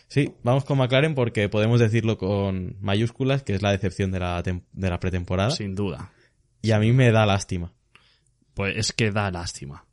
Sí, 0.07 0.33
vamos 0.43 0.65
con 0.65 0.77
McLaren 0.79 1.13
porque 1.13 1.49
podemos 1.49 1.79
decirlo 1.79 2.17
con 2.17 2.77
mayúsculas, 2.81 3.43
que 3.43 3.53
es 3.53 3.61
la 3.61 3.71
decepción 3.71 4.11
de 4.11 4.19
la, 4.19 4.41
de 4.41 4.89
la 4.89 4.99
pretemporada. 4.99 5.51
Sin 5.51 5.75
duda. 5.75 6.11
Y 6.61 6.71
a 6.71 6.79
mí 6.79 6.91
me 6.91 7.11
da 7.11 7.25
lástima. 7.27 7.73
Pues 8.55 8.75
es 8.75 8.91
que 8.93 9.11
da 9.11 9.29
lástima. 9.31 9.85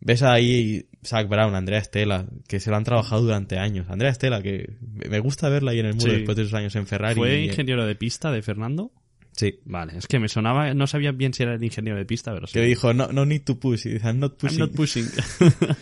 Ves 0.00 0.22
ahí 0.22 0.86
Zach 1.04 1.28
Brown, 1.28 1.54
Andrea 1.54 1.78
Estela, 1.80 2.26
que 2.46 2.60
se 2.60 2.70
lo 2.70 2.76
han 2.76 2.84
trabajado 2.84 3.22
durante 3.22 3.58
años. 3.58 3.86
Andrea 3.90 4.10
Estela, 4.10 4.40
que 4.42 4.76
me 5.08 5.18
gusta 5.18 5.48
verla 5.48 5.72
ahí 5.72 5.80
en 5.80 5.86
el 5.86 5.94
muro 5.94 6.10
Sí. 6.10 6.16
después 6.18 6.36
de 6.36 6.44
sus 6.44 6.54
años 6.54 6.76
en 6.76 6.86
Ferrari. 6.86 7.16
¿Fue 7.16 7.40
y- 7.40 7.44
ingeniero 7.46 7.84
de 7.86 7.94
pista 7.96 8.30
de 8.30 8.42
Fernando? 8.42 8.92
Sí. 9.32 9.58
Vale, 9.64 9.96
es 9.96 10.06
que 10.06 10.18
me 10.18 10.28
sonaba, 10.28 10.74
no 10.74 10.86
sabía 10.86 11.10
bien 11.12 11.32
si 11.34 11.42
era 11.42 11.54
el 11.54 11.64
ingeniero 11.64 11.98
de 11.98 12.04
pista, 12.04 12.32
pero 12.34 12.46
sí. 12.46 12.52
Que 12.52 12.60
dijo, 12.62 12.92
no, 12.94 13.08
no 13.12 13.24
need 13.26 13.42
to 13.42 13.58
push. 13.58 13.86
Y 13.86 13.94
dice, 13.94 14.06
I'm 14.06 14.18
not 14.20 14.32
I'm 14.32 14.38
pushing. 14.38 14.58
not 14.60 14.72
pushing. 14.74 15.06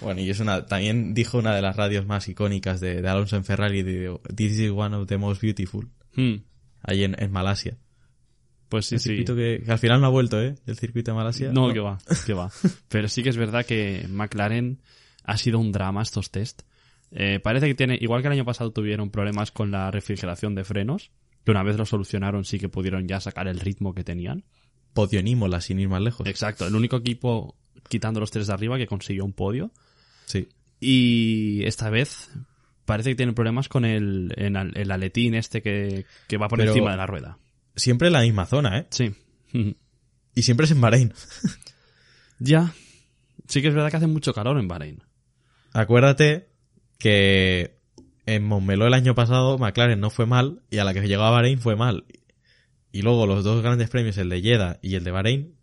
Bueno, 0.00 0.20
y 0.20 0.30
es 0.30 0.38
una, 0.38 0.66
también 0.66 1.14
dijo 1.14 1.38
una 1.38 1.52
de 1.54 1.60
las 1.62 1.74
radios 1.74 2.06
más 2.06 2.28
icónicas 2.28 2.78
de, 2.80 3.02
de 3.02 3.08
Alonso 3.08 3.36
en 3.36 3.44
Ferrari, 3.44 3.82
de, 3.82 4.16
This 4.34 4.56
is 4.58 4.70
one 4.70 4.94
of 4.94 5.08
the 5.08 5.18
most 5.18 5.42
beautiful, 5.42 5.88
Hmm. 6.14 6.36
ahí 6.82 7.02
en, 7.02 7.16
en 7.20 7.32
Malasia. 7.32 7.76
Pues 8.68 8.86
sí, 8.86 8.96
el 8.96 9.00
sí. 9.00 9.24
que, 9.24 9.62
que 9.64 9.72
al 9.72 9.78
final 9.78 10.00
no 10.00 10.06
ha 10.06 10.10
vuelto, 10.10 10.40
¿eh? 10.42 10.54
El 10.66 10.76
circuito 10.76 11.10
de 11.10 11.16
Malasia. 11.16 11.52
No, 11.52 11.72
que 11.72 11.80
va, 11.80 11.98
que 12.26 12.34
va. 12.34 12.50
Pero 12.88 13.08
sí 13.08 13.22
que 13.22 13.30
es 13.30 13.36
verdad 13.36 13.64
que 13.64 14.06
McLaren 14.10 14.78
ha 15.24 15.36
sido 15.38 15.58
un 15.58 15.72
drama 15.72 16.02
estos 16.02 16.30
test. 16.30 16.62
Eh, 17.10 17.40
parece 17.40 17.66
que 17.66 17.74
tiene, 17.74 17.96
igual 18.00 18.20
que 18.20 18.28
el 18.28 18.32
año 18.34 18.44
pasado 18.44 18.70
tuvieron 18.70 19.08
problemas 19.10 19.50
con 19.50 19.70
la 19.70 19.90
refrigeración 19.90 20.54
de 20.54 20.64
frenos, 20.64 21.10
que 21.44 21.50
una 21.50 21.62
vez 21.62 21.76
lo 21.78 21.86
solucionaron 21.86 22.44
sí 22.44 22.58
que 22.58 22.68
pudieron 22.68 23.08
ya 23.08 23.20
sacar 23.20 23.48
el 23.48 23.58
ritmo 23.60 23.94
que 23.94 24.04
tenían. 24.04 24.44
Podionímola, 24.92 25.60
sin 25.62 25.80
ir 25.80 25.88
más 25.88 26.02
lejos. 26.02 26.26
Exacto, 26.26 26.66
el 26.66 26.74
único 26.74 26.96
equipo 26.96 27.56
quitando 27.88 28.20
los 28.20 28.30
tres 28.30 28.48
de 28.48 28.52
arriba 28.52 28.76
que 28.76 28.86
consiguió 28.86 29.24
un 29.24 29.32
podio. 29.32 29.70
Sí. 30.26 30.48
Y 30.80 31.62
esta 31.64 31.88
vez 31.88 32.30
parece 32.84 33.10
que 33.10 33.16
tienen 33.16 33.34
problemas 33.34 33.68
con 33.68 33.84
el, 33.86 34.34
el 34.36 34.90
aletín 34.90 35.34
este 35.34 35.62
que, 35.62 36.04
que 36.26 36.36
va 36.36 36.48
por 36.48 36.58
Pero- 36.58 36.72
encima 36.72 36.90
de 36.90 36.96
la 36.98 37.06
rueda. 37.06 37.38
Siempre 37.78 38.08
en 38.08 38.12
la 38.12 38.22
misma 38.22 38.44
zona, 38.46 38.78
¿eh? 38.78 38.86
Sí. 38.90 39.14
Y 40.34 40.42
siempre 40.42 40.66
es 40.66 40.72
en 40.72 40.80
Bahrein. 40.80 41.14
ya. 42.38 42.74
Sí 43.46 43.62
que 43.62 43.68
es 43.68 43.74
verdad 43.74 43.90
que 43.90 43.96
hace 43.96 44.06
mucho 44.06 44.34
calor 44.34 44.58
en 44.58 44.68
Bahrein. 44.68 45.02
Acuérdate 45.72 46.48
que 46.98 47.78
en 48.26 48.44
Montmeló 48.44 48.86
el 48.86 48.94
año 48.94 49.14
pasado 49.14 49.58
McLaren 49.58 50.00
no 50.00 50.10
fue 50.10 50.26
mal 50.26 50.62
y 50.70 50.78
a 50.78 50.84
la 50.84 50.92
que 50.92 51.06
llegó 51.06 51.22
a 51.22 51.30
Bahrein 51.30 51.60
fue 51.60 51.76
mal. 51.76 52.04
Y 52.90 53.02
luego 53.02 53.26
los 53.26 53.44
dos 53.44 53.62
grandes 53.62 53.90
premios, 53.90 54.18
el 54.18 54.28
de 54.28 54.42
Jeddah 54.42 54.78
y 54.82 54.96
el 54.96 55.04
de 55.04 55.10
Bahrein, 55.12 55.54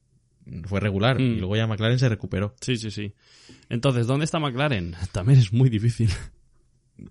fue 0.65 0.79
regular. 0.79 1.19
Mm. 1.19 1.33
Y 1.33 1.35
luego 1.39 1.55
ya 1.55 1.67
McLaren 1.67 1.99
se 1.99 2.07
recuperó. 2.07 2.55
Sí, 2.61 2.77
sí, 2.77 2.91
sí. 2.91 3.13
Entonces, 3.69 4.07
¿dónde 4.07 4.25
está 4.25 4.39
McLaren? 4.39 4.95
También 5.11 5.39
es 5.39 5.51
muy 5.51 5.69
difícil. 5.69 6.09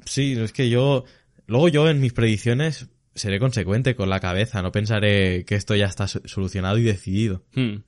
Sí, 0.07 0.33
es 0.33 0.53
que 0.53 0.71
yo... 0.71 1.05
Luego 1.47 1.69
yo 1.69 1.91
en 1.91 2.01
mis 2.01 2.15
predicciones 2.15 2.89
seré 3.15 3.39
consecuente 3.39 3.95
con 3.97 4.09
la 4.11 4.21
cabeza. 4.21 4.63
No 4.63 4.73
pensaré 4.73 5.45
que 5.45 5.55
esto 5.55 5.75
ya 5.75 5.87
está 5.87 6.09
so- 6.09 6.21
solucionado 6.25 6.79
y 6.79 6.83
decidido. 6.83 7.45
Hmm. 7.55 7.83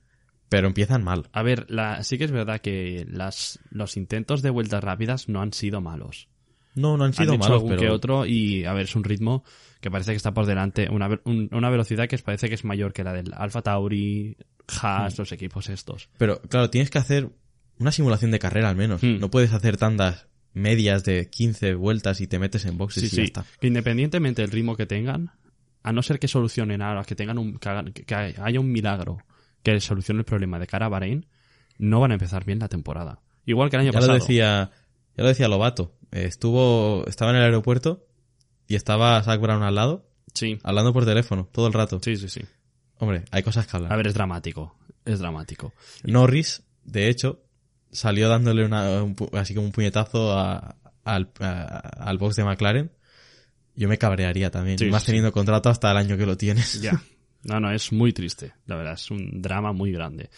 Pero 0.49 0.67
empiezan 0.67 1.03
mal. 1.03 1.27
A 1.33 1.43
ver, 1.43 1.65
la, 1.69 2.03
sí 2.03 2.17
que 2.17 2.23
es 2.23 2.31
verdad 2.31 2.61
que 2.61 3.05
las, 3.09 3.59
los 3.69 3.97
intentos 3.97 4.41
de 4.41 4.49
vueltas 4.49 4.83
rápidas 4.83 5.27
no 5.27 5.41
han 5.41 5.51
sido 5.51 5.81
malos. 5.81 6.29
No, 6.75 6.95
no 6.95 7.03
han 7.03 7.09
Han 7.09 7.13
sido 7.13 7.33
hecho 7.33 7.39
malos, 7.39 7.55
algún 7.57 7.69
pero... 7.71 7.81
que 7.81 7.89
otro 7.89 8.25
y, 8.25 8.63
a 8.65 8.71
ver, 8.73 8.83
es 8.85 8.95
un 8.95 9.03
ritmo 9.03 9.43
que 9.81 9.91
parece 9.91 10.11
que 10.11 10.17
está 10.17 10.33
por 10.33 10.45
delante, 10.45 10.87
una, 10.89 11.09
un- 11.25 11.49
una 11.51 11.69
velocidad 11.69 12.07
que 12.07 12.17
parece 12.19 12.47
que 12.49 12.55
es 12.55 12.63
mayor 12.63 12.93
que 12.93 13.03
la 13.03 13.13
del 13.13 13.33
Alfa 13.35 13.61
Tauri, 13.61 14.37
Haas, 14.81 15.15
Hmm. 15.17 15.21
los 15.21 15.31
equipos 15.33 15.69
estos. 15.69 16.09
Pero 16.17 16.39
claro, 16.43 16.69
tienes 16.69 16.89
que 16.91 16.97
hacer 16.99 17.29
una 17.79 17.91
simulación 17.91 18.31
de 18.31 18.39
carrera 18.39 18.69
al 18.69 18.75
menos. 18.75 19.01
Hmm. 19.03 19.19
No 19.19 19.29
puedes 19.29 19.51
hacer 19.53 19.75
tandas 19.77 20.27
medias 20.57 21.03
de 21.03 21.29
15 21.29 21.75
vueltas 21.75 22.19
y 22.21 22.27
te 22.27 22.39
metes 22.39 22.65
en 22.65 22.77
boxes 22.77 23.01
Sí, 23.01 23.07
y 23.07 23.09
sí. 23.09 23.15
ya 23.17 23.23
está. 23.23 23.45
Que 23.59 23.67
independientemente 23.67 24.41
del 24.41 24.51
ritmo 24.51 24.75
que 24.75 24.85
tengan, 24.85 25.31
a 25.83 25.91
no 25.93 26.01
ser 26.03 26.19
que 26.19 26.27
solucionen 26.27 26.81
ahora, 26.81 27.03
que 27.05 27.15
tengan 27.15 27.37
un, 27.37 27.57
que, 27.59 27.69
hagan- 27.69 27.93
que 27.93 28.15
haya 28.41 28.59
un 28.59 28.71
milagro 28.71 29.19
que 29.63 29.79
solucione 29.79 30.19
el 30.19 30.25
problema 30.25 30.59
de 30.59 30.67
cara 30.67 30.85
a 30.87 30.89
Bahrein, 30.89 31.25
no 31.77 31.99
van 31.99 32.11
a 32.11 32.15
empezar 32.15 32.43
bien 32.45 32.59
la 32.59 32.67
temporada. 32.69 33.19
Igual 33.45 33.69
que 33.69 33.75
el 33.77 33.81
año 33.83 33.91
Ya 33.91 33.99
pasado. 33.99 34.13
lo 34.13 34.19
decía, 34.19 34.71
ya 35.15 35.23
lo 35.23 35.27
decía 35.29 35.47
Lobato. 35.47 35.93
Eh, 36.11 36.25
Estuvo, 36.25 37.05
estaba 37.07 37.31
en 37.31 37.37
el 37.37 37.43
aeropuerto 37.43 38.05
y 38.67 38.75
estaba 38.75 39.21
Zach 39.23 39.39
Brown 39.39 39.63
al 39.63 39.75
lado, 39.75 40.05
Sí, 40.33 40.59
hablando 40.63 40.93
por 40.93 41.05
teléfono, 41.05 41.47
todo 41.51 41.67
el 41.67 41.73
rato. 41.73 41.99
sí, 42.03 42.15
sí, 42.17 42.29
sí. 42.29 42.41
Hombre, 42.99 43.23
hay 43.31 43.43
cosas 43.43 43.67
que 43.67 43.75
hablar. 43.77 43.91
A 43.93 43.95
ver, 43.95 44.07
es 44.07 44.13
dramático. 44.13 44.75
Es 45.05 45.19
dramático. 45.19 45.73
Norris, 46.03 46.63
de 46.83 47.09
hecho, 47.09 47.41
salió 47.91 48.29
dándole 48.29 48.65
una, 48.65 49.03
un 49.03 49.15
así 49.33 49.53
como 49.53 49.67
un 49.67 49.71
puñetazo 49.71 50.37
a- 50.37 50.75
al, 51.03 51.29
a- 51.39 51.77
al 52.09 52.17
box 52.17 52.35
de 52.35 52.43
McLaren. 52.43 52.91
Yo 53.75 53.87
me 53.87 53.97
cabrearía 53.97 54.49
también, 54.49 54.79
Sí, 54.79 54.85
más 54.85 55.03
sí, 55.03 55.07
teniendo 55.07 55.31
contrato 55.31 55.69
hasta 55.69 55.91
el 55.91 55.97
año 55.97 56.17
que 56.17 56.25
lo 56.25 56.35
tienes. 56.37 56.81
Ya. 56.81 57.01
No, 57.43 57.59
no, 57.59 57.71
es 57.71 57.91
muy 57.93 58.11
triste. 58.11 58.53
La 58.65 58.75
verdad, 58.75 58.93
es 58.93 59.09
un 59.11 59.41
drama 59.41 59.71
muy 59.71 59.91
grande. 59.91 60.29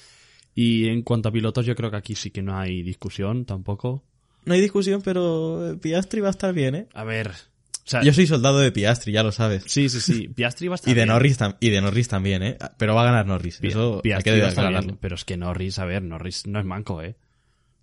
Y 0.54 0.90
en 0.90 1.02
cuanto 1.04 1.30
a 1.30 1.32
pilotos, 1.32 1.66
yo 1.66 1.74
creo 1.76 1.90
que 1.90 1.98
aquí 1.98 2.16
sí 2.16 2.32
que 2.32 2.42
no 2.42 2.58
hay 2.58 2.84
discusión 2.84 3.46
tampoco. 3.46 4.04
No 4.46 4.54
hay 4.54 4.62
discusión, 4.62 5.02
pero 5.02 5.78
Piastri 5.82 6.20
va 6.22 6.28
a 6.28 6.32
estar 6.32 6.54
bien, 6.54 6.76
¿eh? 6.76 6.88
A 6.94 7.04
ver. 7.06 7.30
O 7.32 7.90
sea, 7.90 8.02
Yo 8.04 8.14
soy 8.14 8.28
soldado 8.28 8.60
de 8.60 8.72
Piastri, 8.72 9.14
ya 9.14 9.24
lo 9.24 9.32
sabes. 9.32 9.64
sí, 9.68 9.90
sí, 9.90 10.02
sí. 10.02 10.28
Piastri 10.28 10.68
va 10.68 10.74
a 10.74 10.76
estar 10.76 10.92
Y 10.92 10.94
de 10.94 11.02
bien. 11.02 11.08
Norris, 11.10 11.38
y 11.62 11.70
de 11.70 11.82
Norris 11.82 12.08
también, 12.10 12.44
¿eh? 12.44 12.58
Pero 12.78 12.94
va 12.94 13.02
a 13.02 13.06
ganar 13.06 13.26
Norris. 13.26 13.58
Pi- 13.58 13.70
Eso 13.70 13.96
hay 13.96 14.02
Piastri 14.02 14.34
que 14.34 14.40
va 14.42 14.46
a 14.48 14.50
estar 14.50 14.70
bien, 14.70 14.98
pero 15.02 15.16
es 15.16 15.26
que 15.26 15.38
Norris, 15.38 15.80
a 15.80 15.86
ver, 15.86 16.04
Norris 16.04 16.46
no 16.46 16.60
es 16.60 16.66
manco, 16.66 17.02
¿eh? 17.02 17.16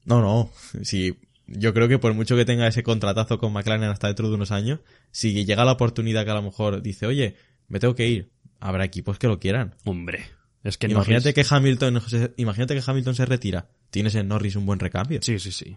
No, 0.07 0.21
no. 0.23 0.51
Sí, 0.83 1.15
yo 1.47 1.75
creo 1.75 1.89
que 1.89 1.99
por 1.99 2.15
mucho 2.15 2.35
que 2.37 2.45
tenga 2.45 2.67
ese 2.67 2.83
contratazo 2.83 3.39
con 3.39 3.53
McLaren 3.53 3.85
hasta 3.91 4.07
dentro 4.07 4.29
de 4.29 4.35
unos 4.35 4.51
años, 4.53 4.81
si 5.11 5.45
llega 5.45 5.65
la 5.65 5.73
oportunidad 5.73 6.25
que 6.25 6.31
a 6.31 6.35
lo 6.35 6.43
mejor 6.43 6.81
dice, 6.83 7.07
oye, 7.07 7.37
me 7.69 7.79
tengo 7.81 7.95
que 7.95 8.07
ir, 8.09 8.31
habrá 8.61 8.85
equipos 8.85 9.19
que 9.19 9.27
lo 9.29 9.39
quieran. 9.39 9.75
Hombre. 9.85 10.25
Es 10.65 10.79
que 10.79 10.87
imagínate 10.89 11.31
Norris- 11.31 11.35
que 11.49 11.55
Hamilton, 11.55 12.01
se- 12.09 12.35
imagínate 12.39 12.75
que 12.75 12.83
Hamilton 12.85 13.15
se 13.15 13.27
retira. 13.27 13.69
Tienes 13.91 14.15
en 14.17 14.27
Norris 14.29 14.57
un 14.57 14.67
buen 14.67 14.81
recambio, 14.81 15.21
Sí, 15.23 15.39
sí, 15.39 15.53
sí. 15.53 15.77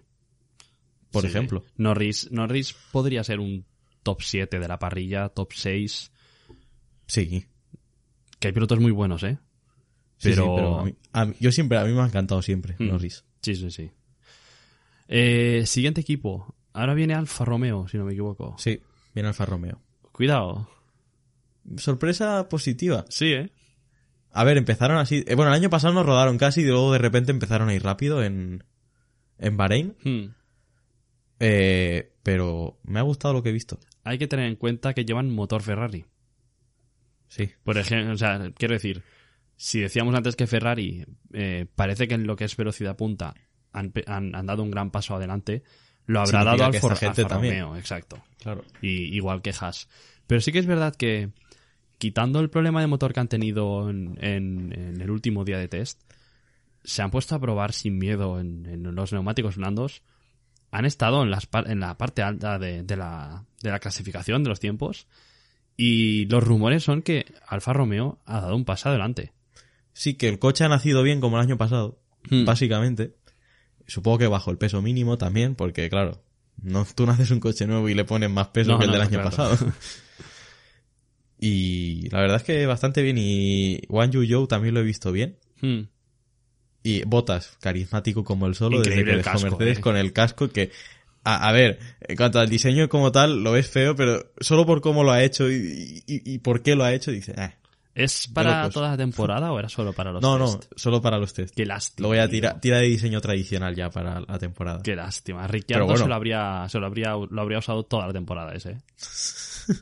por 1.12 1.22
Sí. 1.24 1.28
ejemplo. 1.28 1.64
Norris, 1.78 2.32
Norris 2.32 2.74
podría 2.92 3.24
ser 3.24 3.40
un 3.40 3.66
top 4.04 4.22
7 4.24 4.60
de 4.60 4.68
la 4.68 4.80
parrilla, 4.80 5.30
top 5.30 5.54
6. 5.54 6.12
Sí. 7.06 7.46
Que 8.40 8.48
hay 8.48 8.54
pilotos 8.54 8.80
muy 8.80 8.92
buenos, 8.92 9.22
¿eh? 9.24 9.38
Sí, 10.18 10.30
sí, 10.30 10.36
Pero- 10.36 10.56
pero 10.56 10.80
a 10.80 10.86
mí- 10.86 10.96
a 11.14 11.26
mí- 11.26 11.36
yo 11.40 11.52
siempre, 11.52 11.78
a 11.78 11.84
mí 11.86 11.94
me 11.94 12.02
ha 12.02 12.06
encantado 12.06 12.42
siempre 12.42 12.76
Hmm. 12.80 12.88
Norris. 12.90 13.24
Sí, 13.42 13.56
sí, 13.56 13.70
sí. 13.72 13.92
Eh, 15.10 15.64
siguiente 15.66 16.02
equipo. 16.02 16.56
Ahora 16.72 16.94
viene 16.94 17.16
Alfa 17.16 17.44
Romeo, 17.44 17.88
si 17.88 17.98
no 17.98 18.06
me 18.06 18.14
equivoco. 18.14 18.56
Sí, 18.60 18.80
viene 19.14 19.30
Alfa 19.30 19.46
Romeo. 19.46 19.82
Cuidado. 20.12 20.70
Sorpresa 21.78 22.48
positiva. 22.48 23.06
Sí, 23.10 23.34
¿eh? 23.34 23.52
A 24.32 24.44
ver, 24.44 24.58
empezaron 24.58 24.98
así. 24.98 25.26
eh, 25.28 25.34
bueno, 25.36 25.52
el 25.52 25.58
año 25.58 25.72
pasado 25.72 25.94
nos 25.94 26.06
rodaron 26.06 26.38
casi 26.38 26.62
y 26.62 26.66
luego 26.66 26.94
de 26.94 27.00
repente 27.00 27.32
empezaron 27.32 27.70
a 27.70 27.74
ir 27.74 27.84
rápido 27.84 28.24
en, 28.24 28.64
en 29.40 29.58
Bahrein. 29.58 29.96
Hmm. 30.04 30.36
Eh, 31.40 32.14
pero 32.22 32.80
me 32.84 33.00
ha 33.00 33.04
gustado 33.04 33.34
lo 33.34 33.42
que 33.42 33.50
he 33.50 33.54
visto. 33.54 33.80
Hay 34.04 34.20
que 34.20 34.28
tener 34.28 34.46
en 34.46 34.56
cuenta 34.56 34.94
que 34.94 35.06
llevan 35.06 35.32
motor 35.32 35.64
Ferrari. 35.64 36.06
Sí. 37.28 37.50
Por 37.64 37.78
ejemplo, 37.80 38.14
o 38.14 38.18
sea, 38.18 38.52
quiero 38.56 38.76
decir, 38.76 39.04
si 39.56 39.80
decíamos 39.80 40.14
antes 40.14 40.36
que 40.36 40.46
Ferrari 40.48 41.06
eh, 41.34 41.66
parece 41.76 42.08
que 42.08 42.14
en 42.14 42.28
lo 42.28 42.36
que 42.36 42.46
es 42.46 42.56
velocidad 42.56 42.96
punta 42.96 43.34
han, 43.74 43.92
pe- 43.92 44.04
han- 44.08 44.36
han 44.36 44.46
dado 44.46 44.64
un 44.64 44.72
gran 44.72 44.92
paso 44.92 45.16
adelante, 45.16 45.64
lo 46.06 46.20
habrá 46.22 46.40
Significa 46.42 46.58
dado 46.58 46.72
que 46.72 46.78
Alfa, 46.78 46.88
esta 46.94 47.06
gente 47.08 47.22
Alfa 47.22 47.34
también. 47.36 47.60
Romeo, 47.62 47.78
exacto. 47.78 48.24
Claro. 48.42 48.64
Y, 48.82 49.16
igual 49.16 49.42
que 49.42 49.54
Haas. 49.60 49.88
Pero 50.28 50.42
sí 50.42 50.52
que 50.52 50.60
es 50.60 50.66
verdad 50.66 50.96
que, 50.96 51.30
quitando 51.98 52.40
el 52.40 52.50
problema 52.50 52.82
de 52.82 52.88
motor 52.88 53.14
que 53.14 53.20
han 53.20 53.28
tenido 53.28 53.90
en, 53.90 54.18
en- 54.22 54.74
en 54.74 55.02
el 55.02 55.12
último 55.12 55.44
día 55.46 55.58
de 55.58 55.68
test, 55.68 56.02
se 56.84 57.02
han 57.02 57.12
puesto 57.12 57.36
a 57.36 57.40
probar 57.40 57.74
sin 57.74 57.98
miedo 57.98 58.40
en, 58.40 58.66
en 58.66 58.96
los 58.96 59.12
neumáticos 59.14 59.58
blandos. 59.58 60.02
Han 60.72 60.86
estado 60.86 61.24
en, 61.24 61.30
las 61.32 61.46
par- 61.46 61.70
en 61.70 61.80
la 61.80 61.98
parte 61.98 62.22
alta 62.22 62.58
de, 62.60 62.84
de 62.84 62.96
la, 62.96 63.44
de 63.62 63.70
la 63.72 63.80
clasificación 63.80 64.44
de 64.44 64.50
los 64.50 64.60
tiempos. 64.60 65.08
Y 65.76 66.26
los 66.26 66.44
rumores 66.44 66.84
son 66.84 67.02
que 67.02 67.26
Alfa 67.48 67.74
Romeo 67.74 68.20
ha 68.26 68.42
dado 68.42 68.56
un 68.56 68.66
paso 68.66 68.90
adelante. 68.90 69.32
Sí, 69.94 70.14
que 70.16 70.28
el 70.30 70.40
coche 70.40 70.64
ha 70.64 70.70
nacido 70.70 71.04
bien 71.04 71.22
como 71.22 71.38
el 71.38 71.44
año 71.44 71.58
pasado, 71.58 72.00
Hmm. 72.30 72.44
básicamente. 72.46 73.16
Supongo 73.90 74.18
que 74.20 74.28
bajo 74.28 74.52
el 74.52 74.58
peso 74.58 74.82
mínimo 74.82 75.18
también, 75.18 75.56
porque 75.56 75.90
claro, 75.90 76.22
no, 76.62 76.86
tú 76.96 77.06
no 77.06 77.12
haces 77.12 77.32
un 77.32 77.40
coche 77.40 77.68
nuevo 77.68 77.90
y 77.90 77.94
le 77.94 78.06
pones 78.06 78.30
más 78.30 78.48
peso 78.50 78.72
No, 78.72 78.80
que 78.80 78.86
el 78.86 78.92
no, 78.92 78.94
del 78.94 79.02
año 79.02 79.22
claro. 79.22 79.30
pasado. 79.30 79.58
y 81.40 82.10
la 82.10 82.20
verdad 82.22 82.38
es 82.38 82.44
que 82.44 82.66
bastante 82.66 83.02
bien. 83.02 83.18
Y 83.18 83.82
Wang 83.90 84.12
Yu 84.12 84.26
Zhou 84.26 84.48
también 84.48 84.74
lo 84.74 84.82
he 84.82 84.84
visto 84.84 85.12
bien. 85.12 85.38
Hmm. 85.62 85.82
Y 86.84 87.04
Botas, 87.04 87.58
carismático 87.62 88.24
como 88.24 88.48
el 88.48 88.56
solo, 88.56 88.80
desde 88.82 89.04
que 89.04 89.12
dejó 89.18 89.24
casco, 89.32 89.50
Mercedes 89.50 89.78
eh. 89.80 89.82
con 89.82 89.98
el 89.98 90.14
casco 90.14 90.50
que... 90.50 90.72
A, 91.26 91.50
a 91.50 91.52
ver, 91.52 91.80
en 92.00 92.16
cuanto 92.16 92.40
al 92.40 92.50
diseño 92.50 92.88
como 92.88 93.12
tal, 93.12 93.44
lo 93.44 93.52
ves 93.52 93.68
feo, 93.70 93.94
pero 93.96 94.32
solo 94.40 94.66
por 94.66 94.80
cómo 94.80 95.04
lo 95.04 95.12
ha 95.12 95.22
hecho 95.22 95.52
y, 95.52 96.02
y- 96.08 96.34
y 96.34 96.38
por 96.40 96.62
qué 96.64 96.76
lo 96.76 96.86
ha 96.86 96.94
hecho, 96.94 97.12
dice, 97.12 97.34
"Ah". 97.38 97.54
¿Es 97.96 98.28
para 98.28 98.62
locos. 98.62 98.76
toda 98.76 98.92
la 98.92 98.98
temporada 98.98 99.52
o 99.52 99.60
era 99.60 99.68
solo 99.68 99.94
para 99.94 100.12
los 100.12 100.22
no, 100.22 100.38
no, 100.38 100.58
test? 100.58 100.72
solo 100.76 101.02
para 101.02 101.18
los 101.18 101.34
test. 101.34 101.56
Qué 101.56 101.66
lástima. 101.66 102.04
Lo 102.04 102.10
voy 102.10 102.20
a 102.20 102.30
tirar, 102.30 102.62
tira 102.62 102.78
de 102.78 102.88
diseño 102.88 103.20
tradicional 103.20 103.76
ya 103.76 103.90
para 103.90 104.22
la 104.22 104.40
temporada. 104.40 104.82
Qué 104.84 104.96
lástima. 104.96 105.48
Ricciardo 105.48 105.86
bueno. 105.86 106.04
se 106.04 106.08
lo 106.08 106.16
habría, 106.16 106.66
se 106.70 106.80
lo 106.80 106.86
habría, 106.86 107.14
lo 107.14 107.42
habría 107.42 107.58
usado 107.58 107.84
toda 107.84 108.08
la 108.08 108.14
temporada 108.14 108.54
ese. 108.54 108.72
¿eh? 108.72 108.78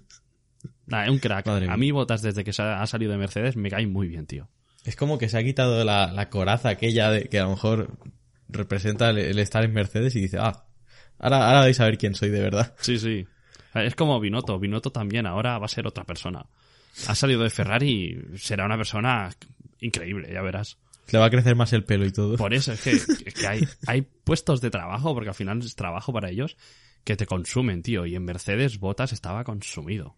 Nah, 0.88 1.04
es 1.04 1.10
un 1.10 1.20
crack. 1.20 1.46
Madre 1.46 1.68
a 1.70 1.76
mí 1.76 1.92
Botas 1.92 2.22
desde 2.22 2.46
que 2.46 2.52
ha 2.62 2.82
ha 2.82 2.88
salido 2.88 3.12
de 3.12 3.18
Mercedes 3.18 3.58
me 3.58 3.70
cae 3.70 3.86
muy 3.86 4.08
bien, 4.08 4.26
tío. 4.26 4.48
Es 4.86 4.96
como 4.96 5.18
que 5.18 5.28
se 5.28 5.38
ha 5.38 5.44
quitado 5.44 5.84
la, 5.84 6.14
la 6.14 6.30
coraza 6.30 6.70
aquella 6.70 7.12
de 7.12 7.26
que 7.26 7.40
a 7.40 7.44
lo 7.44 7.50
mejor 7.50 7.98
representa 8.48 9.10
el, 9.10 9.18
el 9.18 9.38
estar 9.40 9.66
en 9.66 9.74
Mercedes 9.74 10.16
y 10.16 10.22
dice, 10.22 10.38
ah, 10.40 10.64
ahora, 11.20 11.48
ahora 11.48 11.60
vais 11.60 11.78
a 11.82 11.86
ver 11.86 11.98
quién 11.98 12.16
soy 12.16 12.30
de 12.30 12.40
verdad. 12.40 12.74
Sí, 12.80 12.98
sí. 12.98 13.28
Es 13.74 13.96
como 13.96 14.18
Binotto. 14.20 14.58
Binotto 14.60 14.92
también 14.92 15.28
ahora 15.28 15.60
va 15.60 15.66
a 15.66 15.70
ser 15.70 15.88
otra 15.88 16.06
persona. 16.06 16.46
Ha 17.08 17.16
salido 17.16 17.44
de 17.44 17.50
Ferrari 17.50 17.90
y 18.34 18.38
será 18.38 18.66
una 18.66 18.78
persona 18.78 19.30
increíble, 19.80 20.30
ya 20.34 20.42
verás. 20.42 20.78
Le 21.12 21.20
va 21.20 21.26
a 21.26 21.30
crecer 21.30 21.56
más 21.56 21.72
el 21.74 21.84
pelo 21.84 22.06
y 22.06 22.12
todo. 22.12 22.36
Por 22.36 22.54
eso 22.54 22.74
es 22.74 22.82
que, 22.82 22.92
es 23.26 23.34
que 23.34 23.48
hay, 23.48 23.68
hay 23.86 24.02
puestos 24.02 24.62
de 24.62 24.70
trabajo, 24.70 25.14
porque 25.14 25.30
al 25.30 25.36
final 25.36 25.60
es 25.60 25.76
trabajo 25.76 26.12
para 26.12 26.30
ellos, 26.30 26.58
que 27.04 27.16
te 27.16 27.26
consumen, 27.26 27.82
tío. 27.82 28.06
Y 28.06 28.16
en 28.16 28.26
Mercedes 28.26 28.80
Botas 28.80 29.14
estaba 29.14 29.44
consumido. 29.44 30.18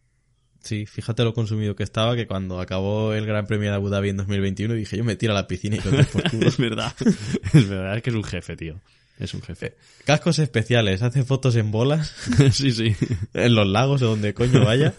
Sí, 0.62 0.86
fíjate 0.86 1.24
lo 1.24 1.34
consumido 1.34 1.76
que 1.76 1.84
estaba 1.84 2.16
que 2.16 2.28
cuando 2.28 2.60
acabó 2.60 3.14
el 3.14 3.26
Gran 3.26 3.46
Premio 3.48 3.70
de 3.70 3.76
Abu 3.76 3.90
Dhabi 3.90 4.10
en 4.10 4.18
2021 4.18 4.74
dije, 4.74 4.98
yo 4.98 5.06
me 5.06 5.16
tiro 5.16 5.32
a 5.32 5.36
la 5.36 5.48
piscina 5.48 5.78
y 5.78 5.80
lo 5.80 6.04
por 6.06 6.30
culo. 6.30 6.48
es 6.48 6.58
verdad. 6.58 6.94
Es 7.54 7.70
verdad, 7.70 7.98
es 7.98 8.04
que 8.04 8.10
es 8.10 8.16
un 8.16 8.24
jefe, 8.24 8.56
tío. 8.58 8.80
Es 9.18 9.34
un 9.34 9.42
jefe. 9.42 9.76
Cascos 10.06 10.40
especiales, 10.40 11.02
hace 11.02 11.24
fotos 11.24 11.56
en 11.56 11.72
bolas, 11.72 12.14
sí, 12.52 12.72
sí. 12.72 12.96
en 13.34 13.56
los 13.56 13.68
lagos 13.68 14.02
o 14.02 14.08
donde 14.08 14.34
coño 14.34 14.64
vaya. 14.64 14.94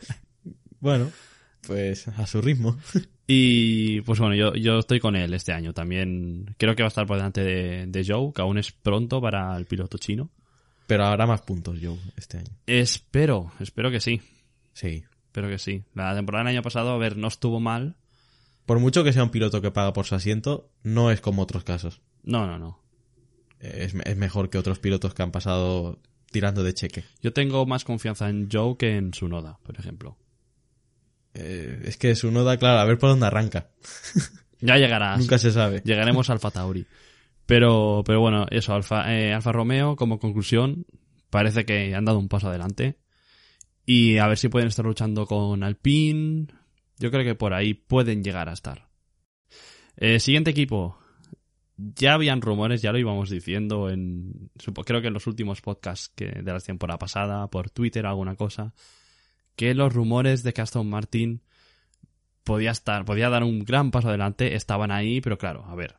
Bueno, 0.79 1.11
pues 1.67 2.09
a 2.09 2.27
su 2.27 2.41
ritmo. 2.41 2.77
Y 3.33 4.01
pues 4.01 4.19
bueno, 4.19 4.35
yo, 4.35 4.57
yo 4.57 4.81
estoy 4.81 4.99
con 4.99 5.15
él 5.15 5.33
este 5.35 5.53
año. 5.53 5.73
También 5.73 6.57
creo 6.59 6.75
que 6.75 6.83
va 6.83 6.89
a 6.89 6.89
estar 6.89 7.07
por 7.07 7.17
delante 7.17 7.45
de, 7.45 7.87
de 7.87 8.05
Joe, 8.05 8.33
que 8.35 8.43
aún 8.43 8.59
es 8.59 8.73
pronto 8.73 9.21
para 9.21 9.57
el 9.57 9.67
piloto 9.67 9.99
chino. 9.99 10.31
Pero 10.89 11.07
habrá 11.07 11.29
más 11.29 11.43
puntos, 11.43 11.79
Joe, 11.81 11.97
este 12.17 12.39
año. 12.39 12.51
Espero, 12.67 13.53
espero 13.61 13.93
que 13.93 14.01
sí. 14.01 14.21
Sí. 14.73 15.05
Espero 15.27 15.49
que 15.49 15.59
sí. 15.59 15.85
La 15.95 16.13
temporada 16.13 16.43
del 16.43 16.57
año 16.57 16.63
pasado, 16.63 16.91
a 16.91 16.99
ver, 16.99 17.17
no 17.17 17.29
estuvo 17.29 17.61
mal. 17.61 17.95
Por 18.67 18.81
mucho 18.81 19.05
que 19.05 19.13
sea 19.13 19.23
un 19.23 19.31
piloto 19.31 19.63
que 19.63 19.71
paga 19.71 19.93
por 19.93 20.07
su 20.07 20.17
asiento, 20.17 20.69
no 20.83 21.13
es 21.13 21.21
como 21.21 21.43
otros 21.43 21.63
casos. 21.63 22.01
No, 22.25 22.49
no, 22.49 22.59
no. 22.59 22.81
Es, 23.61 23.95
es 23.95 24.17
mejor 24.17 24.51
que 24.51 24.59
otros 24.59 24.81
pilotos 24.81 25.15
que 25.15 25.23
han 25.23 25.31
pasado 25.31 26.01
tirando 26.33 26.65
de 26.65 26.75
cheque. 26.75 27.05
Yo 27.23 27.33
tengo 27.33 27.65
más 27.65 27.85
confianza 27.85 28.29
en 28.29 28.49
Joe 28.51 28.77
que 28.77 28.97
en 28.97 29.15
Sunoda, 29.15 29.61
por 29.63 29.79
ejemplo. 29.79 30.17
Eh, 31.35 31.83
es 31.85 31.97
que 31.97 32.15
su 32.17 32.31
noda, 32.31 32.57
claro, 32.57 32.79
a 32.79 32.85
ver 32.85 32.99
por 32.99 33.11
dónde 33.11 33.27
arranca. 33.27 33.71
Ya 34.63 34.77
llegarás. 34.77 35.19
Nunca 35.19 35.39
se 35.39 35.53
sabe. 35.53 35.81
Llegaremos 35.87 36.29
a 36.29 36.35
Alfa 36.35 36.51
Tauri. 36.51 36.87
Pero, 37.47 38.03
pero 38.05 38.21
bueno, 38.21 38.47
eso, 38.51 38.75
Alfa, 38.75 39.13
eh, 39.13 39.33
Alfa 39.33 39.53
Romeo, 39.53 39.97
como 39.97 40.19
conclusión, 40.19 40.85
parece 41.31 41.65
que 41.65 41.95
han 41.95 42.05
dado 42.05 42.19
un 42.19 42.29
paso 42.29 42.49
adelante. 42.49 42.99
Y 43.87 44.19
a 44.19 44.29
ver 44.29 44.39
si 44.39 44.49
pueden 44.49 44.69
estar 44.69 44.85
luchando 44.85 45.27
con 45.27 45.63
Alpine. 45.65 46.47
Yo 46.99 47.11
creo 47.11 47.25
que 47.25 47.35
por 47.35 47.55
ahí 47.55 47.75
pueden 47.75 48.23
llegar 48.23 48.49
a 48.49 48.53
estar. 48.53 48.89
Eh, 49.97 50.21
siguiente 50.21 50.51
equipo. 50.51 50.99
Ya 51.77 52.13
habían 52.13 52.43
rumores, 52.43 52.83
ya 52.83 52.93
lo 52.93 52.99
íbamos 52.99 53.31
diciendo 53.31 53.89
en. 53.89 54.51
Creo 54.85 55.01
que 55.01 55.09
en 55.09 55.15
los 55.15 55.27
últimos 55.27 55.63
podcasts 55.63 56.13
que, 56.15 56.27
de 56.27 56.53
la 56.53 56.61
temporada 56.61 56.99
pasada, 56.99 57.49
por 57.49 57.71
Twitter, 57.71 58.05
alguna 58.05 58.37
cosa. 58.37 58.75
Que 59.61 59.75
los 59.75 59.93
rumores 59.93 60.43
de 60.43 60.55
que 60.55 60.63
Aston 60.63 60.89
Martin 60.89 61.43
podía 62.45 62.71
estar, 62.71 63.05
podía 63.05 63.29
dar 63.29 63.45
un 63.45 63.63
gran 63.67 63.91
paso 63.91 64.09
adelante, 64.09 64.55
estaban 64.55 64.91
ahí, 64.91 65.21
pero 65.21 65.37
claro, 65.37 65.67
a 65.67 65.75
ver. 65.75 65.97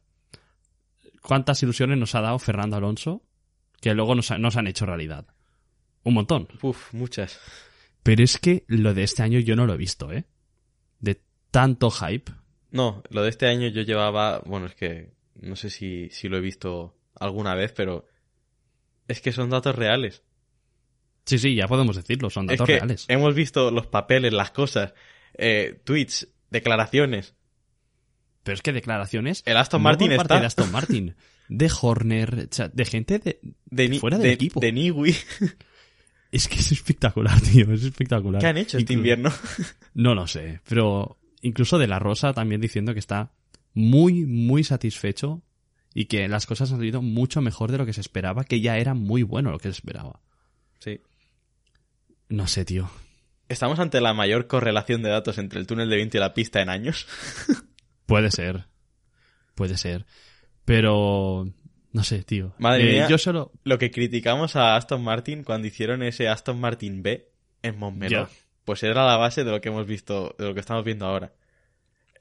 ¿Cuántas 1.21 1.61
ilusiones 1.61 1.99
nos 1.99 2.15
ha 2.15 2.21
dado 2.21 2.39
Fernando 2.39 2.77
Alonso 2.77 3.21
que 3.79 3.93
luego 3.93 4.15
nos, 4.15 4.31
ha- 4.31 4.39
nos 4.39 4.57
han 4.57 4.65
hecho 4.65 4.87
realidad? 4.87 5.27
Un 6.03 6.15
montón. 6.15 6.47
Uf, 6.63 6.91
muchas. 6.93 7.39
Pero 8.01 8.23
es 8.23 8.39
que 8.39 8.63
lo 8.67 8.95
de 8.95 9.03
este 9.03 9.21
año 9.21 9.39
yo 9.39 9.55
no 9.55 9.67
lo 9.67 9.75
he 9.75 9.77
visto, 9.77 10.11
¿eh? 10.11 10.25
De 10.99 11.21
tanto 11.51 11.91
hype. 11.91 12.31
No, 12.71 13.03
lo 13.11 13.21
de 13.21 13.29
este 13.29 13.45
año 13.47 13.67
yo 13.67 13.83
llevaba, 13.83 14.39
bueno, 14.45 14.65
es 14.65 14.73
que 14.73 15.13
no 15.35 15.55
sé 15.55 15.69
si, 15.69 16.09
si 16.09 16.27
lo 16.29 16.37
he 16.37 16.41
visto 16.41 16.97
alguna 17.19 17.53
vez, 17.53 17.71
pero 17.73 18.07
es 19.07 19.21
que 19.21 19.31
son 19.31 19.51
datos 19.51 19.75
reales. 19.75 20.23
Sí, 21.25 21.37
sí, 21.37 21.55
ya 21.55 21.67
podemos 21.67 21.95
decirlo, 21.95 22.29
son 22.29 22.47
datos 22.47 22.61
es 22.61 22.73
que 22.73 22.79
reales. 22.79 23.05
hemos 23.07 23.35
visto 23.35 23.71
los 23.71 23.87
papeles, 23.87 24.33
las 24.33 24.51
cosas, 24.51 24.93
eh, 25.37 25.79
tweets, 25.83 26.27
declaraciones. 26.49 27.35
Pero 28.43 28.55
es 28.55 28.61
que 28.61 28.73
declaraciones. 28.73 29.43
El 29.45 29.57
Aston 29.57 29.81
no 29.81 29.89
Martin 29.89 30.07
por 30.09 30.17
parte 30.17 30.33
está 30.33 30.39
de 30.39 30.45
Aston 30.47 30.71
Martin, 30.71 31.15
de 31.47 31.71
Horner, 31.81 32.47
o 32.51 32.53
sea, 32.55 32.67
de 32.69 32.85
gente 32.85 33.19
de. 33.19 33.99
fuera 33.99 34.17
del 34.17 34.27
de- 34.27 34.33
equipo. 34.33 34.59
de 34.59 34.71
Niwi. 34.71 35.15
Es 36.31 36.47
que 36.47 36.59
es 36.59 36.71
espectacular, 36.71 37.41
tío, 37.41 37.69
es 37.73 37.83
espectacular. 37.83 38.39
¿Qué 38.39 38.47
han 38.47 38.57
hecho 38.57 38.77
este 38.77 38.93
invierno? 38.93 39.31
No 39.93 40.15
lo 40.15 40.27
sé, 40.27 40.61
pero 40.65 41.19
incluso 41.41 41.77
de 41.77 41.87
la 41.87 41.99
Rosa 41.99 42.31
también 42.31 42.61
diciendo 42.61 42.93
que 42.93 42.99
está 42.99 43.33
muy, 43.73 44.25
muy 44.25 44.63
satisfecho 44.63 45.41
y 45.93 46.05
que 46.05 46.29
las 46.29 46.45
cosas 46.45 46.71
han 46.71 46.77
salido 46.77 47.01
mucho 47.01 47.41
mejor 47.41 47.69
de 47.69 47.77
lo 47.79 47.85
que 47.85 47.91
se 47.91 47.99
esperaba, 47.99 48.45
que 48.45 48.61
ya 48.61 48.77
era 48.77 48.93
muy 48.93 49.23
bueno 49.23 49.51
lo 49.51 49.59
que 49.59 49.67
se 49.67 49.73
esperaba. 49.73 50.21
Sí. 50.79 51.01
No 52.31 52.47
sé, 52.47 52.65
tío. 52.65 52.89
Estamos 53.49 53.79
ante 53.79 53.99
la 54.01 54.13
mayor 54.13 54.47
correlación 54.47 55.03
de 55.03 55.09
datos 55.09 55.37
entre 55.37 55.59
el 55.59 55.67
túnel 55.67 55.89
de 55.89 55.97
viento 55.97 56.17
y 56.17 56.19
la 56.21 56.33
pista 56.33 56.61
en 56.61 56.69
años. 56.69 57.05
Puede 58.05 58.31
ser. 58.31 58.65
Puede 59.55 59.77
ser. 59.77 60.05
Pero... 60.65 61.47
No 61.91 62.03
sé, 62.05 62.23
tío. 62.23 62.55
Madre 62.57 62.89
Eh, 62.89 62.93
mía. 62.93 63.07
Yo 63.09 63.17
solo... 63.17 63.51
Lo 63.65 63.77
que 63.77 63.91
criticamos 63.91 64.55
a 64.55 64.77
Aston 64.77 65.03
Martin 65.03 65.43
cuando 65.43 65.67
hicieron 65.67 66.01
ese 66.03 66.29
Aston 66.29 66.59
Martin 66.59 67.03
B 67.03 67.29
en 67.63 67.77
Montmeló. 67.77 68.29
Pues 68.63 68.81
era 68.83 69.05
la 69.05 69.17
base 69.17 69.43
de 69.43 69.51
lo 69.51 69.59
que 69.59 69.67
hemos 69.69 69.85
visto, 69.85 70.33
de 70.39 70.45
lo 70.45 70.53
que 70.53 70.61
estamos 70.61 70.85
viendo 70.85 71.05
ahora. 71.05 71.33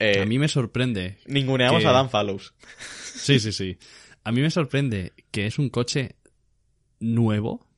Eh, 0.01 0.23
A 0.23 0.27
mí 0.27 0.39
me 0.41 0.49
sorprende 0.49 1.19
ninguneamos 1.27 1.83
que- 1.83 1.87
a 1.87 1.93
Dan 1.93 2.11
Fallows. 2.11 2.53
Sí, 3.15 3.39
sí, 3.39 3.53
sí. 3.53 3.79
A 4.25 4.33
mí 4.33 4.41
me 4.41 4.51
sorprende 4.51 5.13
que 5.31 5.47
es 5.47 5.59
un 5.61 5.69
coche 5.69 6.17
nuevo. 6.99 7.69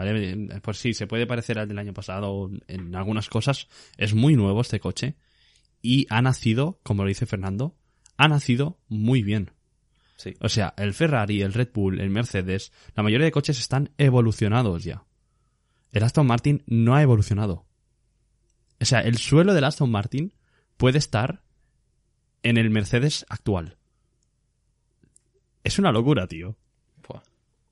¿Vale? 0.00 0.60
Pues 0.62 0.78
sí, 0.78 0.94
se 0.94 1.06
puede 1.06 1.26
parecer 1.26 1.58
al 1.58 1.68
del 1.68 1.78
año 1.78 1.92
pasado 1.92 2.50
en 2.68 2.96
algunas 2.96 3.28
cosas. 3.28 3.68
Es 3.98 4.14
muy 4.14 4.34
nuevo 4.34 4.62
este 4.62 4.80
coche. 4.80 5.16
Y 5.82 6.06
ha 6.08 6.22
nacido, 6.22 6.80
como 6.82 7.02
lo 7.02 7.08
dice 7.10 7.26
Fernando, 7.26 7.76
ha 8.16 8.26
nacido 8.26 8.80
muy 8.88 9.22
bien. 9.22 9.50
Sí. 10.16 10.36
O 10.40 10.48
sea, 10.48 10.72
el 10.78 10.94
Ferrari, 10.94 11.42
el 11.42 11.52
Red 11.52 11.68
Bull, 11.74 12.00
el 12.00 12.08
Mercedes, 12.08 12.72
la 12.94 13.02
mayoría 13.02 13.26
de 13.26 13.30
coches 13.30 13.58
están 13.58 13.90
evolucionados 13.98 14.84
ya. 14.84 15.04
El 15.92 16.02
Aston 16.02 16.26
Martin 16.26 16.62
no 16.66 16.94
ha 16.94 17.02
evolucionado. 17.02 17.66
O 18.80 18.84
sea, 18.86 19.00
el 19.00 19.18
suelo 19.18 19.52
del 19.52 19.64
Aston 19.64 19.90
Martin 19.90 20.32
puede 20.78 20.96
estar 20.96 21.42
en 22.42 22.56
el 22.56 22.70
Mercedes 22.70 23.26
actual. 23.28 23.76
Es 25.62 25.78
una 25.78 25.92
locura, 25.92 26.26
tío. 26.26 26.56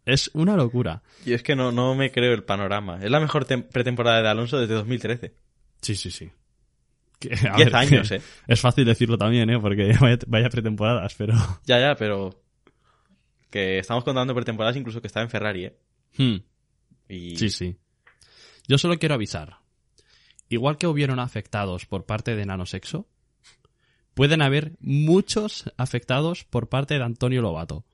Es 0.09 0.31
una 0.33 0.57
locura. 0.57 1.03
Y 1.27 1.35
es 1.35 1.43
que 1.43 1.55
no, 1.55 1.71
no 1.71 1.95
me 1.95 2.11
creo 2.11 2.33
el 2.33 2.43
panorama. 2.43 2.99
Es 3.03 3.11
la 3.11 3.21
mejor 3.21 3.47
tem- 3.47 3.69
pretemporada 3.69 4.23
de 4.23 4.29
Alonso 4.29 4.59
desde 4.59 4.75
2013. 4.75 5.35
Sí, 5.83 5.95
sí, 5.95 6.11
sí. 6.11 6.31
Que, 7.21 7.35
a 7.35 7.57
Diez 7.57 7.67
ver, 7.67 7.77
años, 7.77 8.11
eh. 8.13 8.23
Es 8.47 8.61
fácil 8.61 8.85
decirlo 8.85 9.19
también, 9.19 9.51
¿eh? 9.51 9.59
Porque 9.61 9.93
vaya, 10.01 10.19
vaya 10.27 10.49
pretemporadas, 10.49 11.15
pero... 11.15 11.35
Ya, 11.67 11.79
ya, 11.81 11.95
pero... 11.97 12.43
Que 13.51 13.79
estamos 13.79 14.05
contando 14.05 14.35
pretemporadas 14.35 14.77
incluso 14.77 15.01
que 15.01 15.09
está 15.09 15.21
en 15.21 15.29
Ferrari, 15.29 15.65
¿eh? 15.67 15.77
Hmm. 16.17 16.37
Y... 17.09 17.37
Sí, 17.37 17.51
sí. 17.51 17.77
Yo 18.67 18.79
solo 18.79 18.99
quiero 18.99 19.15
avisar. 19.17 19.59
Igual 20.49 20.79
que 20.79 20.87
hubieron 20.87 21.19
afectados 21.19 21.85
por 21.87 22.07
parte 22.07 22.35
de 22.37 22.47
nanosexo, 22.47 23.07
pueden 24.15 24.41
haber 24.41 24.73
muchos 24.81 25.71
afectados 25.77 26.45
por 26.45 26.69
parte 26.69 26.95
de 26.95 27.05
Antonio 27.05 27.43
Lobato. 27.43 27.85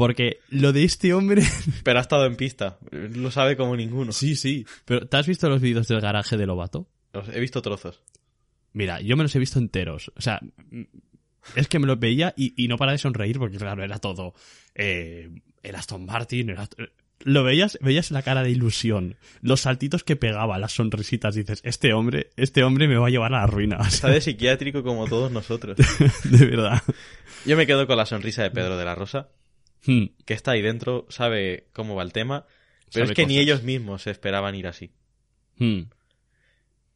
Porque 0.00 0.38
lo 0.48 0.72
de 0.72 0.84
este 0.84 1.12
hombre... 1.14 1.42
Pero 1.84 1.98
ha 1.98 2.02
estado 2.02 2.26
en 2.26 2.36
pista. 2.36 2.78
Lo 2.90 3.30
sabe 3.30 3.56
como 3.56 3.76
ninguno. 3.76 4.12
sí, 4.12 4.34
sí. 4.36 4.66
Pero 4.84 5.06
¿te 5.06 5.16
has 5.16 5.26
visto 5.26 5.48
los 5.48 5.60
vídeos 5.60 5.86
del 5.88 6.00
garaje 6.00 6.36
de 6.36 6.46
Lobato? 6.46 6.88
Los- 7.12 7.28
He 7.28 7.38
visto 7.40 7.62
trozos. 7.62 8.00
Mira, 8.72 9.00
yo 9.00 9.16
me 9.16 9.22
los 9.24 9.34
he 9.34 9.38
visto 9.38 9.58
enteros. 9.58 10.10
O 10.16 10.20
sea, 10.20 10.40
mm, 10.70 10.82
es 11.56 11.68
que 11.68 11.78
me 11.78 11.86
los 11.86 11.98
veía 11.98 12.34
y, 12.36 12.54
y 12.62 12.68
no 12.68 12.76
para 12.76 12.92
de 12.92 12.98
sonreír 12.98 13.38
porque, 13.38 13.56
claro, 13.58 13.82
era 13.84 13.98
todo. 13.98 14.34
Eh, 14.74 15.28
el 15.62 15.74
Aston 15.74 16.04
Martin, 16.06 16.50
era- 16.50 16.68
lo 17.22 17.44
veías, 17.44 17.78
veías 17.82 18.10
la 18.12 18.22
cara 18.22 18.42
de 18.42 18.50
ilusión, 18.50 19.16
los 19.42 19.60
saltitos 19.60 20.04
que 20.04 20.16
pegaba, 20.16 20.58
las 20.58 20.72
sonrisitas. 20.72 21.34
Dices, 21.34 21.60
este 21.64 21.92
hombre, 21.92 22.30
este 22.36 22.62
hombre 22.64 22.88
me 22.88 22.96
va 22.96 23.08
a 23.08 23.10
llevar 23.10 23.34
a 23.34 23.40
la 23.40 23.46
ruina. 23.46 23.76
O 23.80 23.84
sea, 23.84 23.88
Está 23.90 24.08
de 24.08 24.20
psiquiátrico 24.22 24.82
como 24.82 25.06
todos 25.06 25.30
nosotros. 25.30 25.76
de 26.24 26.46
verdad. 26.46 26.82
Yo 27.44 27.56
me 27.58 27.66
quedo 27.66 27.86
con 27.86 27.96
la 27.98 28.06
sonrisa 28.06 28.42
de 28.42 28.50
Pedro 28.50 28.78
de 28.78 28.84
la 28.86 28.94
Rosa, 28.94 29.28
Hmm, 29.86 30.06
que 30.24 30.34
está 30.34 30.52
ahí 30.52 30.62
dentro, 30.62 31.06
sabe 31.08 31.68
cómo 31.72 31.94
va 31.94 32.02
el 32.02 32.12
tema, 32.12 32.46
pero 32.92 33.06
Sabe 33.06 33.12
es 33.12 33.16
que 33.16 33.26
ni 33.26 33.38
ellos 33.38 33.62
mismos 33.62 34.02
se 34.02 34.10
esperaban 34.10 34.54
ir 34.54 34.66
así. 34.66 34.92
hmm. 35.58 35.82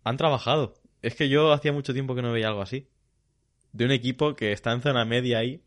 Han 0.04 0.16
trabajado. 0.18 0.74
Es 1.00 1.14
que 1.14 1.28
yo 1.28 1.52
hacía 1.52 1.72
mucho 1.72 1.92
tiempo 1.94 2.14
que 2.14 2.22
no 2.22 2.32
veía 2.32 2.48
algo 2.48 2.62
así. 2.62 2.88
De 3.72 3.84
un 3.86 3.90
equipo 3.90 4.36
que 4.36 4.52
está 4.52 4.72
en 4.72 4.82
zona 4.82 5.04
media 5.04 5.38
ahí 5.38 5.62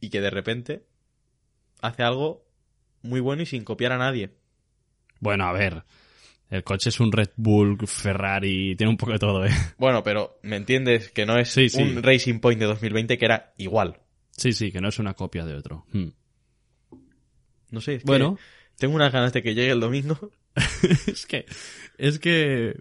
y 0.00 0.10
que 0.10 0.20
de 0.20 0.30
repente 0.30 0.84
hace 1.80 2.02
algo 2.02 2.46
muy 3.02 3.20
bueno 3.20 3.42
y 3.42 3.46
sin 3.46 3.64
copiar 3.64 3.92
a 3.92 3.98
nadie. 3.98 4.30
Bueno, 5.20 5.44
a 5.44 5.52
ver. 5.52 5.84
El 6.50 6.62
coche 6.64 6.88
es 6.90 7.00
un 7.00 7.12
Red 7.12 7.30
Bull, 7.36 7.78
Ferrari, 7.86 8.76
tiene 8.76 8.90
un 8.90 8.96
poco 8.96 9.12
de 9.12 9.18
todo, 9.18 9.44
¿eh? 9.44 9.50
Bueno, 9.78 10.02
pero 10.02 10.38
me 10.42 10.56
entiendes 10.56 11.10
que 11.10 11.26
no 11.26 11.38
es 11.38 11.50
Sí, 11.50 11.68
sí. 11.68 11.82
un 11.82 12.02
Racing 12.02 12.38
Point 12.40 12.60
de 12.60 12.66
2020 12.66 13.18
que 13.18 13.24
era 13.24 13.54
igual. 13.56 14.00
Sí, 14.36 14.52
sí, 14.52 14.72
que 14.72 14.80
no 14.80 14.88
es 14.88 14.98
una 14.98 15.14
copia 15.14 15.44
de 15.44 15.54
otro. 15.54 15.86
Hmm. 15.92 16.08
No 17.70 17.80
sé, 17.80 17.94
es 17.94 18.02
que 18.02 18.06
Bueno, 18.06 18.38
tengo 18.76 18.94
unas 18.94 19.12
ganas 19.12 19.32
de 19.32 19.42
que 19.42 19.54
llegue 19.54 19.72
el 19.72 19.80
domingo. 19.80 20.30
es 21.06 21.26
que, 21.26 21.46
es 21.98 22.18
que, 22.18 22.80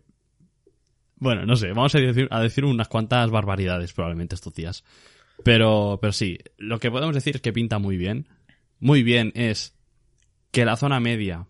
bueno, 1.16 1.46
no 1.46 1.56
sé, 1.56 1.70
vamos 1.70 1.94
a 1.96 2.00
decir, 2.00 2.28
a 2.32 2.42
decir 2.42 2.66
unas 2.66 2.88
cuantas 2.88 3.30
barbaridades 3.30 3.94
probablemente 3.94 4.36
estos 4.36 4.54
días. 4.54 4.84
Pero, 5.44 5.98
pero 6.02 6.14
sí, 6.14 6.38
lo 6.58 6.80
que 6.80 6.92
podemos 6.92 7.16
decir 7.16 7.36
es 7.36 7.42
que 7.42 7.54
pinta 7.54 7.80
muy 7.80 7.98
bien. 7.98 8.28
Muy 8.80 9.04
bien 9.04 9.32
es 9.36 9.76
que 10.52 10.66
la 10.66 10.76
zona 10.76 11.00
media, 11.00 11.48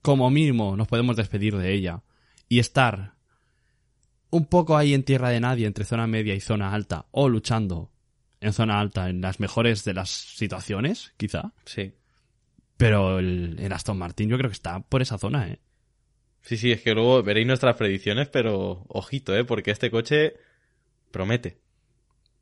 como 0.00 0.30
mínimo, 0.30 0.76
nos 0.76 0.88
podemos 0.88 1.16
despedir 1.16 1.56
de 1.56 1.74
ella 1.74 2.02
y 2.48 2.58
estar 2.58 3.14
un 4.30 4.46
poco 4.46 4.76
ahí 4.76 4.94
en 4.94 5.04
tierra 5.04 5.28
de 5.28 5.40
nadie 5.40 5.66
entre 5.66 5.84
zona 5.84 6.06
media 6.06 6.34
y 6.34 6.40
zona 6.40 6.72
alta 6.72 7.06
o 7.10 7.28
luchando 7.28 7.91
en 8.42 8.52
zona 8.52 8.78
alta 8.80 9.08
en 9.08 9.20
las 9.22 9.40
mejores 9.40 9.84
de 9.84 9.94
las 9.94 10.10
situaciones, 10.10 11.12
quizá. 11.16 11.52
Sí. 11.64 11.92
Pero 12.76 13.18
el, 13.18 13.56
el 13.58 13.72
Aston 13.72 13.96
Martin 13.96 14.28
yo 14.28 14.36
creo 14.36 14.50
que 14.50 14.54
está 14.54 14.80
por 14.80 15.00
esa 15.02 15.16
zona, 15.18 15.48
¿eh? 15.48 15.58
Sí, 16.42 16.56
sí, 16.56 16.72
es 16.72 16.82
que 16.82 16.92
luego 16.92 17.22
veréis 17.22 17.46
nuestras 17.46 17.76
predicciones, 17.76 18.28
pero 18.28 18.84
ojito, 18.88 19.36
¿eh? 19.36 19.44
Porque 19.44 19.70
este 19.70 19.90
coche 19.90 20.34
promete. 21.12 21.58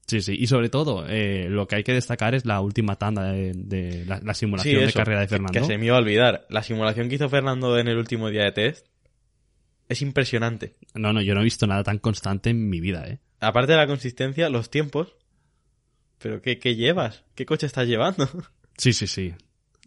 Sí, 0.06 0.22
sí. 0.22 0.34
Y 0.38 0.46
sobre 0.46 0.70
todo, 0.70 1.06
eh, 1.06 1.46
lo 1.50 1.68
que 1.68 1.76
hay 1.76 1.84
que 1.84 1.92
destacar 1.92 2.34
es 2.34 2.44
la 2.46 2.60
última 2.62 2.96
tanda 2.96 3.30
de, 3.30 3.52
de 3.54 4.04
la, 4.06 4.18
la 4.24 4.34
Sí, 4.34 4.40
simulación 4.40 4.86
de 4.86 4.92
carrera 4.92 5.20
de 5.20 5.26
que- 5.26 5.30
Fernando. 5.30 5.52
Que 5.60 5.64
se 5.66 5.76
me 5.78 5.86
iba 5.86 5.96
a 5.96 6.00
olvidar. 6.00 6.46
La 6.48 6.62
simulación 6.62 7.08
que 7.08 7.16
hizo 7.16 7.28
Fernando 7.28 7.78
en 7.78 7.88
el 7.88 7.98
último 7.98 8.30
día 8.30 8.44
de 8.44 8.52
test 8.52 8.86
es 9.88 10.00
impresionante. 10.02 10.76
No, 10.94 11.12
no, 11.12 11.20
yo 11.20 11.34
no 11.34 11.42
he 11.42 11.44
visto 11.44 11.66
nada 11.66 11.82
tan 11.84 11.98
constante 11.98 12.50
en 12.50 12.68
mi 12.70 12.80
vida, 12.80 13.06
¿eh? 13.06 13.18
Aparte 13.40 13.72
de 13.72 13.78
la 13.78 13.86
consistencia, 13.86 14.48
los 14.48 14.70
tiempos. 14.70 15.14
¿Pero 16.20 16.42
qué, 16.42 16.58
qué 16.58 16.76
llevas? 16.76 17.24
¿Qué 17.34 17.46
coche 17.46 17.66
estás 17.66 17.86
llevando? 17.86 18.28
Sí, 18.76 18.94
sí, 18.94 19.06
sí. 19.06 19.34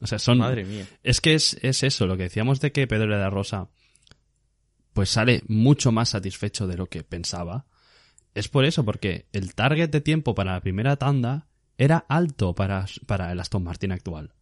O 0.02 0.06
sea, 0.06 0.20
son... 0.20 0.38
Madre 0.38 0.66
mía. 0.66 0.86
Es 1.02 1.20
que 1.20 1.34
es, 1.34 1.58
es 1.64 1.82
eso, 1.82 2.06
lo 2.06 2.16
que 2.16 2.24
decíamos 2.24 2.62
de 2.62 2.72
que 2.72 2.86
Pedro 2.86 3.12
de 3.12 3.18
la 3.18 3.32
Rosa 3.32 3.70
pues 4.94 5.10
sale 5.10 5.42
mucho 5.48 5.92
más 5.92 6.10
satisfecho 6.10 6.68
de 6.68 6.78
lo 6.78 6.86
que 6.86 7.04
pensaba. 7.04 7.66
Es 8.36 8.48
por 8.48 8.66
eso, 8.66 8.86
porque 8.86 9.26
el 9.34 9.56
target 9.56 9.90
de 9.90 10.02
tiempo 10.02 10.36
para 10.36 10.54
la 10.54 10.62
primera 10.62 10.96
tanda 10.96 11.48
era 11.78 12.06
alto 12.08 12.54
para, 12.54 12.86
para 13.08 13.32
el 13.32 13.40
Aston 13.40 13.64
Martin 13.64 13.92
actual. 13.92 14.34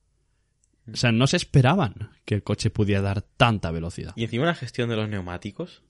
O 0.92 0.98
sea, 0.98 1.12
no 1.12 1.28
se 1.28 1.38
esperaban 1.38 2.12
que 2.26 2.36
el 2.36 2.44
coche 2.44 2.70
pudiera 2.70 3.02
dar 3.02 3.22
tanta 3.22 3.72
velocidad. 3.72 4.14
Y 4.18 4.26
encima 4.26 4.46
la 4.46 4.56
gestión 4.56 4.89
de 4.89 4.98
los 4.98 5.08
neumáticos. 5.08 5.82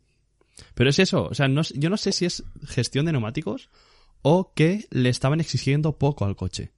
Pero 0.75 0.89
es 0.89 0.99
eso, 0.99 1.25
o 1.25 1.33
sea, 1.33 1.47
no, 1.47 1.63
yo 1.73 1.89
no 1.89 1.97
sé 1.97 2.11
si 2.11 2.25
es 2.25 2.43
gestión 2.67 3.05
de 3.05 3.13
neumáticos 3.13 3.69
o 4.21 4.53
que 4.53 4.85
le 4.91 5.09
estaban 5.09 5.39
exigiendo 5.39 5.97
poco 5.97 6.25
al 6.25 6.35
coche. 6.35 6.71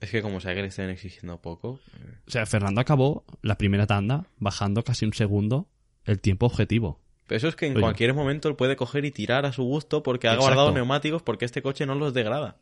Es 0.00 0.10
que 0.10 0.20
como 0.20 0.40
sea 0.40 0.54
que 0.54 0.62
le 0.62 0.68
estén 0.68 0.90
exigiendo 0.90 1.40
poco. 1.40 1.80
O 2.26 2.30
sea, 2.30 2.44
Fernando 2.46 2.80
acabó 2.80 3.24
la 3.40 3.56
primera 3.56 3.86
tanda 3.86 4.26
bajando 4.38 4.82
casi 4.82 5.04
un 5.04 5.12
segundo 5.14 5.68
el 6.04 6.20
tiempo 6.20 6.46
objetivo. 6.46 7.00
Pero 7.28 7.36
eso 7.36 7.48
es 7.48 7.54
que 7.54 7.66
en 7.66 7.72
Oye. 7.74 7.82
cualquier 7.82 8.12
momento 8.12 8.48
él 8.48 8.56
puede 8.56 8.74
coger 8.74 9.04
y 9.04 9.12
tirar 9.12 9.46
a 9.46 9.52
su 9.52 9.62
gusto 9.62 10.02
porque 10.02 10.26
ha 10.26 10.32
Exacto. 10.32 10.46
guardado 10.48 10.72
neumáticos 10.72 11.22
porque 11.22 11.44
este 11.44 11.62
coche 11.62 11.86
no 11.86 11.94
los 11.94 12.12
degrada. 12.12 12.56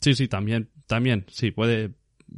Sí, 0.00 0.14
sí, 0.14 0.28
también, 0.28 0.70
también, 0.86 1.26
sí, 1.30 1.50
puede, 1.50 1.90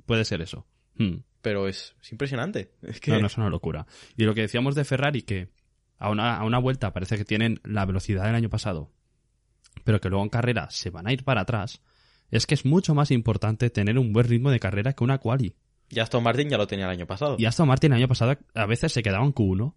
puede 0.07 0.25
ser 0.25 0.41
eso. 0.41 0.67
Hmm. 0.97 1.17
Pero 1.43 1.69
es, 1.69 1.95
es 2.03 2.12
impresionante. 2.12 2.73
Es 2.83 2.99
que 3.01 3.11
No, 3.11 3.21
no 3.21 3.27
es 3.27 3.37
una 3.37 3.51
locura. 3.51 3.87
Y 4.17 4.25
lo 4.25 4.35
que 4.35 4.41
decíamos 4.41 4.75
de 4.75 4.85
Ferrari, 4.85 5.21
que 5.23 5.49
a 5.99 6.09
una, 6.11 6.39
a 6.39 6.45
una 6.45 6.59
vuelta 6.59 6.93
parece 6.95 7.19
que 7.19 7.25
tienen 7.27 7.61
la 7.62 7.85
velocidad 7.85 8.25
del 8.25 8.35
año 8.35 8.49
pasado, 8.49 8.91
pero 9.85 10.01
que 10.01 10.09
luego 10.09 10.25
en 10.25 10.31
carrera 10.31 10.69
se 10.71 10.91
van 10.91 11.07
a 11.07 11.12
ir 11.12 11.25
para 11.25 11.43
atrás, 11.43 11.83
es 12.31 12.47
que 12.47 12.55
es 12.55 12.64
mucho 12.64 12.95
más 12.95 13.11
importante 13.11 13.71
tener 13.71 13.99
un 13.99 14.12
buen 14.12 14.27
ritmo 14.29 14.51
de 14.51 14.59
carrera 14.61 14.93
que 14.95 15.05
una 15.05 15.19
quali. 15.19 15.55
ya 15.91 16.03
Aston 16.03 16.23
Martin 16.23 16.49
ya 16.49 16.59
lo 16.59 16.67
tenía 16.67 16.87
el 16.87 16.91
año 16.91 17.07
pasado. 17.07 17.37
Y 17.39 17.45
Aston 17.47 17.69
Martin 17.69 17.93
el 17.93 17.99
año 17.99 18.09
pasado 18.09 18.37
a 18.55 18.67
veces 18.67 18.93
se 18.93 19.03
quedaba 19.03 19.25
en 19.25 19.33
Q1 19.35 19.75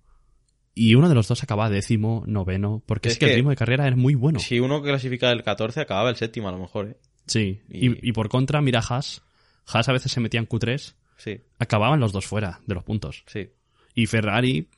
y 0.75 0.95
uno 0.95 1.09
de 1.09 1.15
los 1.15 1.27
dos 1.27 1.43
acababa 1.43 1.69
décimo, 1.69 2.23
noveno, 2.25 2.81
porque 2.85 3.09
es, 3.09 3.13
Es 3.13 3.19
que, 3.19 3.25
el 3.25 3.35
ritmo 3.35 3.49
de 3.49 3.55
carrera 3.55 3.87
es 3.87 3.95
muy 3.97 4.15
bueno. 4.15 4.39
Si 4.39 4.59
uno 4.59 4.81
clasifica 4.81 5.31
el 5.31 5.43
14 5.43 5.81
acababa 5.81 6.09
el 6.09 6.15
séptimo 6.15 6.47
a 6.49 6.51
lo 6.51 6.57
mejor, 6.59 6.87
¿eh? 6.89 6.97
Sí, 7.27 7.61
Y- 7.69 7.89
y, 7.91 7.99
y 8.09 8.11
por 8.13 8.29
contra, 8.29 8.61
mira 8.61 8.79
Haas. 8.87 9.21
Haas 9.67 9.87
a 9.89 9.91
veces 9.93 10.11
se 10.11 10.19
metía 10.19 10.39
en 10.39 10.47
Q3, 10.47 10.95
Sí, 11.17 11.41
acababan 11.59 11.99
los 11.99 12.11
dos 12.13 12.25
fuera 12.25 12.61
de 12.65 12.73
los 12.75 12.83
puntos. 12.83 13.23
sí, 13.27 13.49
Y 13.93 14.05
Ferrari, 14.07 14.69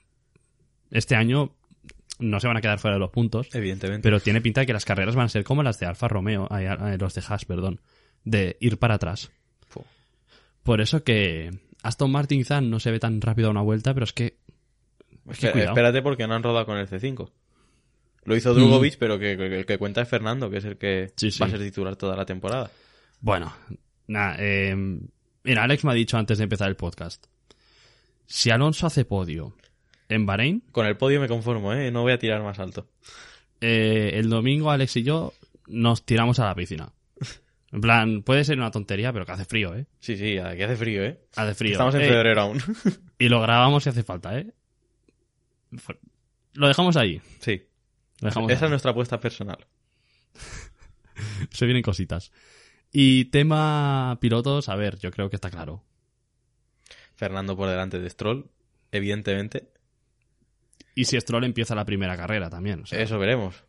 este 0.90 1.16
año, 1.16 1.56
no 2.22 2.40
se 2.40 2.48
van 2.48 2.58
a 2.58 2.62
quedar 2.62 2.80
fuera 2.80 2.96
de 2.96 3.00
los 3.02 3.10
puntos, 3.10 3.50
evidentemente. 3.54 4.02
pero 4.04 4.20
tiene 4.20 4.40
pinta 4.42 4.62
de 4.62 4.68
que 4.68 4.74
las 4.74 4.86
carreras 4.86 5.16
van 5.16 5.26
a 5.26 5.30
ser 5.30 5.44
como 5.44 5.64
las 5.64 5.80
de 5.80 5.86
Alfa 5.88 6.08
Romeo, 6.08 6.48
ay, 6.50 6.66
ay, 6.68 6.98
los 6.98 7.14
de 7.14 7.22
Haas, 7.28 7.44
perdón, 7.46 7.82
de 8.24 8.56
ir 8.60 8.78
para 8.78 8.96
atrás. 8.96 9.32
Por 10.64 10.80
eso 10.80 11.04
que 11.04 11.50
Aston 11.82 12.12
Martin 12.12 12.40
quizá 12.40 12.62
no 12.62 12.80
se 12.80 12.92
ve 12.92 13.00
tan 13.00 13.20
rápido 13.20 13.48
a 13.48 13.52
una 13.52 13.62
vuelta, 13.62 13.94
pero 13.96 14.04
es 14.04 14.14
que... 14.14 14.38
es 15.30 15.40
que 15.40 15.48
Espera- 15.48 15.66
espérate 15.70 16.02
porque 16.04 16.28
no 16.28 16.36
han 16.36 16.44
rodado 16.44 16.68
con 16.68 16.78
el 16.78 16.88
C5. 16.88 17.32
Lo 18.26 18.36
hizo 18.36 18.54
Drugovic, 18.54 18.98
pero 19.00 19.18
que, 19.18 19.36
que- 19.36 19.58
el 19.60 19.66
que 19.66 19.78
cuenta 19.80 20.02
es 20.04 20.08
Fernando, 20.08 20.52
que 20.52 20.58
es 20.58 20.66
el 20.66 20.78
que 20.78 21.06
Mm. 21.08 21.14
Sí, 21.16 21.32
sí. 21.32 21.40
va 21.40 21.48
a 21.48 21.50
ser 21.50 21.60
titular 21.60 21.96
toda 21.96 22.16
la 22.16 22.26
temporada. 22.26 22.70
Bueno, 23.22 23.52
nada, 24.06 24.36
eh, 24.38 24.76
mira, 25.44 25.64
Alex 25.64 25.84
me 25.84 25.92
ha 25.92 25.96
dicho 25.96 26.18
antes 26.18 26.38
de 26.38 26.44
empezar 26.44 26.70
el 26.70 26.76
podcast, 26.76 27.26
si 28.28 28.52
Alonso 28.52 28.86
hace 28.86 29.04
podio 29.06 29.56
en 30.12 30.26
Bahrein, 30.26 30.62
Con 30.72 30.86
el 30.86 30.98
podio 30.98 31.20
me 31.22 31.28
conformo, 31.28 31.74
¿eh? 31.74 31.92
No 31.92 32.02
voy 32.02 32.12
a 32.14 32.20
tirar 32.20 32.42
más 32.44 32.60
alto. 32.60 32.88
eh, 33.62 34.12
el 34.16 34.30
domingo 34.30 34.72
Alex 34.72 34.96
y 34.98 35.04
yo 35.04 35.34
nos 35.68 36.06
tiramos 36.06 36.40
a 36.40 36.46
la 36.46 36.56
piscina. 36.56 36.92
En 37.72 37.80
plan, 37.80 38.22
puede 38.24 38.44
ser 38.44 38.58
una 38.58 38.70
tontería, 38.72 39.14
pero 39.14 39.26
que 39.26 39.32
hace 39.32 39.46
frío, 39.46 39.74
¿eh? 39.74 39.86
Sí, 40.02 40.18
sí, 40.18 40.38
aquí 40.38 40.62
hace 40.62 40.76
frío, 40.76 41.04
¿eh? 41.06 41.22
Hace 41.38 41.54
frío. 41.56 41.72
Estamos 41.72 41.96
en 41.96 42.02
Eh, 42.02 42.08
febrero 42.10 42.42
aún. 42.42 42.62
Y 43.18 43.30
lo 43.30 43.40
grabamos 43.42 43.84
si 43.84 43.90
hace 43.90 44.04
falta, 44.04 44.38
¿eh? 44.38 44.52
Lo 46.54 46.68
dejamos 46.68 46.98
ahí. 46.98 47.22
sí. 47.40 47.64
Lo 48.20 48.28
dejamos 48.28 48.52
Esa 48.52 48.66
ahí. 48.66 48.68
es 48.68 48.70
nuestra 48.72 48.92
apuesta 48.92 49.20
personal. 49.20 49.66
Se 51.52 51.66
vienen 51.66 51.82
cositas. 51.84 52.32
Y 52.92 53.26
tema 53.26 54.18
pilotos, 54.22 54.68
a 54.70 54.76
ver, 54.76 55.00
yo 55.00 55.10
creo 55.12 55.30
que 55.30 55.38
está 55.38 55.50
claro. 55.50 55.84
Fernando 57.16 57.56
por 57.56 57.70
delante 57.70 58.00
de 58.00 58.10
Stroll, 58.10 58.50
evidentemente. 58.92 59.70
Y 60.96 61.06
si 61.06 61.20
Stroll 61.20 61.44
empieza 61.46 61.76
la 61.76 61.86
primera 61.86 62.18
carrera 62.18 62.50
también. 62.50 62.82
o 62.82 62.86
sea, 62.86 63.00
Eso 63.00 63.18
veremos. 63.20 63.64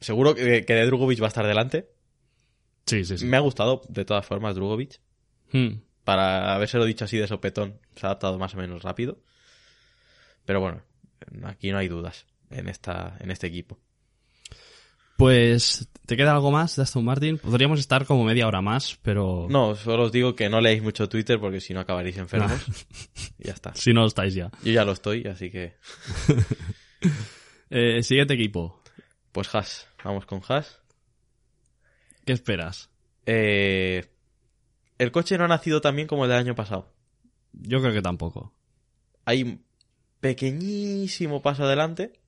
Seguro 0.00 0.34
que, 0.34 0.64
que 0.64 0.74
de 0.74 0.86
Drugovic 0.86 1.20
va 1.20 1.26
a 1.26 1.28
estar 1.28 1.46
delante. 1.46 1.88
sí, 2.86 3.04
sí, 3.04 3.18
sí. 3.18 3.26
Me 3.26 3.36
ha 3.36 3.40
gustado, 3.40 3.82
de 3.88 4.04
todas 4.04 4.26
formas, 4.26 4.54
Drugovic. 4.54 5.00
Hmm. 5.52 5.80
Para 6.04 6.54
habérselo 6.54 6.84
dicho 6.84 7.04
así 7.04 7.18
de 7.18 7.26
sopetón, 7.26 7.78
se 7.94 8.06
ha 8.06 8.08
adaptado 8.10 8.38
más 8.38 8.54
o 8.54 8.56
menos 8.56 8.82
rápido. 8.82 9.22
Pero 10.44 10.60
bueno, 10.60 10.82
aquí 11.44 11.70
no 11.70 11.78
hay 11.78 11.88
dudas 11.88 12.26
en, 12.50 12.68
esta, 12.68 13.16
en 13.20 13.30
este 13.30 13.46
equipo. 13.46 13.78
Pues, 15.20 15.86
¿te 16.06 16.16
queda 16.16 16.32
algo 16.32 16.50
más 16.50 16.76
de 16.76 16.82
Aston 16.82 17.04
Martin? 17.04 17.36
Podríamos 17.36 17.78
estar 17.78 18.06
como 18.06 18.24
media 18.24 18.46
hora 18.46 18.62
más, 18.62 18.98
pero 19.02 19.48
No, 19.50 19.74
solo 19.74 20.04
os 20.04 20.12
digo 20.12 20.34
que 20.34 20.48
no 20.48 20.62
leáis 20.62 20.82
mucho 20.82 21.10
Twitter 21.10 21.38
porque 21.38 21.60
si 21.60 21.74
no 21.74 21.80
acabaréis 21.80 22.16
enfermos. 22.16 22.58
Y 23.38 23.44
ya 23.48 23.52
está. 23.52 23.74
si 23.74 23.92
no 23.92 24.06
estáis 24.06 24.32
ya. 24.32 24.50
Yo 24.64 24.72
ya 24.72 24.82
lo 24.86 24.92
estoy, 24.92 25.26
así 25.26 25.50
que. 25.50 25.74
Eh, 27.72 28.02
siguiente 28.02 28.34
equipo. 28.34 28.82
Pues 29.30 29.54
Haas. 29.54 29.86
Vamos 30.02 30.26
con 30.26 30.40
Haas. 30.48 30.80
¿Qué 32.24 32.32
esperas? 32.32 32.90
Eh, 33.26 34.06
el 34.98 35.12
coche 35.12 35.38
no 35.38 35.44
ha 35.44 35.48
nacido 35.48 35.80
tan 35.80 35.94
bien 35.94 36.08
como 36.08 36.24
el 36.24 36.30
del 36.30 36.38
año 36.40 36.54
pasado. 36.56 36.92
Yo 37.52 37.80
creo 37.80 37.92
que 37.92 38.02
tampoco. 38.02 38.52
Hay 39.24 39.44
un 39.44 39.64
pequeñísimo 40.18 41.42
paso 41.42 41.62
adelante. 41.62 42.19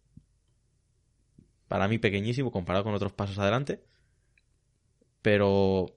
Para 1.72 1.88
mí 1.88 1.96
pequeñísimo 1.96 2.52
comparado 2.52 2.84
con 2.84 2.92
otros 2.92 3.12
pasos 3.14 3.38
adelante. 3.38 3.82
Pero 5.22 5.96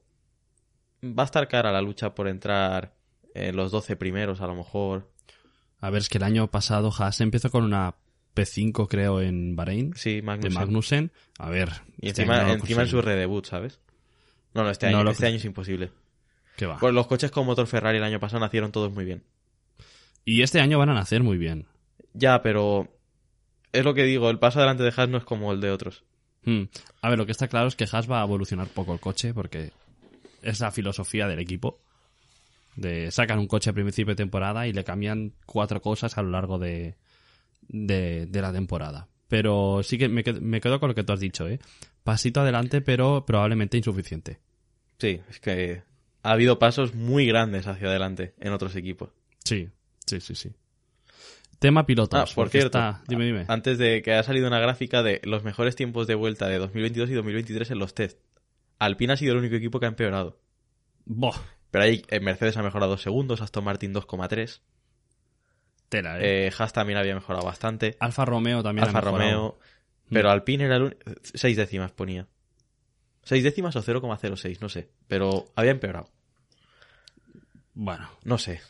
va 1.03 1.23
a 1.23 1.25
estar 1.25 1.45
cara 1.49 1.73
la 1.73 1.81
lucha 1.81 2.15
por 2.15 2.29
entrar 2.29 2.95
en 3.33 3.57
los 3.57 3.71
12 3.71 3.97
primeros 3.97 4.39
a 4.39 4.47
lo 4.47 4.55
mejor. 4.55 5.11
A 5.79 5.89
ver, 5.89 6.01
es 6.01 6.07
que 6.07 6.17
el 6.17 6.23
año 6.23 6.49
pasado 6.49 6.93
Haas 6.97 7.19
empezó 7.19 7.51
con 7.51 7.65
una 7.65 7.95
P5, 8.35 8.87
creo, 8.87 9.21
en 9.21 9.57
Bahrein. 9.57 9.93
Sí, 9.95 10.15
De 10.15 10.21
Magnussen. 10.21 10.53
Magnussen. 10.53 11.11
A 11.39 11.49
ver. 11.49 11.69
Y 11.99 12.07
este 12.07 12.21
encima, 12.21 12.43
no 12.43 12.53
en 12.83 12.87
su 12.87 13.01
redebut, 13.01 13.45
¿sabes? 13.45 13.81
No, 14.53 14.63
no, 14.63 14.69
este 14.69 14.89
No 14.89 14.99
año, 14.99 15.03
lo- 15.03 15.11
este 15.11 15.25
año 15.27 15.35
es 15.35 15.43
imposible. 15.45 15.91
¿Qué 16.55 16.65
va? 16.67 16.77
Pues 16.79 16.93
los 16.93 17.07
coches 17.07 17.31
con 17.31 17.45
motor 17.45 17.67
Ferrari 17.67 17.97
el 17.97 18.03
año 18.05 18.21
pasado 18.21 18.39
nacieron 18.39 18.71
todos 18.71 18.93
muy 18.93 19.03
bien. 19.03 19.25
Y 20.23 20.41
este 20.41 20.61
año 20.61 20.79
van 20.79 20.87
a 20.89 20.93
nacer 20.93 21.21
muy 21.21 21.37
bien. 21.37 21.67
Ya, 22.13 22.41
pero 22.41 22.94
es 23.77 23.85
lo 23.85 23.93
que 23.93 24.03
digo, 24.03 24.29
el 24.29 24.39
paso 24.39 24.59
adelante 24.59 24.83
de 24.83 24.93
Haas 24.95 25.09
no 25.09 25.17
es 25.17 25.23
como 25.23 25.51
el 25.51 25.61
de 25.61 25.71
otros. 25.71 26.03
Hmm. 26.43 26.63
A 27.01 27.09
ver, 27.09 27.17
lo 27.17 27.25
que 27.25 27.31
está 27.31 27.47
claro 27.47 27.67
es 27.67 27.75
que 27.75 27.87
Haas 27.91 28.09
va 28.09 28.21
a 28.21 28.23
evolucionar 28.23 28.67
poco 28.67 28.93
el 28.93 28.99
coche 28.99 29.33
porque 29.33 29.71
es 30.41 30.59
la 30.59 30.71
filosofía 30.71 31.27
del 31.27 31.39
equipo. 31.39 31.79
De 32.75 33.09
sacan 33.11 33.39
un 33.39 33.47
coche 33.47 33.69
a 33.69 33.73
principio 33.73 34.13
de 34.13 34.17
temporada 34.17 34.67
y 34.67 34.73
le 34.73 34.83
cambian 34.83 35.33
cuatro 35.45 35.81
cosas 35.81 36.17
a 36.17 36.21
lo 36.21 36.29
largo 36.29 36.59
de, 36.59 36.95
de, 37.67 38.25
de 38.25 38.41
la 38.41 38.51
temporada. 38.51 39.07
Pero 39.27 39.81
sí 39.83 39.97
que 39.97 40.09
me 40.09 40.23
quedo, 40.23 40.41
me 40.41 40.61
quedo 40.61 40.79
con 40.79 40.89
lo 40.89 40.95
que 40.95 41.03
tú 41.03 41.13
has 41.13 41.19
dicho, 41.19 41.47
¿eh? 41.47 41.59
Pasito 42.03 42.41
adelante, 42.41 42.81
pero 42.81 43.25
probablemente 43.25 43.77
insuficiente. 43.77 44.39
Sí, 44.99 45.19
es 45.29 45.39
que 45.39 45.83
ha 46.21 46.31
habido 46.31 46.59
pasos 46.59 46.93
muy 46.93 47.25
grandes 47.25 47.67
hacia 47.67 47.87
adelante 47.87 48.33
en 48.39 48.53
otros 48.53 48.75
equipos. 48.75 49.09
Sí, 49.43 49.69
sí, 50.05 50.19
sí, 50.19 50.35
sí. 50.35 50.51
Tema 51.59 51.85
pilotos. 51.85 52.31
Ah, 52.31 52.35
por 52.35 52.49
cierto, 52.49 52.77
está- 52.77 53.01
Dime, 53.07 53.25
dime. 53.25 53.45
Antes 53.47 53.77
de 53.77 54.01
que 54.01 54.11
haya 54.13 54.23
salido 54.23 54.47
una 54.47 54.59
gráfica 54.59 55.03
de 55.03 55.21
los 55.23 55.43
mejores 55.43 55.75
tiempos 55.75 56.05
de 56.07 56.15
vuelta 56.15 56.47
de 56.47 56.57
2022 56.57 57.09
y 57.09 57.13
2023 57.13 57.71
en 57.71 57.79
los 57.79 57.93
test. 57.93 58.19
Alpine 58.79 59.13
ha 59.13 59.17
sido 59.17 59.33
el 59.33 59.39
único 59.39 59.55
equipo 59.55 59.79
que 59.79 59.85
ha 59.85 59.89
empeorado. 59.89 60.39
Boh, 61.05 61.33
Pero 61.71 61.83
ahí 61.85 62.03
eh, 62.09 62.19
Mercedes 62.19 62.57
ha 62.57 62.63
mejorado 62.63 62.91
dos 62.91 63.01
segundos, 63.01 63.41
Aston 63.41 63.63
Martin 63.63 63.93
2,3. 63.93 64.61
tela, 65.89 66.19
¿eh? 66.19 66.47
Eh, 66.47 66.51
Haas 66.57 66.73
también 66.73 66.97
había 66.99 67.15
mejorado 67.15 67.45
bastante. 67.45 67.95
Alfa 67.99 68.25
Romeo 68.25 68.61
también 68.63 68.85
Alfa 68.85 68.97
ha. 68.99 69.01
Romeo. 69.01 69.57
Pero 70.11 70.29
Alpine 70.29 70.65
era 70.65 70.75
el 70.75 70.81
único. 70.83 70.99
Seis 71.23 71.55
décimas 71.57 71.91
ponía. 71.91 72.27
Seis 73.23 73.43
décimas 73.43 73.75
o 73.75 73.81
0,06, 73.81 74.59
no 74.61 74.69
sé. 74.69 74.89
Pero 75.07 75.45
había 75.55 75.71
empeorado. 75.71 76.09
Bueno, 77.73 78.09
No 78.23 78.37
sé. 78.37 78.61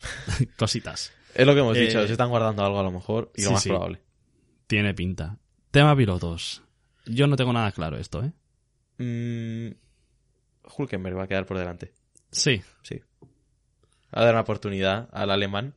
cositas. 0.56 1.12
Es 1.36 1.46
lo 1.46 1.54
que 1.54 1.60
hemos 1.60 1.76
Eh, 1.76 1.80
dicho. 1.80 2.04
Se 2.06 2.12
están 2.12 2.28
guardando 2.30 2.64
algo 2.64 2.80
a 2.80 2.82
lo 2.82 2.90
mejor. 2.92 3.32
Y 3.36 3.44
lo 3.44 3.52
más 3.52 3.62
sí. 3.62 3.68
probable. 3.68 4.00
Tiene 4.66 4.94
pinta. 4.94 5.38
Tema 5.70 5.96
pilotos. 5.96 6.62
Yo 7.04 7.26
no 7.26 7.36
tengo 7.36 7.52
nada 7.52 7.70
claro 7.72 7.98
esto, 7.98 8.24
¿eh? 8.24 8.32
Mm, 8.98 9.74
Hulkenberg 10.76 11.16
va 11.18 11.24
a 11.24 11.28
quedar 11.28 11.46
por 11.46 11.58
delante. 11.58 11.92
Sí. 12.30 12.62
Sí. 12.82 13.00
Va 13.22 14.22
a 14.22 14.24
dar 14.24 14.34
una 14.34 14.40
oportunidad 14.42 15.08
al 15.12 15.30
alemán 15.30 15.74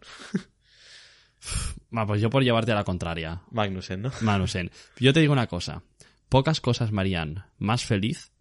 pues 2.08 2.22
yo 2.22 2.30
por 2.30 2.44
llevarte 2.44 2.72
a 2.72 2.76
la 2.76 2.84
contraria, 2.84 3.42
Magnussen, 3.52 4.02
¿no? 4.02 4.12
Manusen. 4.22 4.72
Yo 4.98 5.14
te 5.14 5.20
digo 5.20 5.34
una 5.34 5.48
cosa. 5.48 5.84
Pocas 6.30 6.62
cosas 6.62 6.92
me 6.92 7.02
harían 7.02 7.46
más 7.58 7.84
feliz. 7.86 8.32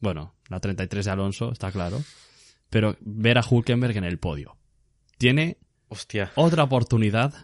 Bueno, 0.00 0.34
la 0.48 0.60
33 0.60 1.04
de 1.04 1.10
Alonso, 1.10 1.52
está 1.52 1.72
claro. 1.72 2.02
Pero 2.70 2.96
ver 3.00 3.38
a 3.38 3.44
Hulkenberg 3.48 3.96
en 3.96 4.04
el 4.04 4.18
podio. 4.18 4.56
Tiene 5.18 5.58
Hostia. 5.92 6.32
otra 6.36 6.62
oportunidad 6.64 7.34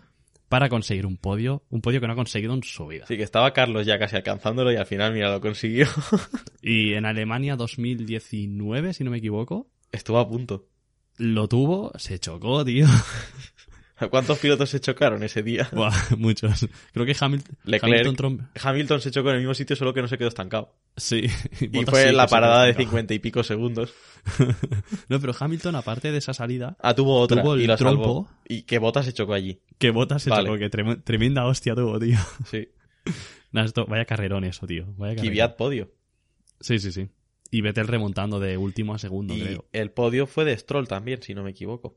para 0.49 0.69
conseguir 0.71 1.05
un 1.05 1.19
podio. 1.19 1.63
Un 1.69 1.83
podio 1.83 2.01
que 2.01 2.07
no 2.07 2.15
ha 2.15 2.17
conseguido 2.17 2.55
en 2.55 2.63
su 2.63 2.87
vida. 2.87 3.05
Sí, 3.07 3.17
que 3.19 3.23
estaba 3.23 3.53
Carlos 3.53 3.85
ya 3.87 3.99
casi 3.99 4.17
alcanzándolo 4.17 4.73
y 4.73 4.77
al 4.77 4.87
final, 4.87 5.13
mira, 5.13 5.31
lo 5.31 5.41
consiguió. 5.41 5.87
Y 6.63 6.95
en 6.95 7.05
Alemania 7.05 7.57
2019, 7.57 8.95
si 8.95 9.05
no 9.05 9.11
me 9.11 9.19
equivoco, 9.19 9.69
Estuvo 9.93 10.19
a 10.19 10.29
punto. 10.29 10.67
lo 11.19 11.47
tuvo, 11.49 11.93
se 11.99 12.19
chocó, 12.19 12.65
tío. 12.65 12.87
¿Cuántos 14.11 14.39
pilotos 14.39 14.71
se 14.71 14.81
chocaron 14.81 15.23
ese 15.23 15.43
día? 15.43 15.69
Buah, 15.73 15.93
muchos. 16.17 16.69
Creo 16.93 17.05
que 17.07 17.17
Hamilton... 17.19 17.57
Leclerc. 17.65 18.51
Hamilton 18.63 19.01
se 19.01 19.11
chocó 19.11 19.31
en 19.31 19.37
el 19.37 19.41
mismo 19.41 19.55
sitio, 19.55 19.75
solo 19.77 19.93
que 19.93 20.03
no 20.03 20.09
se 20.09 20.17
quedó 20.19 20.29
estancado. 20.29 20.75
Sí. 20.97 21.23
Y 21.61 21.85
fue 21.85 22.09
sí 22.09 22.15
la 22.15 22.25
que 22.25 22.29
se 22.29 22.35
parada 22.35 22.65
de 22.65 22.75
50 22.75 23.15
y 23.15 23.19
pico 23.19 23.43
segundos. 23.43 23.93
No, 25.09 25.21
pero 25.21 25.33
Hamilton, 25.39 25.75
aparte 25.77 26.13
de 26.13 26.19
esa 26.19 26.35
salida, 26.35 26.77
Ah, 26.81 26.95
tuvo 26.95 27.19
otra 27.19 27.43
Tuvo 27.43 27.55
el 27.55 27.63
y 27.63 27.67
la 27.67 27.77
salvó. 27.77 28.29
Y 28.47 28.63
que 28.63 28.79
Bota 28.79 29.03
se 29.03 29.13
chocó 29.13 29.33
allí. 29.35 29.61
que 29.79 29.91
Bottas 29.91 30.23
se 30.23 30.31
Vale. 30.31 30.47
chocó, 30.49 30.59
que 30.59 30.71
trem- 30.71 31.03
tremenda 31.03 31.47
hostia 31.47 31.75
tuvo, 31.75 31.99
tío. 31.99 32.19
Sí. 32.47 32.69
Nah, 33.53 33.65
esto, 33.65 33.87
vaya 33.87 34.05
carrerón 34.05 34.45
eso, 34.45 34.67
tío. 34.67 34.85
Vaya 34.97 35.15
carrerón. 35.17 35.33
Kvyat 35.35 35.57
podio. 35.57 35.91
Sí, 36.61 36.79
sí, 36.79 36.93
sí. 36.93 37.09
Y 37.51 37.63
Vettel 37.63 37.87
remontando 37.89 38.39
de 38.41 38.59
último 38.59 38.95
a 38.95 38.99
segundo, 38.99 39.35
Y 39.35 39.41
creo. 39.41 39.65
el 39.73 39.91
podio 39.91 40.27
fue 40.27 40.45
de 40.45 40.57
Stroll 40.59 40.87
también, 40.87 41.23
si 41.23 41.35
no 41.35 41.43
me 41.43 41.51
equivoco. 41.53 41.97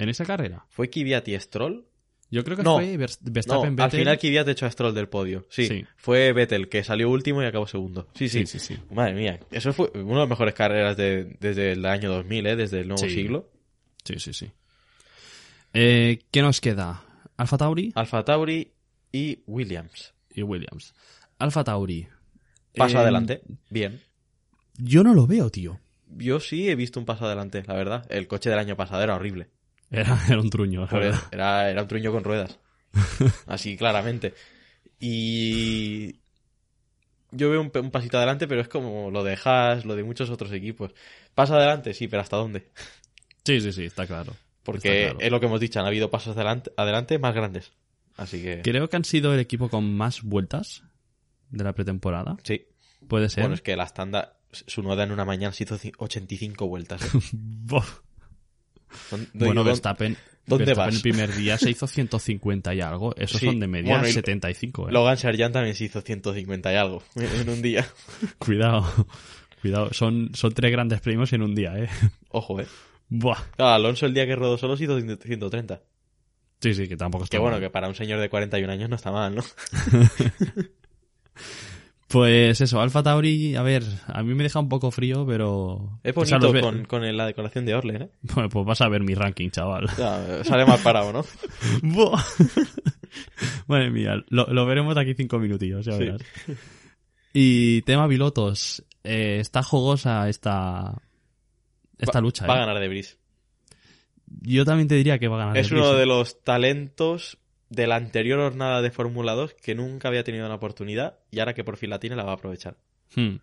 ¿En 0.00 0.08
esa 0.08 0.24
carrera? 0.24 0.66
¿Fue 0.68 0.90
Kvyat 0.90 1.28
y 1.28 1.38
Stroll? 1.38 1.86
Yo 2.32 2.44
creo 2.44 2.56
que 2.56 2.62
No. 2.62 2.76
fue 2.76 2.96
Vers- 2.96 3.18
No, 3.22 3.32
Verstappen, 3.32 3.80
al 3.80 3.90
final 3.90 4.18
Kvyat 4.18 4.48
echó 4.48 4.64
a 4.66 4.70
Stroll 4.70 4.94
del 4.94 5.08
podio. 5.08 5.46
Sí, 5.50 5.66
Sí. 5.66 5.84
fue 5.96 6.32
Vettel, 6.32 6.68
que 6.68 6.82
salió 6.84 7.10
último 7.10 7.42
y 7.42 7.46
acabó 7.46 7.66
segundo. 7.66 8.08
Sí, 8.14 8.28
sí. 8.28 8.46
Sí, 8.46 8.58
sí, 8.60 8.74
sí. 8.76 8.82
Madre 8.92 9.14
mía, 9.14 9.40
eso 9.50 9.72
fue 9.72 9.90
una 9.94 10.14
de 10.14 10.20
las 10.20 10.28
mejores 10.28 10.54
carreras 10.54 10.96
de- 10.96 11.36
desde 11.40 11.72
el 11.72 11.84
año 11.86 12.10
2000, 12.10 12.46
¿eh? 12.46 12.56
Desde 12.56 12.80
el 12.80 12.88
nuevo 12.88 13.02
siglo. 13.08 13.50
Sí, 14.04 14.14
sí, 14.18 14.32
sí. 14.32 14.50
Eh, 15.72 16.20
¿Qué 16.30 16.42
nos 16.42 16.60
queda? 16.60 17.04
Alfa 17.36 17.56
Tauri 17.56 17.92
Alfa 17.94 18.24
Tauri 18.24 18.72
y 19.12 19.42
Williams. 19.46 20.14
y 20.32 20.42
Williams. 20.42 20.94
Alfa 21.38 21.64
Tauri. 21.64 22.06
Paso 22.76 22.98
Eh, 22.98 23.00
adelante. 23.00 23.42
Bien. 23.70 24.00
Yo 24.78 25.02
no 25.02 25.14
lo 25.14 25.26
veo, 25.26 25.50
tío. 25.50 25.80
Yo 26.06 26.38
sí 26.40 26.68
he 26.68 26.76
visto 26.76 27.00
un 27.00 27.06
paso 27.06 27.26
adelante, 27.26 27.62
la 27.66 27.74
verdad. 27.74 28.06
El 28.10 28.26
coche 28.28 28.50
del 28.50 28.58
año 28.58 28.76
pasado 28.76 29.02
era 29.02 29.14
horrible. 29.16 29.48
Era, 29.90 30.18
era 30.28 30.40
un 30.40 30.50
truño, 30.50 30.82
la 30.82 30.86
Por 30.88 31.00
verdad. 31.00 31.18
eso, 31.18 31.28
Era, 31.32 31.70
era 31.70 31.82
un 31.82 31.88
truño 31.88 32.12
con 32.12 32.24
ruedas. 32.24 32.58
Así, 33.46 33.76
claramente. 33.76 34.34
Y 34.98 36.16
yo 37.32 37.50
veo 37.50 37.60
un, 37.60 37.70
pasito 37.90 38.16
adelante, 38.18 38.46
pero 38.48 38.60
es 38.60 38.68
como 38.68 39.10
lo 39.10 39.24
de 39.24 39.38
Haas, 39.42 39.84
lo 39.84 39.96
de 39.96 40.04
muchos 40.04 40.30
otros 40.30 40.52
equipos. 40.52 40.92
Paso 41.34 41.54
adelante, 41.54 41.94
sí, 41.94 42.08
pero 42.08 42.22
¿hasta 42.22 42.36
dónde? 42.36 42.68
Sí, 43.44 43.60
sí, 43.60 43.72
sí, 43.72 43.84
está 43.84 44.06
claro. 44.06 44.34
Porque 44.62 44.88
Está 45.02 45.10
claro. 45.12 45.24
es 45.26 45.30
lo 45.30 45.40
que 45.40 45.46
hemos 45.46 45.60
dicho, 45.60 45.80
han 45.80 45.86
habido 45.86 46.10
pasos 46.10 46.36
adelante, 46.36 46.70
adelante 46.76 47.18
más 47.18 47.34
grandes. 47.34 47.72
Así 48.16 48.42
que... 48.42 48.60
Creo 48.62 48.88
que 48.88 48.96
han 48.96 49.04
sido 49.04 49.32
el 49.32 49.40
equipo 49.40 49.70
con 49.70 49.96
más 49.96 50.22
vueltas 50.22 50.82
de 51.50 51.64
la 51.64 51.72
pretemporada. 51.72 52.36
Sí. 52.42 52.66
Puede 53.08 53.30
ser. 53.30 53.44
Bueno, 53.44 53.54
es 53.54 53.62
que 53.62 53.74
la 53.76 53.84
estándar, 53.84 54.36
su 54.52 54.82
noda 54.82 55.04
en 55.04 55.12
una 55.12 55.24
mañana 55.24 55.54
se 55.54 55.64
hizo 55.64 55.78
ci- 55.78 55.94
85 55.96 56.66
vueltas. 56.68 57.02
¿eh? 57.02 57.18
Bof. 58.90 59.10
¿Dónde- 59.10 59.28
Bueno, 59.46 59.64
Verstappen, 59.64 60.16
¿dónde 60.46 60.64
Verstappen 60.66 60.88
vas? 60.88 60.96
el 60.96 61.02
primer 61.02 61.34
día 61.34 61.56
se 61.58 61.70
hizo 61.70 61.86
150 61.86 62.74
y 62.74 62.80
algo. 62.80 63.14
Esos 63.16 63.40
Sí, 63.40 63.46
son 63.46 63.60
de 63.60 63.66
media 63.66 63.92
bueno, 63.94 64.08
y- 64.08 64.12
75, 64.12 64.88
eh. 64.88 64.92
Logan 64.92 65.16
Sargent 65.16 65.52
también 65.52 65.74
se 65.74 65.84
hizo 65.84 66.00
150 66.00 66.72
y 66.72 66.76
algo 66.76 67.02
en 67.16 67.48
un 67.48 67.62
día. 67.62 67.86
Cuidado. 68.38 69.06
Cuidado. 69.62 69.92
Son, 69.92 70.30
son 70.34 70.52
tres 70.52 70.72
grandes 70.72 71.00
premios 71.00 71.32
en 71.32 71.42
un 71.42 71.54
día, 71.54 71.78
eh. 71.78 71.88
Ojo, 72.30 72.60
eh. 72.60 72.66
Buah. 73.08 73.38
Claro, 73.56 73.72
Alonso 73.74 74.06
el 74.06 74.14
día 74.14 74.26
que 74.26 74.36
rodó 74.36 74.56
solo 74.56 74.76
se 74.76 74.84
hizo 74.84 74.98
130. 75.00 75.80
Sí, 76.60 76.74
sí, 76.74 76.86
que 76.88 76.96
tampoco 76.96 77.24
está 77.24 77.36
Que 77.36 77.40
bueno, 77.40 77.56
mal. 77.56 77.60
que 77.62 77.70
para 77.70 77.88
un 77.88 77.94
señor 77.94 78.20
de 78.20 78.28
41 78.28 78.70
años 78.72 78.88
no 78.90 78.96
está 78.96 79.10
mal, 79.10 79.34
¿no? 79.34 79.42
Pues 82.10 82.60
eso, 82.60 82.80
Alfa 82.80 83.04
Tauri, 83.04 83.54
a 83.54 83.62
ver, 83.62 83.84
a 84.08 84.24
mí 84.24 84.34
me 84.34 84.42
deja 84.42 84.58
un 84.58 84.68
poco 84.68 84.90
frío, 84.90 85.24
pero... 85.24 86.00
Es 86.02 86.12
sea, 86.26 86.38
bonito 86.38 86.52
los 86.52 86.62
con, 86.62 86.84
con 86.84 87.16
la 87.16 87.24
decoración 87.24 87.64
de 87.66 87.74
Orlen, 87.76 88.02
¿eh? 88.02 88.10
Bueno, 88.22 88.48
pues 88.48 88.66
vas 88.66 88.80
a 88.80 88.88
ver 88.88 89.04
mi 89.04 89.14
ranking, 89.14 89.50
chaval. 89.50 89.86
Ya, 89.96 90.42
sale 90.42 90.66
mal 90.66 90.80
parado, 90.80 91.12
¿no? 91.12 91.24
Madre 93.68 93.90
mía, 93.90 94.24
lo, 94.28 94.46
lo 94.46 94.66
veremos 94.66 94.96
de 94.96 95.00
aquí 95.02 95.14
cinco 95.14 95.38
minutillos, 95.38 95.86
ya 95.86 95.92
Sí. 95.92 95.98
verás. 96.00 96.22
Y 97.32 97.82
tema 97.82 98.08
pilotos, 98.08 98.84
eh, 99.04 99.38
está 99.40 99.62
jugosa 99.62 100.28
esta 100.28 101.00
esta 101.98 102.18
Va- 102.18 102.22
lucha. 102.22 102.46
Va 102.46 102.54
a 102.54 102.56
eh. 102.56 102.60
ganar 102.60 102.80
de 102.80 102.88
Bris. 102.88 103.18
Yo 104.42 104.64
también 104.64 104.88
te 104.88 104.94
diría 104.96 105.18
que 105.18 105.28
va 105.28 105.36
a 105.36 105.38
ganar. 105.46 105.58
Es 105.58 105.70
uno 105.70 105.82
Vries, 105.82 105.96
de 105.96 106.02
eh. 106.02 106.06
los 106.06 106.42
talentos 106.42 107.38
de 107.70 107.86
la 107.86 107.96
anterior 107.96 108.38
jornada 108.40 108.82
de 108.82 108.90
Fórmula 108.90 109.32
2 109.34 109.54
que 109.54 109.74
nunca 109.74 110.08
había 110.08 110.24
tenido 110.24 110.44
una 110.46 110.56
oportunidad 110.56 111.18
y 111.30 111.38
ahora 111.38 111.54
que 111.54 111.64
por 111.64 111.76
fin 111.78 111.90
la 111.90 111.98
tiene 112.00 112.16
la 112.16 112.24
va 112.24 112.32
a 112.32 112.34
aprovechar. 112.34 112.76
Hmm. 113.16 113.36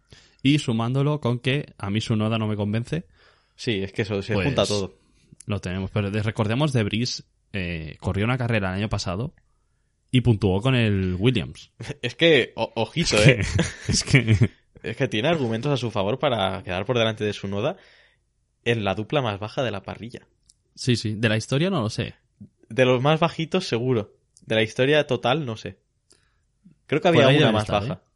Y 0.43 0.59
sumándolo 0.59 1.19
con 1.19 1.39
que 1.39 1.73
a 1.77 1.89
mí 1.89 1.99
su 2.01 2.15
noda 2.15 2.37
no 2.37 2.47
me 2.47 2.55
convence, 2.55 3.05
Sí, 3.55 3.81
es 3.81 3.91
que 3.91 4.03
eso 4.03 4.21
se 4.21 4.33
Pues- 4.35 4.45
junta 4.45 4.65
todo. 4.67 4.99
lo 5.47 5.59
tenemos. 5.59 5.89
Pero 5.89 6.11
de- 6.11 6.21
recordemos 6.21 6.73
de 6.73 6.83
Brice, 6.83 7.23
corrió 7.99 8.23
una 8.25 8.37
carrera 8.37 8.69
el 8.69 8.75
año 8.75 8.89
pasado 8.89 9.33
y 10.11 10.21
puntuó 10.21 10.61
con 10.61 10.75
el 10.75 11.15
Williams. 11.17 11.71
Es 12.03 12.13
que, 12.15 12.53
o- 12.55 12.71
ojito, 12.75 13.17
eh. 13.23 13.41
es 13.87 14.03
que... 14.03 14.51
Es 14.83 14.95
que 14.95 15.07
tiene 15.07 15.27
argumentos 15.27 15.71
a 15.71 15.77
su 15.77 15.89
favor 15.89 16.19
para 16.19 16.61
quedar 16.63 16.85
por 16.85 16.99
delante 16.99 17.23
de 17.23 17.33
su 17.33 17.47
noda 17.47 17.77
en 18.63 18.83
la 18.83 18.93
dupla 18.93 19.23
más 19.23 19.39
baja 19.39 19.63
de 19.63 19.71
la 19.71 19.81
parrilla. 19.81 20.27
Sí, 20.75 20.95
sí. 20.95 21.15
De 21.15 21.27
la 21.29 21.35
historia 21.37 21.71
no 21.71 21.81
lo 21.81 21.89
sé. 21.89 22.13
De 22.69 22.85
los 22.85 23.01
más 23.01 23.19
bajitos, 23.19 23.67
seguro. 23.67 24.13
De 24.47 24.55
la 24.55 24.63
historia 24.63 25.05
total, 25.05 25.45
no 25.45 25.55
sé. 25.57 25.77
Creo 26.87 26.99
que 27.01 27.09
Por 27.09 27.17
había 27.17 27.27
ahí 27.27 27.37
una 27.37 27.51
más 27.51 27.63
estar, 27.63 27.81
baja. 27.83 27.93
¿eh? 28.01 28.07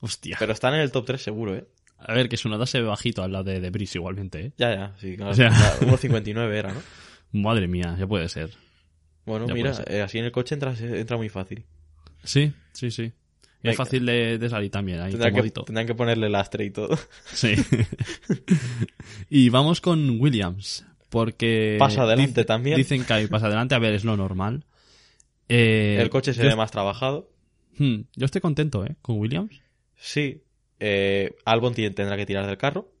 Hostia. 0.00 0.36
Pero 0.38 0.52
están 0.52 0.74
en 0.74 0.80
el 0.80 0.90
top 0.92 1.06
3 1.06 1.22
seguro, 1.22 1.56
¿eh? 1.56 1.64
A 1.98 2.12
ver, 2.12 2.28
que 2.28 2.36
su 2.36 2.48
nota 2.50 2.66
se 2.66 2.80
ve 2.80 2.86
bajito 2.86 3.22
al 3.22 3.32
lado 3.32 3.44
de, 3.44 3.60
de 3.60 3.70
Brice 3.70 3.96
igualmente, 3.98 4.40
¿eh? 4.46 4.52
Ya, 4.58 4.74
ya, 4.74 4.94
sí. 5.00 5.16
Claro, 5.16 5.30
O 5.30 5.34
sea- 5.34 5.48
la 5.48 5.78
1.59 5.80 6.52
era, 6.52 6.72
¿no? 6.74 6.82
Madre 7.32 7.66
mía, 7.68 7.96
ya 7.98 8.06
puede 8.06 8.28
ser. 8.28 8.50
Bueno, 9.24 9.46
Ya 9.48 9.54
mira, 9.54 9.72
ser. 9.74 9.90
eh, 9.90 10.02
así 10.02 10.18
en 10.18 10.26
el 10.26 10.32
coche 10.32 10.54
entra, 10.54 10.74
entra 10.78 11.16
muy 11.16 11.28
fácil. 11.30 11.64
Sí, 12.22 12.52
sí, 12.72 12.90
sí. 12.90 13.12
Y 13.62 13.68
es 13.70 13.76
fácil 13.76 14.04
de, 14.06 14.38
de 14.38 14.48
salir 14.50 14.70
también, 14.70 15.00
ahí 15.00 15.10
Tendrán 15.12 15.34
que, 15.34 15.50
tendrán 15.50 15.86
que 15.86 15.94
ponerle 15.94 16.28
lastre 16.28 16.64
y 16.66 16.70
todo. 16.70 16.96
Sí. 17.32 17.54
y 19.30 19.48
vamos 19.48 19.80
con 19.80 20.20
Williams, 20.20 20.84
porque... 21.10 21.76
Pasa 21.78 22.02
adelante 22.02 22.30
dice- 22.32 22.44
también. 22.44 22.76
Dicen 22.76 23.04
que 23.04 23.12
hay 23.12 23.26
pasa 23.26 23.46
adelante, 23.46 23.74
a 23.74 23.78
ver, 23.78 23.94
es 23.94 24.04
lo 24.04 24.16
normal. 24.16 24.64
Eh, 25.48 25.98
el 26.00 26.10
coche 26.10 26.34
se 26.34 26.42
ve 26.42 26.56
más 26.56 26.70
trabajado. 26.70 27.30
Hmm, 27.78 28.02
yo 28.16 28.24
estoy 28.24 28.40
contento, 28.40 28.84
¿eh? 28.84 28.96
Con 29.02 29.18
Williams, 29.18 29.60
Sí. 29.96 30.42
Eh, 30.80 31.34
Albon 31.44 31.74
tendrá 31.74 32.16
que 32.16 32.26
tirar 32.26 32.46
del 32.46 32.58
carro. 32.58 32.92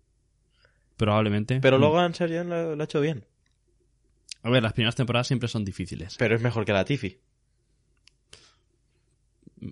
probablemente. 0.96 1.60
Pero 1.60 1.76
Hmm. 1.78 1.80
Logan 1.82 2.14
Sargent 2.14 2.48
lo, 2.48 2.74
lo 2.76 2.82
ha 2.82 2.84
hecho 2.84 3.00
bien. 3.00 3.24
A 4.42 4.48
ver, 4.50 4.62
las 4.62 4.72
primeras 4.72 4.94
temporadas 4.94 5.26
siempre 5.26 5.48
son 5.48 5.64
difíciles. 5.64 6.16
Pero 6.18 6.36
es 6.36 6.40
mejor 6.42 6.64
que 6.64 6.72
la 6.72 6.84
Tiffy. 6.84 7.18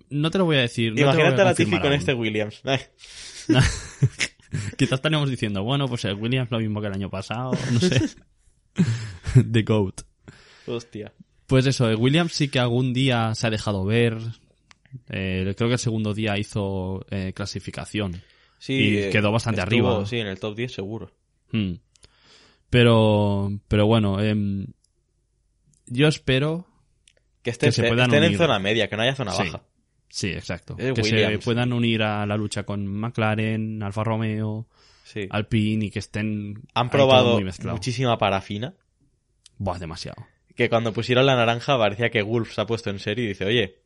No 0.09 0.29
te 0.31 0.37
lo 0.37 0.45
voy 0.45 0.57
a 0.57 0.61
decir. 0.61 0.93
no 0.93 1.01
Imagínate 1.01 1.41
a 1.41 1.45
la 1.45 1.53
Tiffy 1.55 1.71
con 1.77 1.83
aún. 1.85 1.93
este 1.93 2.13
Williams. 2.13 2.61
Quizás 4.77 4.93
estaríamos 4.99 5.29
diciendo, 5.29 5.63
bueno, 5.63 5.87
pues 5.87 6.05
el 6.05 6.15
Williams 6.15 6.49
lo 6.51 6.59
mismo 6.59 6.81
que 6.81 6.87
el 6.87 6.93
año 6.93 7.09
pasado, 7.09 7.51
no 7.71 7.79
sé. 7.79 8.01
The 9.51 9.63
GOAT. 9.63 10.01
hostia. 10.67 11.13
Pues 11.47 11.65
eso, 11.67 11.89
el 11.89 11.97
Williams 11.97 12.33
sí 12.33 12.47
que 12.49 12.59
algún 12.59 12.93
día 12.93 13.33
se 13.35 13.47
ha 13.47 13.49
dejado 13.49 13.85
ver. 13.85 14.17
Eh, 15.09 15.53
creo 15.55 15.69
que 15.69 15.73
el 15.73 15.79
segundo 15.79 16.13
día 16.13 16.37
hizo 16.37 17.05
eh, 17.09 17.33
clasificación. 17.35 18.21
Sí, 18.57 18.73
Y 18.73 18.97
eh, 18.97 19.09
quedó 19.11 19.31
bastante 19.31 19.61
estuvo, 19.61 19.89
arriba. 19.89 20.05
Sí, 20.05 20.17
en 20.17 20.27
el 20.27 20.39
top 20.39 20.55
10 20.55 20.73
seguro. 20.73 21.11
Hmm. 21.51 21.73
Pero, 22.69 23.51
pero 23.67 23.85
bueno, 23.85 24.21
em, 24.21 24.65
yo 25.85 26.07
espero, 26.07 26.65
Que 27.43 27.51
estén, 27.51 27.67
Que 27.67 27.71
se 27.73 27.87
puedan 27.87 28.11
estén 28.13 28.23
en 28.31 28.37
zona 28.37 28.57
media, 28.59 28.89
que 28.89 28.95
no 28.97 29.03
haya 29.03 29.15
zona 29.15 29.31
Sí. 29.33 29.43
baja. 29.43 29.63
sí, 30.09 30.29
exacto, 30.29 30.75
Es 30.79 30.93
que 30.93 31.03
se 31.03 31.39
puedan 31.39 31.73
unir 31.73 32.01
a 32.01 32.25
la 32.25 32.37
lucha 32.37 32.63
con 32.63 32.87
McLaren, 32.87 33.83
Alfa 33.83 34.03
Romeo, 34.03 34.67
Sí. 35.03 35.27
Alpine 35.29 35.85
y 35.85 35.91
que 35.91 35.99
estén 35.99 36.63
Han 36.73 36.89
probado 36.89 37.39
muchísima 37.65 38.17
parafina. 38.17 38.73
Buah, 39.59 39.77
demasiado. 39.77 40.25
Que 40.55 40.69
cuando 40.69 40.93
pusieron 40.93 41.25
la 41.25 41.35
naranja 41.35 41.77
parecía 41.77 42.09
que 42.09 42.21
Gulf 42.21 42.53
se 42.53 42.61
ha 42.61 42.65
puesto 42.65 42.89
en 42.89 42.99
serio 42.99 43.25
y 43.25 43.27
dice, 43.29 43.45
oye, 43.45 43.79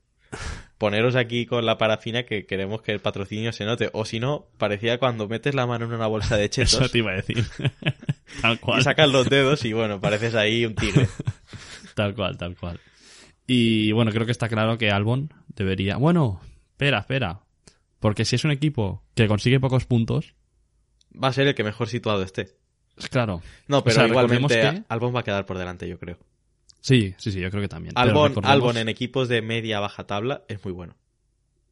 poneros 0.77 1.15
aquí 1.15 1.45
con 1.45 1.65
la 1.65 1.77
parafina 1.77 2.23
que 2.23 2.45
queremos 2.45 2.81
que 2.81 2.91
el 2.91 2.99
patrocinio 2.99 3.51
se 3.51 3.65
note. 3.65 3.89
O 3.93 4.05
si 4.05 4.19
no, 4.19 4.47
parecía 4.57 4.99
cuando 4.99 5.27
metes 5.27 5.55
la 5.55 5.65
mano 5.65 5.85
en 5.85 5.93
una 5.93 6.07
bolsa 6.07 6.37
de 6.37 6.49
chetos 6.49 6.73
Eso 6.75 6.89
te 6.89 6.99
iba 6.99 7.11
a 7.11 7.15
decir. 7.15 7.43
tal 8.41 8.59
cual. 8.59 8.79
y 8.79 8.83
sacas 8.83 9.09
los 9.09 9.27
dedos 9.29 9.65
y 9.65 9.73
bueno, 9.73 9.99
pareces 9.99 10.35
ahí 10.35 10.65
un 10.65 10.75
tigre. 10.75 11.07
Tal 11.95 12.15
cual, 12.15 12.37
tal 12.37 12.55
cual. 12.55 12.79
Y 13.45 13.91
bueno, 13.91 14.11
creo 14.11 14.25
que 14.25 14.31
está 14.31 14.47
claro 14.47 14.77
que 14.77 14.89
Albon 14.89 15.33
debería. 15.47 15.97
Bueno, 15.97 16.39
espera, 16.71 16.99
espera. 16.99 17.41
Porque 17.99 18.23
si 18.23 18.37
es 18.37 18.45
un 18.45 18.51
equipo 18.51 19.03
que 19.15 19.27
consigue 19.27 19.59
pocos 19.59 19.83
puntos, 19.85 20.33
Va 21.21 21.27
a 21.29 21.33
ser 21.33 21.47
el 21.47 21.55
que 21.55 21.63
mejor 21.65 21.89
situado 21.89 22.23
esté. 22.23 22.55
claro. 23.09 23.41
No, 23.67 23.83
pero 23.83 23.95
sea, 23.95 24.07
recordemos 24.07 24.49
igualmente 24.51 24.81
que- 24.81 24.85
Albon 24.87 25.13
va 25.13 25.19
a 25.21 25.23
quedar 25.23 25.45
por 25.45 25.57
delante, 25.57 25.89
yo 25.89 25.99
creo. 25.99 26.19
Sí, 26.81 27.13
sí, 27.17 27.31
sí, 27.31 27.39
yo 27.39 27.49
creo 27.51 27.61
que 27.61 27.67
también. 27.67 27.93
Albon, 27.97 28.29
recordemos- 28.33 28.51
Albon 28.51 28.77
en 28.77 28.89
equipos 28.89 29.27
de 29.27 29.41
media 29.41 29.79
baja 29.79 30.05
tabla 30.07 30.43
es 30.47 30.63
muy 30.63 30.73
bueno. 30.73 30.95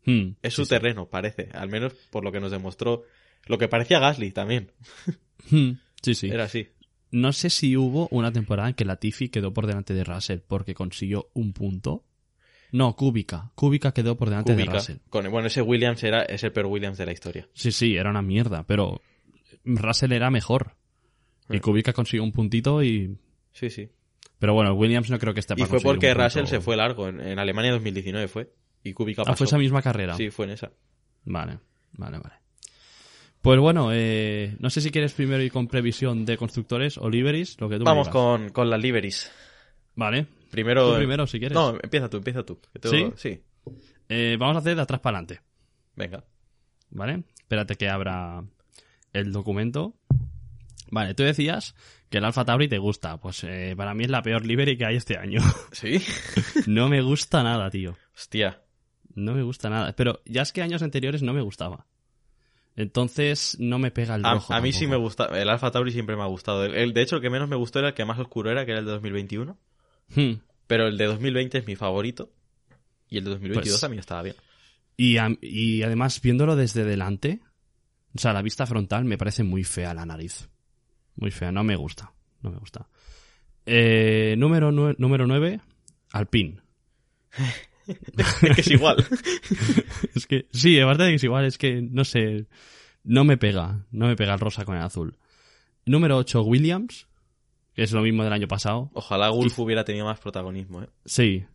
Hmm, 0.05 0.32
Es 0.41 0.53
su 0.53 0.64
sí. 0.66 0.70
terreno, 0.70 1.08
parece. 1.08 1.49
Al 1.53 1.70
menos 1.70 1.93
por 2.12 2.24
lo 2.24 2.32
que 2.32 2.39
nos 2.39 2.51
demostró. 2.51 3.03
Lo 3.45 3.58
que 3.58 3.68
parecía 3.68 3.99
Gasly 3.99 4.32
también. 4.32 4.72
Hmm, 5.49 5.74
sí, 6.01 6.14
sí. 6.16 6.28
Era 6.30 6.43
así. 6.45 6.68
No 7.12 7.32
sé 7.32 7.49
si 7.49 7.78
hubo 7.78 8.10
una 8.12 8.34
temporada 8.34 8.68
en 8.68 8.74
que 8.76 8.84
Latifi 8.84 9.30
quedó 9.30 9.53
por 9.53 9.66
delante 9.66 9.93
de 9.93 10.03
Russell 10.03 10.39
porque 10.45 10.74
consiguió 10.74 11.30
un 11.34 11.53
punto. 11.53 12.03
No, 12.74 12.97
Kubica. 12.97 13.51
Kubica 13.55 13.93
quedó 13.93 14.18
por 14.18 14.30
delante 14.30 14.55
de. 14.55 14.66
Russell. 14.66 14.97
Con, 15.10 15.30
bueno, 15.32 15.47
ese 15.47 15.62
Williams 15.62 16.03
era, 16.03 16.24
es 16.24 16.43
el 16.43 16.51
peor 16.51 16.66
Williams 16.66 16.97
de 16.97 17.05
la 17.05 17.14
historia. 17.14 17.47
Sí, 17.53 17.72
sí, 17.72 17.95
era 17.95 18.10
una 18.10 18.22
mierda, 18.22 18.64
pero 18.64 19.01
Russell 19.64 20.12
era 20.12 20.30
mejor. 20.32 20.76
Y. 21.49 21.60
Kubica 21.62 21.93
consiguió 21.93 22.24
un 22.24 22.34
puntito 22.34 22.84
y... 22.84 23.18
Sí, 23.53 23.70
sí. 23.70 23.89
Pero 24.39 24.53
bueno, 24.53 24.73
Williams 24.73 25.09
no 25.09 25.17
creo 25.19 25.33
que 25.33 25.39
esté 25.39 25.53
Y 25.53 25.57
para 25.57 25.67
fue 25.67 25.75
conseguir 25.77 25.93
porque 25.95 26.07
punto. 26.09 26.23
Russell 26.23 26.45
se 26.45 26.61
fue 26.61 26.75
largo. 26.77 27.07
En, 27.07 27.19
en 27.19 27.39
Alemania 27.39 27.71
2019 27.71 28.27
fue. 28.27 28.51
Y 28.83 28.93
Kubica 28.93 29.23
Ah, 29.25 29.35
fue 29.35 29.45
esa 29.47 29.57
misma 29.57 29.81
carrera. 29.81 30.15
Sí, 30.15 30.29
fue 30.29 30.45
en 30.45 30.51
esa. 30.51 30.71
Vale, 31.25 31.59
vale, 31.93 32.19
vale. 32.19 32.35
Pues 33.41 33.59
bueno, 33.59 33.89
eh, 33.93 34.55
no 34.59 34.69
sé 34.69 34.81
si 34.81 34.91
quieres 34.91 35.13
primero 35.13 35.41
ir 35.41 35.51
con 35.51 35.67
previsión 35.67 36.25
de 36.25 36.38
constructores 36.38 36.97
o 36.97 37.09
liveries, 37.09 37.59
lo 37.59 37.69
que 37.69 37.77
tú 37.77 37.83
Vamos 37.83 38.09
con, 38.09 38.49
con 38.49 38.69
las 38.69 38.79
liveries. 38.81 39.31
Vale. 39.95 40.25
Primero. 40.51 40.91
Tú 40.91 40.97
primero, 40.97 41.27
si 41.27 41.39
quieres. 41.39 41.55
No, 41.55 41.77
empieza 41.81 42.09
tú, 42.09 42.17
empieza 42.17 42.43
tú. 42.43 42.59
¿Sí? 42.83 43.11
Sí. 43.15 43.41
Eh, 44.09 44.38
vamos 44.39 44.55
a 44.55 44.59
hacer 44.59 44.75
de 44.75 44.81
atrás 44.81 45.01
para 45.01 45.17
adelante, 45.17 45.41
Venga. 45.95 46.23
¿vale? 46.91 47.23
Espérate 47.39 47.75
que 47.75 47.89
abra 47.89 48.43
el 49.13 49.31
documento. 49.31 49.95
Vale, 50.89 51.13
tú 51.13 51.23
decías 51.23 51.75
que 52.09 52.19
el 52.19 52.25
Alfa 52.25 52.45
Tauri 52.45 52.67
te 52.67 52.77
gusta. 52.77 53.17
Pues 53.19 53.43
eh, 53.43 53.73
para 53.75 53.93
mí 53.93 54.05
es 54.05 54.09
la 54.09 54.21
peor 54.21 54.45
livery 54.45 54.77
que 54.77 54.85
hay 54.85 54.95
este 54.95 55.17
año. 55.17 55.41
¿Sí? 55.71 56.01
no 56.65 56.88
me 56.89 57.01
gusta 57.01 57.43
nada, 57.43 57.69
tío. 57.69 57.97
Hostia. 58.15 58.61
No 59.15 59.33
me 59.33 59.43
gusta 59.43 59.69
nada. 59.69 59.93
Pero 59.95 60.21
ya 60.25 60.41
es 60.43 60.51
que 60.51 60.61
años 60.61 60.81
anteriores 60.83 61.21
no 61.23 61.33
me 61.33 61.41
gustaba. 61.41 61.85
Entonces 62.75 63.57
no 63.59 63.79
me 63.79 63.89
pega 63.91 64.15
el 64.15 64.25
A, 64.25 64.35
rojo. 64.35 64.53
a 64.53 64.61
mí 64.61 64.71
sí 64.71 64.85
me 64.88 64.95
gusta. 64.97 65.25
El 65.25 65.49
Alfa 65.49 65.71
Tauri 65.71 65.91
siempre 65.91 66.15
me 66.15 66.21
ha 66.21 66.27
gustado. 66.27 66.63
El, 66.65 66.75
el- 66.75 66.93
de 66.93 67.01
hecho, 67.01 67.15
el 67.15 67.21
que 67.21 67.29
menos 67.29 67.49
me 67.49 67.55
gustó 67.55 67.79
era 67.79 67.89
el 67.89 67.93
que 67.95 68.05
más 68.05 68.19
oscuro 68.19 68.51
era, 68.51 68.65
que 68.65 68.71
era 68.71 68.79
el 68.81 68.85
de 68.85 68.91
2021. 68.91 69.57
Hmm. 70.15 70.33
Pero 70.67 70.88
el 70.88 70.97
de 70.97 71.05
2020 71.05 71.57
es 71.57 71.67
mi 71.67 71.75
favorito. 71.75 72.31
Y 73.09 73.17
el 73.17 73.23
de 73.23 73.29
2022 73.31 73.73
Pues- 73.73 73.81
también 73.81 73.99
estaba 73.99 74.21
bien. 74.21 74.35
Y, 74.95 75.17
am- 75.17 75.38
y 75.41 75.81
además, 75.83 76.21
viéndolo 76.21 76.55
desde 76.55 76.83
delante, 76.83 77.39
o 78.15 78.19
sea, 78.19 78.33
la 78.33 78.41
vista 78.41 78.65
frontal 78.65 79.05
me 79.05 79.17
parece 79.17 79.43
muy 79.43 79.63
fea 79.63 79.93
la 79.93 80.05
nariz. 80.05 80.49
Muy 81.18 81.32
fea, 81.32 81.51
no 81.51 81.63
me 81.63 81.76
gusta. 81.76 82.13
No 82.41 82.51
me 82.51 82.57
gusta. 82.57 82.88
Eh, 83.65 84.36
número, 84.38 84.72
nue- 84.72 84.95
número 84.97 85.28
9, 85.28 85.59
Alpine. 86.13 86.61
es 87.88 88.55
que 88.55 88.61
es 88.61 88.72
igual. 88.72 89.05
Es 90.15 90.26
que, 90.28 90.47
sí, 90.51 90.80
aparte 90.80 91.03
de 91.03 91.09
que 91.09 91.15
es 91.15 91.24
igual, 91.24 91.45
es 91.45 91.57
que, 91.57 91.82
no 91.82 92.03
sé, 92.05 92.47
no 93.03 93.24
me 93.24 93.38
pega. 93.38 93.86
No 93.91 94.07
me 94.07 94.15
pega 94.15 94.34
el 94.34 94.39
rosa 94.39 94.65
con 94.65 94.76
el 94.76 94.82
azul. 94.84 95.18
Número 95.86 96.18
8, 96.18 96.41
Williams, 96.43 97.07
que 97.74 97.84
es 97.84 97.91
lo 97.91 98.01
mismo 98.01 98.24
del 98.24 98.34
año 98.34 98.47
pasado. 98.47 98.89
Ojalá 98.93 99.30
Gulf 99.30 99.57
hubiera 99.59 99.84
tenido 99.86 100.05
más 100.05 100.20
protagonismo, 100.20 100.84
¿eh? 100.84 100.89
Sí. 101.05 101.45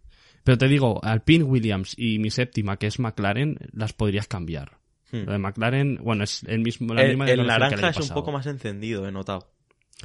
Pero 0.45 0.59
te 0.59 0.69
digo, 0.69 1.01
Alpine, 1.05 1.45
Williams 1.45 1.95
y 1.97 2.19
mi 2.19 2.31
séptima, 2.31 2.77
que 2.77 2.87
es 2.87 2.99
McLaren, 2.99 3.59
las 3.73 3.93
podrías 3.93 4.27
cambiar. 4.27 4.79
Hmm. 5.13 5.25
Lo 5.25 5.33
de 5.33 5.39
McLaren, 5.39 5.99
bueno, 6.03 6.25
es 6.25 6.43
el 6.45 6.61
mismo, 6.61 6.95
la 6.95 7.03
El, 7.03 7.11
misma 7.11 7.27
el 7.31 7.41
el 7.41 7.47
naranja 7.47 7.77
año 7.77 7.89
es 7.91 8.09
un 8.09 8.15
poco 8.15 8.33
más 8.33 8.47
encendido, 8.47 9.07
he 9.07 9.13
notado. 9.13 9.52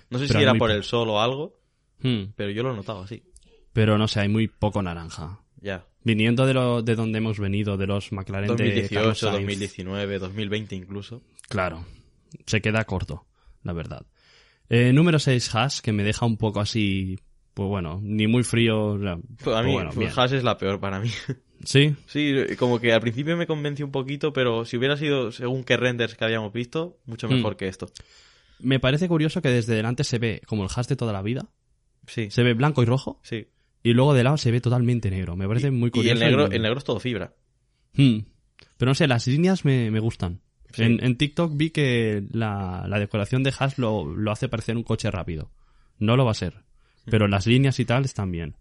No 0.10 0.20
sé 0.20 0.28
Pero 0.28 0.40
si 0.40 0.44
era 0.44 0.54
por 0.54 0.70
po- 0.70 0.76
el 0.76 0.84
sol 0.84 1.10
o 1.10 1.22
algo, 1.22 1.60
Hmm. 2.02 2.32
pero 2.36 2.52
yo 2.52 2.64
lo 2.64 2.74
he 2.74 2.76
notado 2.76 3.02
así. 3.02 3.24
Pero 3.74 3.98
no 3.98 4.08
sé, 4.08 4.20
hay 4.22 4.28
muy 4.30 4.48
poco 4.48 4.82
naranja. 4.82 5.40
Ya. 5.62 5.86
Viniendo 6.04 6.46
de, 6.46 6.54
lo, 6.54 6.82
de 6.84 6.96
donde 6.96 7.18
hemos 7.18 7.40
venido, 7.40 7.76
de 7.78 7.88
los 7.88 8.12
McLaren 8.12 8.56
de 8.56 8.56
Carlos 8.56 8.68
2018, 8.68 9.16
Sainz, 9.16 9.34
2019, 9.34 10.20
2020 10.20 10.76
incluso. 10.76 11.24
Claro, 11.50 11.86
se 12.46 12.62
queda 12.62 12.84
corto, 12.86 13.26
la 13.64 13.74
verdad. 13.74 14.06
Eh, 14.70 14.94
número 14.94 15.20
6, 15.20 15.54
Haas, 15.56 15.82
que 15.82 15.92
me 15.92 16.04
deja 16.04 16.26
un 16.26 16.38
poco 16.38 16.60
así, 16.60 17.18
pues 17.54 17.68
bueno, 17.68 18.00
ni 18.04 18.28
muy 18.28 18.44
frío. 18.44 18.86
o 18.94 19.00
sea, 19.00 19.18
Pues 19.44 19.56
a 19.56 19.60
pues 19.62 19.66
mí, 19.66 19.74
bueno, 19.74 19.92
pues. 19.94 20.18
Haas 20.18 20.32
es 20.32 20.44
la 20.44 20.58
peor 20.58 20.80
para 20.80 21.00
mí. 21.00 21.10
Sí, 21.64 21.96
Sí, 22.06 22.36
como 22.60 22.80
que 22.80 22.94
al 22.94 23.02
principio 23.02 23.36
me 23.36 23.48
convenció 23.48 23.84
un 23.86 23.92
poquito, 23.92 24.32
pero 24.32 24.64
si 24.64 24.78
hubiera 24.78 24.96
sido 24.96 25.32
según 25.32 25.64
qué 25.64 25.76
renders 25.76 26.14
que 26.16 26.24
habíamos 26.24 26.54
visto, 26.54 27.00
mucho 27.06 27.28
mejor 27.28 27.54
Mm. 27.56 27.58
que 27.58 27.68
esto. 27.68 27.88
Me 28.60 28.80
parece 28.80 29.08
curioso 29.08 29.42
que 29.42 29.50
desde 29.50 29.76
delante 29.76 30.04
se 30.04 30.20
ve 30.20 30.42
como 30.48 30.64
el 30.64 30.70
Haas 30.76 30.88
de 30.88 30.96
toda 30.96 31.14
la 31.14 31.22
vida, 31.22 31.50
Sí, 32.08 32.30
se 32.32 32.42
ve 32.44 32.54
blanco 32.54 32.82
y 32.84 32.86
rojo, 32.86 33.20
sí. 33.24 33.48
y 33.84 33.94
luego 33.94 34.14
de 34.14 34.24
lado 34.24 34.38
se 34.38 34.50
ve 34.52 34.62
totalmente 34.62 35.10
negro. 35.12 35.36
Me 35.36 35.48
parece 35.48 35.72
muy 35.72 35.88
Y 35.90 35.92
curioso. 35.92 36.14
el 36.14 36.20
negro, 36.20 36.48
y- 36.52 36.56
el 36.56 36.62
negro 36.62 36.78
es 36.78 36.84
todo 36.86 37.00
fibra. 37.00 37.34
Hmm. 37.94 38.20
Pero 38.78 38.92
no 38.92 38.96
sé, 38.96 39.08
las 39.08 39.28
líneas 39.28 39.66
me, 39.66 39.92
me 39.92 40.00
gustan. 40.00 40.42
Sí. 40.74 40.84
En, 40.84 41.04
en 41.04 41.18
TikTok 41.18 41.56
vi 41.56 41.70
que 41.72 42.24
la, 42.32 42.86
la 42.88 43.00
decoración 43.00 43.44
de 43.44 43.54
Haas 43.58 43.78
lo, 43.78 44.06
lo 44.06 44.32
hace 44.32 44.48
parecer 44.50 44.78
un 44.78 44.84
coche 44.84 45.10
rápido. 45.12 45.52
No 46.00 46.16
lo 46.16 46.26
va 46.26 46.32
a 46.32 46.36
ser. 46.36 46.64
Pero 47.06 47.28
las 47.28 47.48
líneas 47.48 47.80
y 47.80 47.86
tal 47.86 48.06
están 48.06 48.32
bien. 48.32 48.56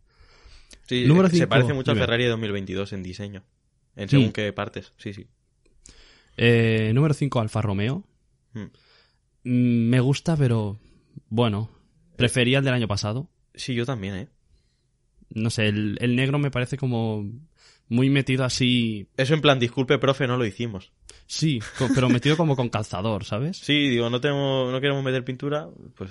Sí, 0.88 1.04
Número 1.06 1.28
se 1.28 1.36
cinco, 1.36 1.48
parece 1.48 1.72
mucho 1.74 1.92
dime. 1.92 2.02
Ferrari 2.04 2.24
de 2.24 2.30
2022 2.30 2.92
en 2.92 3.02
diseño. 3.02 3.44
En 3.96 4.08
según 4.08 4.32
qué 4.32 4.52
partes. 4.52 4.92
Sí, 4.98 5.12
sí. 5.12 5.26
Eh, 6.36 6.92
número 6.94 7.14
5, 7.14 7.40
Alfa 7.40 7.62
Romeo. 7.62 8.04
Mm. 8.52 8.64
Mm, 9.46 9.88
Me 9.90 10.00
gusta, 10.00 10.36
pero 10.36 10.78
bueno, 11.28 11.70
prefería 12.16 12.58
el 12.58 12.64
del 12.64 12.74
año 12.74 12.88
pasado. 12.88 13.30
Sí, 13.54 13.74
yo 13.74 13.86
también, 13.86 14.16
¿eh? 14.16 14.28
No 15.30 15.50
sé, 15.50 15.68
el, 15.68 15.96
el 16.00 16.16
negro 16.16 16.38
me 16.38 16.50
parece 16.50 16.76
como 16.76 17.24
muy 17.88 18.10
metido 18.10 18.44
así. 18.44 19.08
Eso 19.16 19.34
en 19.34 19.40
plan, 19.40 19.60
disculpe, 19.60 19.98
profe, 19.98 20.26
no 20.26 20.36
lo 20.36 20.44
hicimos. 20.44 20.92
Sí, 21.26 21.60
pero 21.94 22.08
metido 22.08 22.36
como 22.36 22.56
con 22.56 22.68
calzador, 22.68 23.24
¿sabes? 23.24 23.58
Sí, 23.58 23.88
digo, 23.88 24.10
no 24.10 24.20
tenemos, 24.20 24.72
no 24.72 24.80
queremos 24.80 25.04
meter 25.04 25.24
pintura, 25.24 25.68
pues 25.96 26.10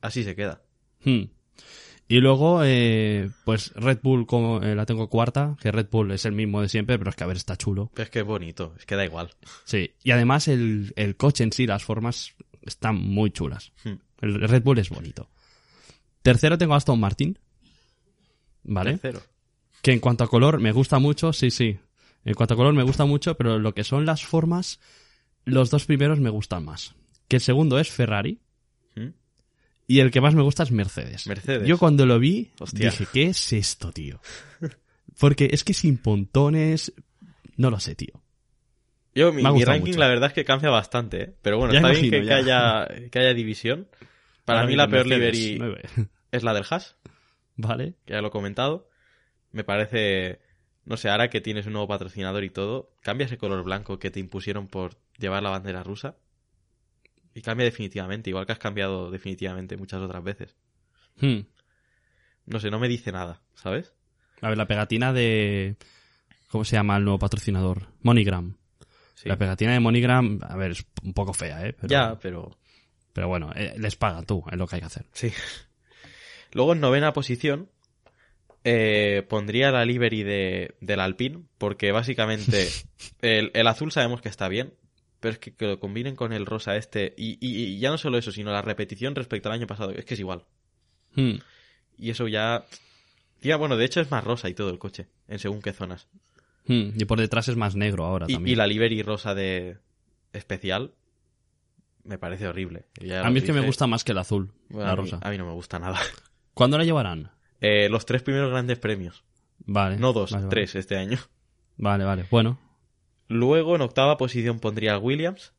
así 0.00 0.24
se 0.24 0.34
queda. 0.34 0.62
Hmm. 1.04 1.24
Y 2.08 2.18
luego, 2.18 2.62
eh, 2.64 3.30
pues 3.44 3.72
Red 3.74 4.00
Bull 4.02 4.26
como 4.26 4.62
eh, 4.62 4.74
la 4.74 4.84
tengo 4.84 5.08
cuarta, 5.08 5.56
que 5.60 5.70
Red 5.70 5.88
Bull 5.90 6.10
es 6.12 6.24
el 6.24 6.32
mismo 6.32 6.60
de 6.60 6.68
siempre, 6.68 6.98
pero 6.98 7.10
es 7.10 7.16
que 7.16 7.24
a 7.24 7.26
ver, 7.28 7.36
está 7.36 7.56
chulo. 7.56 7.90
Pero 7.94 8.04
es 8.04 8.10
que 8.10 8.18
es 8.20 8.24
bonito, 8.24 8.74
es 8.78 8.84
que 8.84 8.96
da 8.96 9.04
igual. 9.04 9.30
Sí, 9.64 9.92
y 10.02 10.10
además 10.10 10.48
el, 10.48 10.92
el 10.96 11.16
coche 11.16 11.44
en 11.44 11.52
sí, 11.52 11.66
las 11.66 11.84
formas 11.84 12.34
están 12.62 12.96
muy 12.96 13.30
chulas. 13.30 13.72
Hmm. 13.84 13.94
El 14.20 14.40
Red 14.48 14.62
Bull 14.62 14.78
es 14.78 14.90
bonito. 14.90 15.28
Tercero 16.22 16.58
tengo 16.58 16.74
Aston 16.74 17.00
Martin. 17.00 17.38
¿Vale? 18.64 18.92
Tercero. 18.98 19.22
Que 19.82 19.92
en 19.92 20.00
cuanto 20.00 20.24
a 20.24 20.28
color 20.28 20.60
me 20.60 20.72
gusta 20.72 20.98
mucho, 20.98 21.32
sí, 21.32 21.50
sí. 21.50 21.78
En 22.24 22.34
cuanto 22.34 22.54
a 22.54 22.56
color 22.56 22.74
me 22.74 22.82
gusta 22.82 23.06
mucho, 23.06 23.36
pero 23.36 23.58
lo 23.58 23.72
que 23.72 23.84
son 23.84 24.04
las 24.04 24.24
formas, 24.24 24.78
los 25.44 25.70
dos 25.70 25.86
primeros 25.86 26.20
me 26.20 26.30
gustan 26.30 26.64
más. 26.64 26.94
Que 27.28 27.36
el 27.36 27.42
segundo 27.42 27.78
es 27.78 27.90
Ferrari 27.90 28.40
¿Mm? 28.94 29.08
y 29.86 30.00
el 30.00 30.10
que 30.10 30.20
más 30.20 30.34
me 30.34 30.42
gusta 30.42 30.64
es 30.64 30.70
Mercedes. 30.70 31.26
Mercedes. 31.26 31.66
Yo 31.66 31.78
cuando 31.78 32.04
lo 32.04 32.18
vi, 32.18 32.50
Hostia. 32.58 32.90
dije, 32.90 33.06
¿qué 33.10 33.24
es 33.26 33.52
esto, 33.52 33.92
tío? 33.92 34.20
Porque 35.18 35.48
es 35.52 35.64
que 35.64 35.72
sin 35.72 35.96
pontones, 35.96 36.92
no 37.56 37.70
lo 37.70 37.80
sé, 37.80 37.94
tío. 37.94 38.22
Yo, 39.14 39.32
mi, 39.32 39.42
ranking 39.42 39.88
mucho. 39.88 39.98
la 39.98 40.08
verdad 40.08 40.28
es 40.28 40.34
que 40.34 40.44
cambia 40.44 40.70
bastante, 40.70 41.22
¿eh? 41.22 41.34
Pero 41.42 41.58
bueno, 41.58 41.72
Ya 41.72 41.80
está 41.80 41.90
bien 41.90 42.10
que, 42.10 42.24
ya. 42.24 42.28
que 42.28 42.32
haya, 42.34 42.88
que 43.10 43.18
haya 43.18 43.34
división. 43.34 43.88
Para 44.44 44.66
mí 44.66 44.76
la 44.76 44.88
peor 44.88 45.06
Mercedes, 45.06 45.36
livery 45.36 45.80
es 46.32 46.42
la 46.42 46.54
del 46.54 46.64
Haas, 46.68 46.96
Vale. 47.56 47.94
que 48.04 48.14
ya 48.14 48.20
lo 48.20 48.28
he 48.28 48.30
comentado. 48.30 48.88
Me 49.52 49.64
parece, 49.64 50.40
no 50.84 50.96
sé, 50.96 51.08
ahora 51.08 51.28
que 51.28 51.40
tienes 51.40 51.66
un 51.66 51.72
nuevo 51.72 51.88
patrocinador 51.88 52.44
y 52.44 52.50
todo, 52.50 52.92
cambia 53.02 53.26
ese 53.26 53.36
color 53.38 53.62
blanco 53.64 53.98
que 53.98 54.10
te 54.10 54.20
impusieron 54.20 54.68
por 54.68 54.96
llevar 55.18 55.42
la 55.42 55.50
bandera 55.50 55.82
rusa. 55.82 56.16
Y 57.34 57.42
cambia 57.42 57.64
definitivamente, 57.64 58.30
igual 58.30 58.46
que 58.46 58.52
has 58.52 58.58
cambiado 58.58 59.10
definitivamente 59.10 59.76
muchas 59.76 60.00
otras 60.00 60.22
veces. 60.22 60.56
Hmm. 61.20 61.40
No 62.46 62.58
sé, 62.58 62.70
no 62.70 62.80
me 62.80 62.88
dice 62.88 63.12
nada, 63.12 63.40
¿sabes? 63.54 63.92
A 64.40 64.48
ver, 64.48 64.58
la 64.58 64.66
pegatina 64.66 65.12
de... 65.12 65.76
¿Cómo 66.48 66.64
se 66.64 66.74
llama 66.74 66.96
el 66.96 67.04
nuevo 67.04 67.18
patrocinador? 67.20 67.86
MoneyGram. 68.02 68.56
Sí. 69.22 69.28
La 69.28 69.36
pegatina 69.36 69.72
de 69.72 69.80
MoneyGram, 69.80 70.40
a 70.42 70.56
ver, 70.56 70.70
es 70.70 70.84
un 71.02 71.12
poco 71.12 71.34
fea, 71.34 71.66
¿eh? 71.66 71.72
Pero, 71.74 71.88
Ya, 71.88 72.18
pero 72.18 72.56
Pero 73.12 73.28
bueno, 73.28 73.52
eh, 73.54 73.74
les 73.78 73.96
pagan 73.96 74.24
tú, 74.24 74.42
es 74.50 74.56
lo 74.56 74.66
que 74.66 74.76
hay 74.76 74.80
que 74.80 74.86
hacer. 74.86 75.04
Sí. 75.12 75.30
Luego 76.52 76.72
en 76.72 76.80
novena 76.80 77.12
posición 77.12 77.68
eh, 78.64 79.24
pondría 79.28 79.70
la 79.70 79.84
livery 79.84 80.22
de, 80.22 80.74
del 80.80 81.00
Alpine, 81.00 81.42
porque 81.58 81.92
básicamente 81.92 82.68
el, 83.20 83.50
el 83.54 83.66
azul 83.66 83.92
sabemos 83.92 84.20
que 84.20 84.28
está 84.28 84.48
bien, 84.48 84.74
pero 85.20 85.32
es 85.32 85.38
que, 85.38 85.52
que 85.54 85.66
lo 85.66 85.80
combinen 85.80 86.16
con 86.16 86.32
el 86.32 86.46
rosa 86.46 86.76
este, 86.76 87.14
y, 87.16 87.32
y- 87.46 87.64
y 87.74 87.78
ya 87.78 87.90
no 87.90 87.98
solo 87.98 88.18
eso, 88.18 88.32
sino 88.32 88.52
la 88.52 88.62
repetición 88.62 89.14
respecto 89.14 89.48
al 89.48 89.54
año 89.56 89.66
pasado, 89.66 89.90
es 89.92 90.04
que 90.04 90.14
es 90.14 90.20
igual. 90.20 90.44
Hmm. 91.14 91.36
Y 91.98 92.10
eso 92.10 92.26
ya... 92.28 92.64
Ya, 93.42 93.56
bueno, 93.56 93.76
de 93.78 93.86
hecho 93.86 94.00
es 94.02 94.10
más 94.10 94.22
rosa 94.22 94.48
y 94.50 94.54
todo 94.54 94.68
el 94.70 94.78
coche, 94.78 95.06
en 95.28 95.38
según 95.38 95.62
qué 95.62 95.72
zonas. 95.72 96.08
Hmm. 96.66 96.90
Y 96.96 97.04
por 97.04 97.18
detrás 97.18 97.48
es 97.48 97.56
más 97.56 97.74
negro 97.74 98.04
ahora 98.04 98.26
Y, 98.28 98.34
también. 98.34 98.52
y 98.52 98.56
la 98.56 98.66
livery 98.66 99.02
rosa 99.02 99.34
de 99.34 99.78
especial 100.32 100.92
me 102.04 102.18
parece 102.18 102.46
horrible. 102.48 102.86
Ya 103.00 103.26
A 103.26 103.30
mí 103.30 103.38
es 103.38 103.44
que 103.44 103.52
me 103.52 103.60
gusta 103.64 103.86
más 103.86 104.04
que 104.04 104.12
el 104.12 104.18
azul, 104.18 104.52
Bueno, 104.68 104.86
la 104.86 104.92
a 104.92 104.96
mí- 104.96 105.02
rosa. 105.02 105.18
a 105.22 105.30
mí 105.30 105.38
no 105.38 105.46
me 105.46 105.52
gusta 105.52 105.78
nada. 105.78 105.98
¿Cuándo 106.54 106.78
la 106.78 106.84
llevarán? 106.84 107.30
Eh, 107.60 107.88
los 107.90 108.06
tres 108.06 108.22
primeros 108.22 108.50
grandes 108.50 108.78
premios. 108.78 109.24
Vale. 109.66 109.96
No 109.98 110.12
dos, 110.12 110.30
vale, 110.32 110.44
vale. 110.44 110.50
tres 110.50 110.74
este 110.76 110.96
año. 110.96 111.18
Vale, 111.76 112.04
vale. 112.04 112.26
Bueno, 112.30 112.58
Luego 113.28 113.76
en 113.76 113.82
octava 113.82 114.16
posición 114.16 114.58
pondría 114.60 114.94
al 114.94 115.00
Williams. 115.02 115.52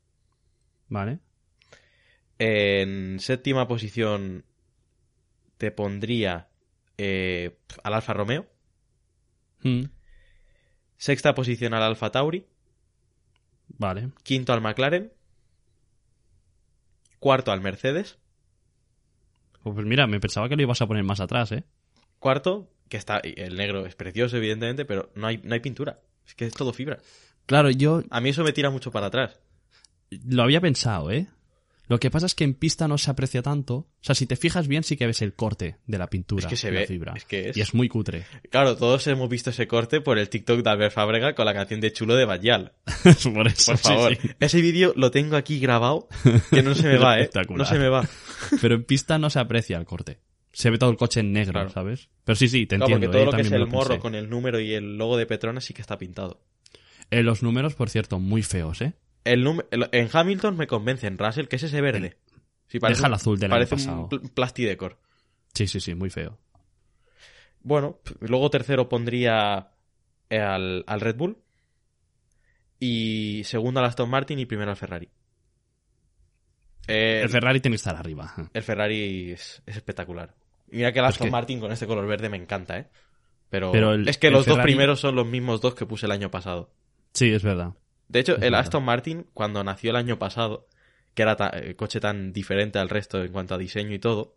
vale. 0.88 1.20
En 2.38 3.20
séptima 3.20 3.68
posición 3.68 4.44
te 5.58 5.70
pondría 5.70 6.48
eh, 6.98 7.56
al 7.84 7.94
Alfa 7.94 8.12
Romeo. 8.14 8.46
Hmm. 9.62 9.84
Sexta 11.02 11.34
posición 11.34 11.74
al 11.74 11.82
Alfa 11.82 12.12
Tauri. 12.12 12.46
Vale. 13.66 14.10
Quinto 14.22 14.52
al 14.52 14.60
McLaren. 14.60 15.12
Cuarto 17.18 17.50
al 17.50 17.60
Mercedes. 17.60 18.20
Pues 19.64 19.84
mira, 19.84 20.06
me 20.06 20.20
pensaba 20.20 20.48
que 20.48 20.54
lo 20.54 20.62
ibas 20.62 20.80
a 20.80 20.86
poner 20.86 21.02
más 21.02 21.18
atrás, 21.18 21.50
¿eh? 21.50 21.64
Cuarto, 22.20 22.70
que 22.88 22.98
está. 22.98 23.18
El 23.18 23.56
negro 23.56 23.84
es 23.84 23.96
precioso, 23.96 24.36
evidentemente, 24.36 24.84
pero 24.84 25.10
no 25.16 25.26
hay, 25.26 25.38
no 25.42 25.54
hay 25.54 25.58
pintura. 25.58 25.98
Es 26.24 26.36
que 26.36 26.46
es 26.46 26.54
todo 26.54 26.72
fibra. 26.72 26.98
Claro, 27.46 27.70
yo 27.70 28.04
A 28.10 28.20
mí 28.20 28.28
eso 28.28 28.44
me 28.44 28.52
tira 28.52 28.70
mucho 28.70 28.92
para 28.92 29.06
atrás. 29.06 29.40
lo 30.10 30.44
había 30.44 30.60
pensado, 30.60 31.10
¿eh? 31.10 31.26
Lo 31.92 32.00
que 32.00 32.10
pasa 32.10 32.24
es 32.24 32.34
que 32.34 32.44
en 32.44 32.54
pista 32.54 32.88
no 32.88 32.96
se 32.96 33.10
aprecia 33.10 33.42
tanto. 33.42 33.74
O 33.74 33.88
sea, 34.00 34.14
si 34.14 34.24
te 34.26 34.36
fijas 34.36 34.66
bien, 34.66 34.82
sí 34.82 34.96
que 34.96 35.06
ves 35.06 35.20
el 35.20 35.34
corte 35.34 35.76
de 35.86 35.98
la 35.98 36.06
pintura. 36.08 36.40
Es 36.46 36.46
que 36.46 36.56
se 36.56 36.68
de 36.68 36.72
la 36.72 36.80
ve, 36.80 36.86
fibra. 36.86 37.12
es 37.14 37.26
que 37.26 37.50
es- 37.50 37.56
Y 37.56 37.60
es 37.60 37.74
muy 37.74 37.88
cutre. 37.90 38.24
Claro, 38.50 38.78
todos 38.78 39.06
hemos 39.08 39.28
visto 39.28 39.50
ese 39.50 39.66
corte 39.68 40.00
por 40.00 40.16
el 40.18 40.30
TikTok 40.30 40.62
de 40.62 40.70
Albert 40.70 40.94
Fábrega 40.94 41.34
con 41.34 41.44
la 41.44 41.52
canción 41.52 41.80
de 41.82 41.92
Chulo 41.92 42.16
de 42.16 42.24
Banyal. 42.24 42.72
por 43.34 43.46
eso, 43.46 43.72
Por 43.72 43.76
sí, 43.78 43.82
favor, 43.88 44.16
sí. 44.16 44.30
ese 44.40 44.62
vídeo 44.62 44.94
lo 44.96 45.10
tengo 45.10 45.36
aquí 45.36 45.60
grabado, 45.60 46.08
que 46.50 46.62
no 46.62 46.74
se 46.74 46.88
me 46.88 46.96
va, 46.98 47.18
¿eh? 47.18 47.24
Espectacular. 47.24 47.58
No 47.58 47.64
se 47.66 47.78
me 47.78 47.88
va. 47.90 48.08
Pero 48.62 48.74
en 48.74 48.84
pista 48.84 49.18
no 49.18 49.28
se 49.28 49.38
aprecia 49.38 49.76
el 49.76 49.84
corte. 49.84 50.18
Se 50.54 50.70
ve 50.70 50.78
todo 50.78 50.88
el 50.90 50.96
coche 50.96 51.20
en 51.20 51.32
negro, 51.32 51.52
Claro. 51.52 51.68
¿sabes? 51.70 52.08
Pero 52.24 52.36
sí, 52.36 52.48
sí, 52.48 52.66
te 52.66 52.76
Claro, 52.76 52.94
entiendo. 52.94 53.06
porque 53.08 53.12
todo 53.12 53.22
¿eh? 53.22 53.26
lo 53.26 53.32
que 53.36 53.42
es 53.42 53.52
el 53.52 53.66
morro 53.66 53.88
pensé. 53.88 54.00
con 54.00 54.14
el 54.14 54.30
número 54.30 54.60
y 54.60 54.72
el 54.72 54.96
logo 54.96 55.16
de 55.18 55.26
Petronas 55.26 55.64
sí 55.64 55.74
que 55.74 55.82
está 55.82 55.98
pintado. 55.98 56.42
Eh, 57.10 57.22
los 57.22 57.42
números, 57.42 57.74
por 57.74 57.90
cierto, 57.90 58.18
muy 58.18 58.42
feos, 58.42 58.80
¿eh? 58.80 58.94
El 59.24 59.46
el- 59.70 59.88
en 59.92 60.08
Hamilton 60.12 60.56
me 60.56 60.66
convence, 60.66 61.06
en 61.06 61.18
Russell, 61.18 61.46
que 61.46 61.56
es 61.56 61.62
ese 61.62 61.80
verde. 61.80 62.16
Sí, 62.68 62.78
Deja 62.80 63.06
el 63.06 63.14
azul 63.14 63.38
del 63.38 63.52
año 63.52 63.56
Parece 63.58 63.76
pasado. 63.76 64.02
un 64.02 64.08
pl- 64.08 64.28
plastidecor. 64.34 64.98
Sí, 65.54 65.66
sí, 65.66 65.78
sí, 65.80 65.94
muy 65.94 66.10
feo. 66.10 66.38
Bueno, 67.60 67.98
luego 68.20 68.50
tercero 68.50 68.88
pondría 68.88 69.70
eh, 70.30 70.38
al, 70.40 70.82
al 70.86 71.00
Red 71.00 71.16
Bull. 71.16 71.38
Y 72.80 73.42
segundo 73.44 73.78
al 73.80 73.86
Aston 73.86 74.10
Martin 74.10 74.38
y 74.40 74.46
primero 74.46 74.70
al 74.70 74.76
Ferrari. 74.76 75.08
Eh, 76.88 77.20
El 77.22 77.28
Ferrari 77.28 77.60
tiene 77.60 77.74
que 77.74 77.78
estar 77.78 77.94
arriba. 77.94 78.34
El 78.52 78.62
Ferrari 78.62 79.30
es, 79.32 79.62
es 79.66 79.76
espectacular. 79.76 80.34
Mira 80.68 80.92
que 80.92 80.98
el 80.98 81.04
Pues 81.04 81.14
Aston 81.14 81.26
que- 81.28 81.30
Martin 81.32 81.60
con 81.60 81.70
este 81.70 81.86
color 81.86 82.06
verde 82.08 82.28
me 82.28 82.36
encanta, 82.38 82.78
¿eh? 82.78 82.88
Pero, 83.50 83.70
Pero 83.70 83.92
el- 83.92 84.08
es 84.08 84.18
que 84.18 84.30
los 84.30 84.46
dos 84.46 84.58
primeros 84.60 84.98
son 84.98 85.14
los 85.14 85.26
mismos 85.26 85.60
dos 85.60 85.74
que 85.74 85.86
puse 85.86 86.06
el 86.06 86.12
año 86.12 86.30
pasado. 86.30 86.72
Sí, 87.12 87.30
es 87.30 87.42
verdad. 87.42 87.74
De 88.12 88.20
hecho, 88.20 88.36
el. 88.36 88.54
Aston 88.54 88.84
Martin, 88.84 89.26
cuando 89.34 89.64
nació 89.64 89.90
el 89.90 89.96
año 89.96 90.18
pasado, 90.18 90.68
que 91.14 91.22
era 91.22 91.32
el 91.48 91.74
coche 91.76 91.98
tan 92.00 92.32
diferente 92.32 92.78
al 92.78 92.88
resto 92.88 93.22
en 93.24 93.32
cuanto 93.32 93.54
a 93.54 93.58
diseño 93.58 93.94
y 93.94 93.98
todo, 93.98 94.34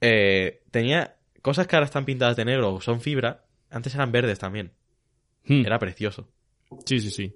eh, 0.00 0.62
tenía 0.70 1.16
cosas 1.42 1.66
que 1.66 1.76
ahora 1.76 1.86
están 1.86 2.04
pintadas 2.04 2.36
de 2.36 2.44
negro 2.44 2.74
o 2.74 2.80
son 2.80 3.00
fibra, 3.00 3.44
antes 3.70 3.94
eran 3.94 4.12
verdes 4.12 4.38
también. 4.38 4.72
Hmm. 5.44 5.64
Era 5.64 5.78
precioso. 5.78 6.28
Sí, 6.84 7.00
sí, 7.00 7.10
sí. 7.10 7.34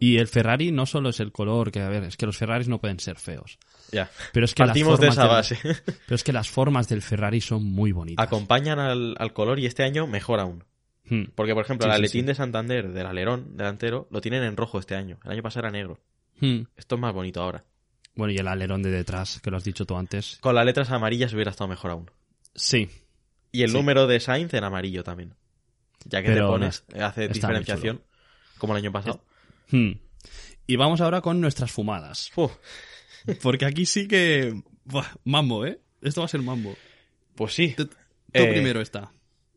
Y 0.00 0.18
el 0.18 0.28
Ferrari 0.28 0.70
no 0.70 0.86
solo 0.86 1.08
es 1.08 1.18
el 1.20 1.32
color, 1.32 1.72
que 1.72 1.80
a 1.80 1.88
ver, 1.88 2.04
es 2.04 2.16
que 2.16 2.24
los 2.26 2.36
Ferraris 2.36 2.68
no 2.68 2.80
pueden 2.80 3.00
ser 3.00 3.16
feos. 3.18 3.58
Ya. 3.90 4.08
Pero 4.32 4.44
es 4.44 4.54
que 4.54 4.62
Partimos 4.64 4.92
las 4.92 5.00
de 5.00 5.22
formas 5.22 5.50
esa 5.50 5.62
del- 5.64 5.74
base. 5.74 5.82
Pero 6.06 6.14
es 6.14 6.24
que 6.24 6.32
las 6.32 6.48
formas 6.48 6.88
del 6.88 7.02
Ferrari 7.02 7.40
son 7.40 7.64
muy 7.64 7.90
bonitas. 7.92 8.24
Acompañan 8.24 8.78
al, 8.78 9.16
al 9.18 9.32
color 9.32 9.58
y 9.58 9.66
este 9.66 9.82
año 9.82 10.06
mejor 10.06 10.38
aún. 10.40 10.64
Hmm. 11.10 11.24
Porque, 11.34 11.54
por 11.54 11.64
ejemplo, 11.64 11.84
Sí, 11.86 11.90
el 11.90 11.94
aletín 11.96 12.20
sí. 12.22 12.26
de 12.26 12.34
Santander 12.34 12.88
del 12.92 13.06
alerón 13.06 13.56
delantero 13.56 14.08
lo 14.10 14.20
tienen 14.20 14.42
en 14.42 14.56
rojo 14.56 14.78
este 14.78 14.94
año. 14.94 15.18
El 15.24 15.32
año 15.32 15.42
pasado 15.42 15.66
era 15.66 15.70
negro. 15.72 15.98
Hmm. 16.40 16.62
Esto 16.76 16.94
es 16.96 17.00
más 17.00 17.14
bonito 17.14 17.40
ahora. 17.42 17.64
Bueno, 18.14 18.32
y 18.32 18.36
el 18.36 18.48
alerón 18.48 18.82
de 18.82 18.90
detrás, 18.90 19.40
que 19.40 19.50
lo 19.50 19.56
has 19.56 19.64
dicho 19.64 19.86
tú 19.86 19.96
antes. 19.96 20.38
Con 20.40 20.54
las 20.54 20.64
letras 20.66 20.90
amarillas 20.90 21.32
hubiera 21.32 21.50
estado 21.50 21.68
mejor 21.68 21.90
aún. 21.92 22.10
Sí, 22.54 22.88
Y 23.52 23.62
el 23.62 23.72
número 23.72 24.06
de 24.06 24.18
Sainz 24.20 24.52
en 24.54 24.64
amarillo 24.64 25.04
también. 25.04 25.34
Ya 26.04 26.20
que 26.22 26.28
Pero 26.28 26.46
te 26.46 26.50
pones, 26.52 26.84
hace 27.00 27.28
diferenciación, 27.28 28.02
como 28.58 28.74
el 28.74 28.82
año 28.82 28.92
pasado. 28.92 29.22
Hmm. 29.70 29.92
Y 30.66 30.76
vamos 30.76 31.00
ahora 31.00 31.20
con 31.20 31.40
nuestras 31.40 31.70
fumadas. 31.70 32.30
Uf, 32.36 32.52
Porque 33.42 33.64
aquí 33.64 33.86
sí 33.86 34.06
que... 34.08 34.62
Buah, 34.84 35.06
mambo, 35.24 35.64
¿eh? 35.66 35.80
Esto 36.02 36.20
va 36.20 36.26
a 36.26 36.28
ser 36.28 36.42
mambo. 36.42 36.76
pues 37.34 37.54
sí. 37.54 37.74
Tú 37.76 37.88
Eh, 38.32 38.50
primero 38.52 38.80
está. 38.80 39.10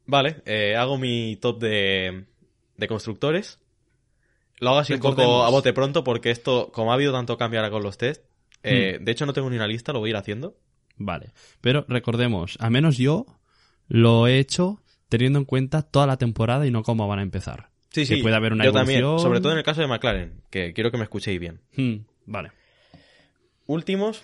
Vale, 0.06 0.42
eh, 0.46 0.76
hago 0.76 0.98
mi 0.98 1.38
top 1.38 1.60
de, 1.60 2.26
de 2.78 2.88
constructores. 2.88 3.60
Lo 4.60 4.70
hago 4.72 4.80
así 4.80 4.94
un 4.94 5.00
poco 5.00 5.16
Recordemos. 5.22 5.48
a 5.48 5.50
bote 5.50 5.74
pronto 5.74 6.04
porque 6.04 6.30
esto, 6.32 6.72
como 6.72 6.92
ha 6.92 6.96
habido 6.96 7.12
tanto 7.14 7.38
cambio 7.38 7.60
ahora 7.60 7.72
con 7.72 7.82
los 7.84 7.98
test, 7.98 8.24
eh, 8.64 9.00
de 9.02 9.12
hecho 9.12 9.26
no 9.26 9.34
tengo 9.34 9.50
ni 9.50 9.56
una 9.56 9.68
lista, 9.68 9.92
lo 9.94 10.00
voy 10.00 10.10
a 10.10 10.12
ir 10.12 10.18
haciendo. 10.18 10.56
Vale. 10.98 11.32
Pero 11.62 11.86
recordemos, 11.88 12.58
al 12.60 12.70
menos 12.72 12.98
yo 12.98 13.26
lo 13.88 14.28
he 14.28 14.38
hecho 14.38 14.80
teniendo 15.10 15.40
en 15.40 15.46
cuenta 15.46 15.82
toda 15.82 16.06
la 16.08 16.18
temporada 16.18 16.68
y 16.68 16.72
no 16.72 16.84
cómo 16.84 17.08
van 17.08 17.20
a 17.20 17.24
empezar. 17.24 17.70
Sí, 17.90 18.02
Que 18.02 18.18
sí. 18.18 18.22
puede 18.22 18.36
haber 18.36 18.54
una 18.54 18.64
yo 18.66 18.72
también, 18.72 19.00
evolución. 19.00 19.28
sobre 19.28 19.42
todo 19.42 19.52
en 19.54 19.58
el 19.58 19.64
caso 19.66 19.82
de 19.82 19.88
McLaren, 19.88 20.42
que 20.50 20.74
quiero 20.74 20.92
que 20.92 20.98
me 20.98 21.04
escuchéis 21.04 21.40
bien. 21.40 21.60
Hmm, 21.76 22.06
vale. 22.26 22.52
Últimos, 23.66 24.24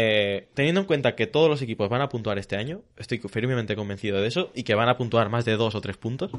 eh, 0.00 0.48
teniendo 0.54 0.80
en 0.82 0.86
cuenta 0.86 1.16
que 1.16 1.26
todos 1.26 1.48
los 1.48 1.60
equipos 1.60 1.88
van 1.88 2.00
a 2.02 2.08
puntuar 2.08 2.38
este 2.38 2.54
año, 2.56 2.82
estoy 2.96 3.18
firmemente 3.18 3.74
convencido 3.74 4.20
de 4.20 4.28
eso, 4.28 4.52
y 4.54 4.62
que 4.62 4.76
van 4.76 4.88
a 4.88 4.96
puntuar 4.96 5.28
más 5.28 5.44
de 5.44 5.56
dos 5.56 5.74
o 5.74 5.80
tres 5.80 5.96
puntos. 5.96 6.30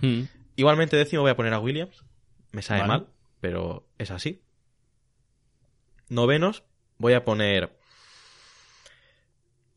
Hmm, 0.00 0.22
Igualmente 0.54 0.96
décimo 0.96 1.22
voy 1.22 1.30
a 1.32 1.36
poner 1.36 1.52
a 1.54 1.58
Williams. 1.58 2.04
Me 2.52 2.62
sabe 2.62 2.80
Vale. 2.82 2.88
mal, 2.88 3.06
pero 3.40 3.88
es 3.98 4.10
así. 4.12 4.42
Novenos 6.08 6.62
voy 6.98 7.14
a 7.14 7.24
poner 7.24 7.76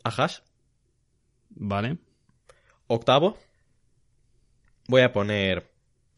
a 0.04 0.10
Haas. 0.10 0.44
Vale. 1.50 1.98
Octavo 2.88 3.38
voy 4.88 5.02
a 5.02 5.12
poner 5.14 5.72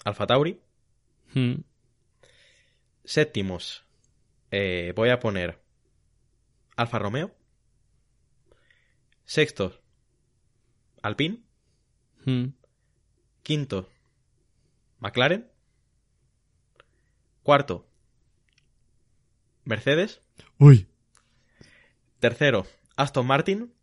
Alfa 0.04 0.28
Tauri. 0.28 0.60
Hmm, 1.34 1.62
Séptimos 3.06 3.86
eh, 4.52 4.92
voy 4.96 5.10
a 5.10 5.20
poner 5.20 5.60
Alfa 6.78 7.00
Romeo. 7.00 7.36
Sextos 9.26 9.82
Alpine. 11.02 11.40
hmm, 12.26 12.46
Quinto 13.44 13.90
McLaren. 15.00 15.52
Cuarto 17.44 17.88
Mercedes. 19.66 20.22
Uy. 20.60 20.88
Tercero, 22.20 22.66
Aston 22.96 23.28
Martin. 23.28 23.74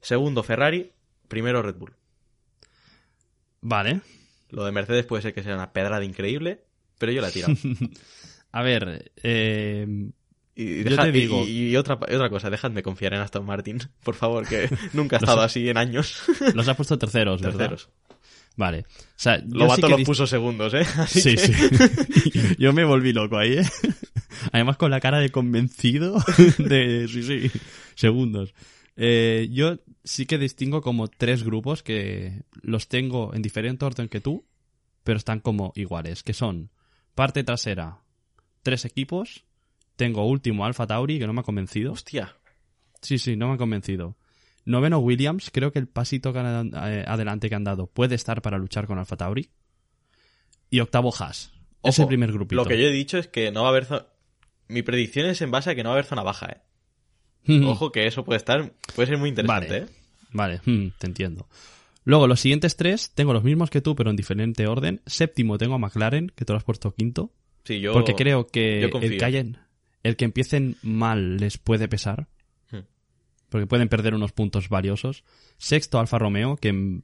Segundo, 0.00 0.42
Ferrari. 0.42 0.92
Primero, 1.28 1.62
Red 1.62 1.76
Bull. 1.76 1.94
Vale. 3.60 4.00
Lo 4.50 4.64
de 4.64 4.72
Mercedes 4.72 5.06
puede 5.06 5.22
ser 5.22 5.32
que 5.32 5.42
sea 5.42 5.54
una 5.54 5.72
pedrada 5.72 6.04
increíble, 6.04 6.64
pero 6.98 7.12
yo 7.12 7.22
la 7.22 7.28
he 7.28 7.32
tirado. 7.32 7.54
A 8.52 8.62
ver, 8.62 9.10
eh, 9.22 10.10
Y, 10.56 10.84
Yo 10.84 10.96
te 10.96 11.10
digo- 11.12 11.44
y, 11.46 11.70
y 11.70 11.76
otra, 11.76 11.94
otra 11.96 12.30
cosa, 12.30 12.48
dejadme 12.48 12.82
confiar 12.82 13.12
en 13.14 13.20
Aston 13.20 13.44
Martin, 13.44 13.78
por 14.04 14.14
favor, 14.14 14.46
que 14.46 14.68
nunca 14.92 15.16
ha 15.16 15.18
estado 15.18 15.40
así 15.42 15.68
en 15.68 15.76
años. 15.76 16.22
los 16.54 16.68
has 16.68 16.76
puesto 16.76 16.96
terceros, 16.98 17.40
¿verdad? 17.40 17.58
Terceros. 17.58 17.88
Vale. 18.56 18.80
O 18.80 18.84
sea, 19.16 19.38
Lobato 19.48 19.74
sí 19.74 19.82
que 19.82 19.88
los 19.98 20.02
puso 20.02 20.26
segundos, 20.28 20.74
¿eh? 20.74 20.86
Así 20.98 21.20
Sí, 21.22 21.34
que- 21.34 21.48
sí. 21.48 22.54
Yo 22.58 22.72
me 22.72 22.84
volví 22.84 23.12
loco 23.12 23.36
ahí, 23.36 23.54
¿eh? 23.58 23.68
Además 24.52 24.76
con 24.76 24.92
la 24.92 25.00
cara 25.00 25.18
de 25.18 25.30
convencido 25.30 26.22
de... 26.58 27.08
Sí, 27.08 27.22
sí. 27.24 27.50
Segundos. 27.96 28.54
Eh, 28.96 29.48
yo 29.50 29.78
sí 30.04 30.26
que 30.26 30.38
distingo 30.38 30.82
como 30.82 31.08
tres 31.08 31.42
grupos 31.42 31.82
que 31.82 32.42
los 32.62 32.86
tengo 32.86 33.34
en 33.34 33.42
diferente 33.42 33.84
orden 33.86 34.08
que 34.08 34.20
tú, 34.20 34.44
pero 35.02 35.16
están 35.18 35.40
como 35.40 35.72
iguales, 35.74 36.22
que 36.22 36.32
son 36.32 36.70
parte 37.16 37.42
trasera, 37.42 37.98
tres 38.62 38.84
equipos, 38.84 39.44
tengo 39.96 40.26
último 40.26 40.64
Alfa 40.64 40.86
Tauri, 40.86 41.18
que 41.18 41.26
no 41.26 41.32
me 41.32 41.40
ha 41.40 41.44
convencido. 41.44 41.92
Hostia. 41.92 42.36
Sí, 43.02 43.18
sí, 43.18 43.36
no 43.36 43.48
me 43.48 43.54
ha 43.54 43.58
convencido. 43.58 44.16
Noveno 44.64 44.98
Williams, 44.98 45.50
creo 45.52 45.72
que 45.72 45.78
el 45.78 45.88
pasito 45.88 46.32
que 46.32 46.38
han- 46.38 46.72
eh, 46.74 47.04
adelante 47.06 47.48
que 47.48 47.54
han 47.54 47.64
dado 47.64 47.86
puede 47.86 48.14
estar 48.14 48.40
para 48.42 48.56
luchar 48.58 48.86
con 48.86 48.98
Alfa 48.98 49.16
Tauri. 49.16 49.50
Y 50.70 50.80
octavo 50.80 51.12
Haas. 51.18 51.52
Ojo, 51.82 52.08
primer 52.08 52.32
grupito. 52.32 52.56
Lo 52.56 52.64
que 52.66 52.80
yo 52.80 52.88
he 52.88 52.92
dicho 52.92 53.18
es 53.18 53.28
que 53.28 53.50
no 53.52 53.60
va 53.62 53.68
a 53.68 53.70
haber... 53.70 53.86
zo- 53.86 54.06
Mi 54.68 54.82
predicción 54.82 55.26
es 55.26 55.42
en 55.42 55.50
base 55.50 55.70
a 55.70 55.74
que 55.74 55.82
no 55.82 55.90
va 55.90 55.94
a 55.96 55.98
haber 55.98 56.06
zona 56.06 56.22
baja, 56.22 56.46
¿eh? 56.46 56.60
Ojo 57.66 57.92
que 57.92 58.06
eso 58.06 58.24
puede 58.24 58.38
estar... 58.38 58.72
Puede 58.96 59.08
ser 59.08 59.18
muy 59.18 59.28
interesante, 59.28 59.68
Vale. 59.68 59.82
¿eh? 59.84 59.86
Vale, 60.32 60.60
te 60.98 61.06
entiendo. 61.06 61.46
Luego, 62.04 62.26
los 62.26 62.40
siguientes 62.40 62.76
tres, 62.76 63.12
tengo 63.14 63.32
los 63.34 63.44
mismos 63.44 63.68
que 63.70 63.80
tú, 63.82 63.94
pero 63.94 64.10
en 64.10 64.16
diferente 64.16 64.66
orden. 64.66 65.02
Séptimo 65.06 65.58
tengo 65.58 65.74
a 65.74 65.78
McLaren, 65.78 66.32
que 66.34 66.44
te 66.46 66.52
lo 66.52 66.56
has 66.56 66.64
puesto 66.64 66.92
quinto. 66.94 67.32
Sí, 67.64 67.80
yo... 67.80 67.92
Porque 67.92 68.14
creo 68.14 68.46
que 68.46 68.80
yo 68.80 68.90
confío. 68.90 69.10
el 69.12 69.18
que, 69.18 69.24
hayan- 69.24 69.58
el 70.04 70.16
que 70.16 70.24
empiecen 70.24 70.76
mal 70.82 71.38
les 71.38 71.58
puede 71.58 71.88
pesar. 71.88 72.28
Hmm. 72.70 72.84
Porque 73.48 73.66
pueden 73.66 73.88
perder 73.88 74.14
unos 74.14 74.30
puntos 74.30 74.68
valiosos. 74.68 75.24
Sexto, 75.58 75.98
Alfa 75.98 76.18
Romeo, 76.18 76.56
que 76.56 77.02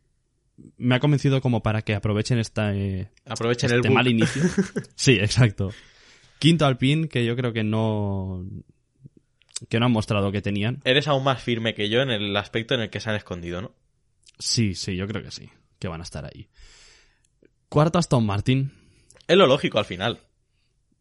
me 0.76 0.94
ha 0.94 1.01
convencido 1.01 1.40
como 1.40 1.62
para 1.62 1.82
que 1.82 1.94
aprovechen 1.94 2.38
esta, 2.38 2.74
eh, 2.74 3.11
Aprovechen 3.24 3.72
este 3.72 3.88
el 3.88 3.94
mal 3.94 4.07
inicio. 4.07 4.42
Sí, 4.94 5.12
exacto. 5.12 5.72
Quinto, 6.38 6.66
Alpine, 6.66 7.09
que 7.09 7.24
yo 7.24 7.36
creo 7.36 7.53
que 7.53 7.64
no. 7.64 8.46
que 9.68 9.80
no 9.80 9.86
han 9.86 9.92
mostrado 9.92 10.30
que 10.30 10.42
tenían. 10.42 10.80
Eres 10.84 11.09
aún 11.09 11.24
más 11.24 11.42
firme 11.42 11.74
que 11.74 11.88
yo 11.88 12.01
en 12.01 12.11
el 12.11 12.36
aspecto 12.36 12.74
en 12.74 12.82
el 12.82 12.90
que 12.90 13.01
se 13.01 13.11
han 13.11 13.16
escondido, 13.16 13.62
¿no? 13.62 13.72
Sí, 14.38 14.74
sí, 14.74 14.96
yo 14.96 15.07
creo 15.07 15.22
que 15.22 15.30
sí. 15.30 15.51
Que 15.78 15.88
van 15.88 16.01
a 16.01 16.05
estar 16.05 16.24
ahí. 16.24 16.48
Cuarto, 17.68 17.98
Aston 17.98 18.24
Martin. 18.24 18.72
Es 19.26 19.36
lo 19.36 19.46
lógico 19.46 19.78
al 19.78 19.84
final. 19.84 20.20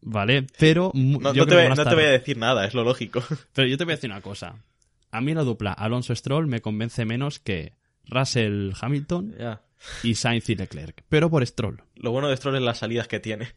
Vale, 0.02 0.46
pero. 0.58 0.90
No, 0.94 1.32
yo 1.34 1.44
no 1.44 1.46
te, 1.46 1.54
creo 1.54 1.56
voy, 1.58 1.66
a 1.66 1.68
no 1.70 1.74
te 1.76 1.82
estar- 1.82 1.94
voy 1.94 2.04
a 2.04 2.10
decir 2.10 2.36
nada, 2.38 2.64
es 2.66 2.74
lo 2.74 2.84
lógico. 2.84 3.22
Pero 3.52 3.68
yo 3.68 3.76
te 3.76 3.84
voy 3.84 3.92
a 3.92 3.96
decir 3.96 4.10
una 4.10 4.20
cosa. 4.22 4.54
A 5.10 5.20
mí 5.20 5.34
la 5.34 5.42
dupla 5.42 5.72
Alonso 5.72 6.14
Stroll 6.14 6.46
me 6.46 6.60
convence 6.60 7.04
menos 7.04 7.38
que 7.38 7.74
Russell 8.06 8.72
Hamilton 8.80 9.34
y 10.02 10.14
Sainz 10.14 10.48
y 10.48 10.54
Leclerc. 10.54 11.02
Pero 11.08 11.28
por 11.30 11.46
Stroll. 11.46 11.82
Lo 11.96 12.12
bueno 12.12 12.28
de 12.28 12.36
Stroll 12.36 12.56
es 12.56 12.62
las 12.62 12.78
salidas 12.78 13.08
que 13.08 13.20
tiene. 13.20 13.52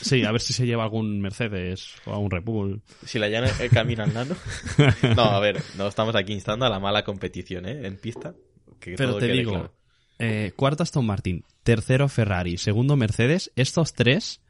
Sí, 0.00 0.24
a 0.24 0.32
ver 0.32 0.40
si 0.40 0.52
se 0.54 0.66
lleva 0.66 0.82
algún 0.84 1.20
Mercedes 1.20 1.92
o 2.06 2.12
algún 2.14 2.30
Red 2.30 2.42
Bull. 2.42 2.82
Si 3.04 3.18
la 3.18 3.28
llana 3.28 3.48
el 3.60 3.70
camino 3.70 4.02
al 4.02 4.12
nano. 4.14 4.34
No, 5.16 5.22
a 5.22 5.38
ver, 5.40 5.62
no 5.76 5.86
estamos 5.86 6.14
aquí 6.16 6.32
instando 6.32 6.66
a 6.66 6.70
la 6.70 6.80
mala 6.80 7.04
competición, 7.04 7.66
¿eh? 7.66 7.86
En 7.86 7.96
pista. 7.96 8.34
Que 8.80 8.94
Pero 8.96 9.10
todo 9.10 9.20
te 9.20 9.28
digo, 9.28 9.52
claro. 9.52 9.72
eh, 10.18 10.52
cuarto 10.56 10.82
Aston 10.82 11.06
Martin, 11.06 11.44
tercero 11.62 12.08
Ferrari, 12.08 12.58
segundo 12.58 12.96
Mercedes. 12.96 13.52
Estos 13.56 13.92
tres 13.94 14.40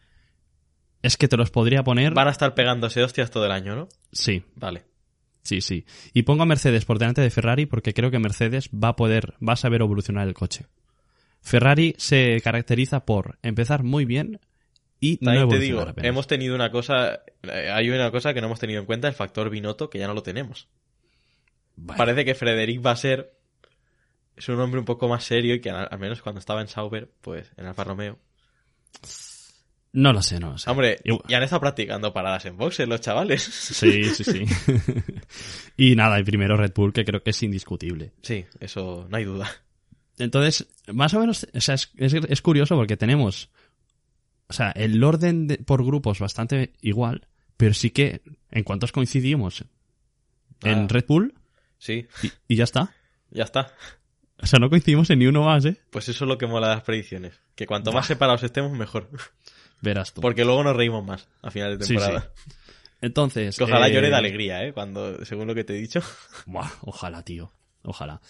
es 1.07 1.17
que 1.17 1.29
te 1.29 1.37
los 1.37 1.51
podría 1.51 1.83
poner. 1.85 2.13
Van 2.15 2.29
a 2.29 2.33
estar 2.33 2.55
pegándose 2.55 3.03
hostias 3.03 3.31
todo 3.31 3.47
el 3.47 3.53
año, 3.53 3.75
¿no? 3.77 3.89
Sí, 4.13 4.43
Vale. 4.55 4.85
sí, 5.43 5.61
sí. 5.61 5.85
Y 6.13 6.23
pongo 6.25 6.43
a 6.43 6.47
Mercedes 6.47 6.85
por 6.85 6.99
delante 6.99 7.21
de 7.21 7.31
Ferrari 7.31 7.67
porque 7.67 7.95
creo 7.95 8.11
que 8.11 8.19
Mercedes 8.19 8.69
va 8.71 8.89
a 8.89 8.97
poder, 8.97 9.35
va 9.47 9.55
a 9.55 9.57
saber 9.57 9.81
evolucionar 9.81 10.27
el 10.29 10.35
coche. 10.35 10.67
Ferrari 11.41 11.95
se 11.99 12.41
caracteriza 12.43 13.05
por 13.07 13.39
empezar 13.43 13.83
muy 13.85 14.05
bien 14.05 14.41
y 14.99 15.19
no 15.21 15.31
También 15.31 15.49
te 15.49 15.59
digo, 15.59 15.81
apenas. 15.83 16.09
hemos 16.09 16.27
tenido 16.27 16.55
una 16.55 16.71
cosa. 16.71 17.21
eh, 17.43 17.71
Hay 17.73 17.91
una 17.91 18.11
cosa 18.11 18.33
que 18.35 18.41
no 18.41 18.47
hemos 18.47 18.59
tenido 18.59 18.81
en 18.81 18.87
cuenta, 18.87 19.07
el 19.09 19.15
factor 19.15 19.49
Binotto, 19.51 19.89
que 19.91 19.99
ya 19.99 20.07
no 20.09 20.15
lo 20.15 20.23
tenemos. 20.23 20.69
Parece 21.97 22.25
que 22.25 22.35
Frederic 22.35 22.85
va 22.85 22.93
a 22.93 22.97
ser. 22.97 23.33
Es 24.35 24.49
un 24.49 24.59
hombre 24.61 24.81
un 24.81 24.87
poco 24.87 25.09
más 25.09 25.25
serio 25.25 25.55
y 25.55 25.61
que 25.61 25.71
al 25.71 25.99
menos 25.99 26.23
cuando 26.23 26.39
estaba 26.41 26.61
en 26.63 26.69
Sauber, 26.69 27.11
pues 27.21 27.53
en 27.59 27.67
Alfa 27.67 27.85
Romeo. 27.85 28.19
No 29.99 30.13
lo 30.13 30.21
sé, 30.21 30.39
no 30.39 30.51
lo 30.53 30.59
sé. 30.59 30.69
Hombre, 30.71 30.99
ya 31.27 31.39
han 31.39 31.43
estado 31.43 31.61
practicando 31.61 32.13
paradas 32.13 32.45
en 32.45 32.57
boxes 32.59 32.87
los 32.87 33.01
chavales. 33.01 33.43
Sí, 33.43 34.05
sí, 34.15 34.25
sí. 34.25 34.45
y 35.77 35.97
nada, 35.97 36.19
el 36.19 36.25
primero 36.25 36.57
Red 36.57 36.73
Bull, 36.75 36.93
que 36.93 37.05
creo 37.05 37.23
que 37.23 37.31
es 37.31 37.43
indiscutible. 37.43 38.13
Sí, 38.23 38.45
eso 38.61 39.07
no 39.11 39.17
hay 39.17 39.25
duda. 39.25 39.51
Entonces, 40.19 40.67
más 40.93 41.15
o 41.15 41.21
menos, 41.21 41.47
o 41.55 41.61
sea, 41.61 41.75
es, 41.77 41.91
es- 41.97 42.13
es 42.15 42.43
curioso 42.43 42.77
porque 42.77 42.97
tenemos, 42.97 43.51
o 44.49 44.53
sea, 44.53 44.71
el 44.73 45.03
orden 45.03 45.47
de- 45.47 45.59
por 45.59 45.85
grupos 45.85 46.19
bastante 46.19 46.73
igual, 46.83 47.27
pero 47.57 47.73
sí 47.75 47.91
que 47.91 48.21
en 48.51 48.65
cuantos 48.65 48.93
coincidimos 48.93 49.65
en 50.63 50.79
Ah. 50.85 50.87
Red 50.89 51.05
Bull 51.09 51.35
Sí, 51.79 52.07
y, 52.23 52.33
y 52.49 52.57
ya 52.57 52.65
está. 52.65 52.95
ya 53.31 53.45
está. 53.45 53.73
O 54.43 54.47
sea, 54.47 54.59
no 54.59 54.69
coincidimos 54.69 55.09
en 55.11 55.21
ni 55.21 55.27
uno 55.27 55.43
más, 55.45 55.65
¿eh? 55.65 55.79
Pues 55.91 56.09
eso 56.11 56.25
es 56.25 56.29
lo 56.29 56.37
que 56.37 56.47
mola 56.47 56.69
de 56.69 56.75
las 56.75 56.85
predicciones. 56.85 57.33
Que 57.55 57.67
cuanto 57.67 57.93
más 57.93 58.07
separados 58.07 58.43
estemos, 58.43 58.73
mejor. 58.73 59.09
Verás 59.81 60.13
tú. 60.13 60.21
Porque 60.21 60.45
luego 60.45 60.63
nos 60.65 60.77
reímos 60.77 61.05
más 61.05 61.29
a 61.43 61.51
final 61.51 61.79
de 61.79 61.85
Sí, 61.85 61.95
temporada. 61.95 62.33
Entonces. 63.01 63.57
Que 63.57 63.65
ojalá 63.65 63.89
eh, 63.89 63.93
llore 63.95 64.09
de 64.09 64.17
alegría, 64.17 64.65
¿eh? 64.65 64.73
Cuando, 64.73 65.25
según 65.25 65.47
lo 65.47 65.55
que 65.55 65.65
te 65.65 65.75
he 65.75 65.81
dicho. 65.81 66.01
buah, 66.47 66.71
ojalá, 66.83 67.23
tío. 67.23 67.53
Ojalá. 67.83 68.21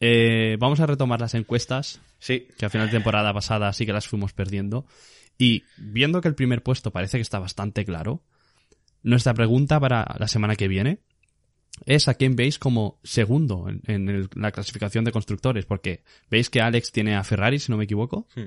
Eh, 0.00 0.56
vamos 0.58 0.80
a 0.80 0.86
retomar 0.86 1.20
las 1.20 1.34
encuestas, 1.34 2.00
Sí, 2.18 2.48
que 2.58 2.64
a 2.66 2.70
final 2.70 2.88
de 2.88 2.92
temporada 2.92 3.32
pasada 3.34 3.72
sí 3.74 3.84
que 3.86 3.92
las 3.92 4.08
fuimos 4.08 4.32
perdiendo. 4.32 4.86
Y 5.38 5.64
viendo 5.76 6.20
que 6.20 6.28
el 6.28 6.34
primer 6.34 6.62
puesto 6.62 6.90
parece 6.90 7.18
que 7.18 7.22
está 7.22 7.38
bastante 7.38 7.84
claro, 7.84 8.22
nuestra 9.02 9.34
pregunta 9.34 9.78
para 9.78 10.06
la 10.18 10.26
semana 10.28 10.56
que 10.56 10.68
viene 10.68 11.00
es 11.86 12.08
a 12.08 12.14
quién 12.14 12.34
veis 12.36 12.58
como 12.58 12.98
segundo 13.02 13.68
en, 13.68 13.82
en 13.86 14.08
el- 14.08 14.28
la 14.36 14.52
clasificación 14.52 15.04
de 15.04 15.12
constructores, 15.12 15.66
porque 15.66 16.02
veis 16.30 16.48
que 16.48 16.60
Alex 16.62 16.92
tiene 16.92 17.14
a 17.16 17.24
Ferrari, 17.24 17.58
si 17.58 17.70
no 17.70 17.76
me 17.76 17.84
equivoco. 17.84 18.26
Hmm. 18.34 18.44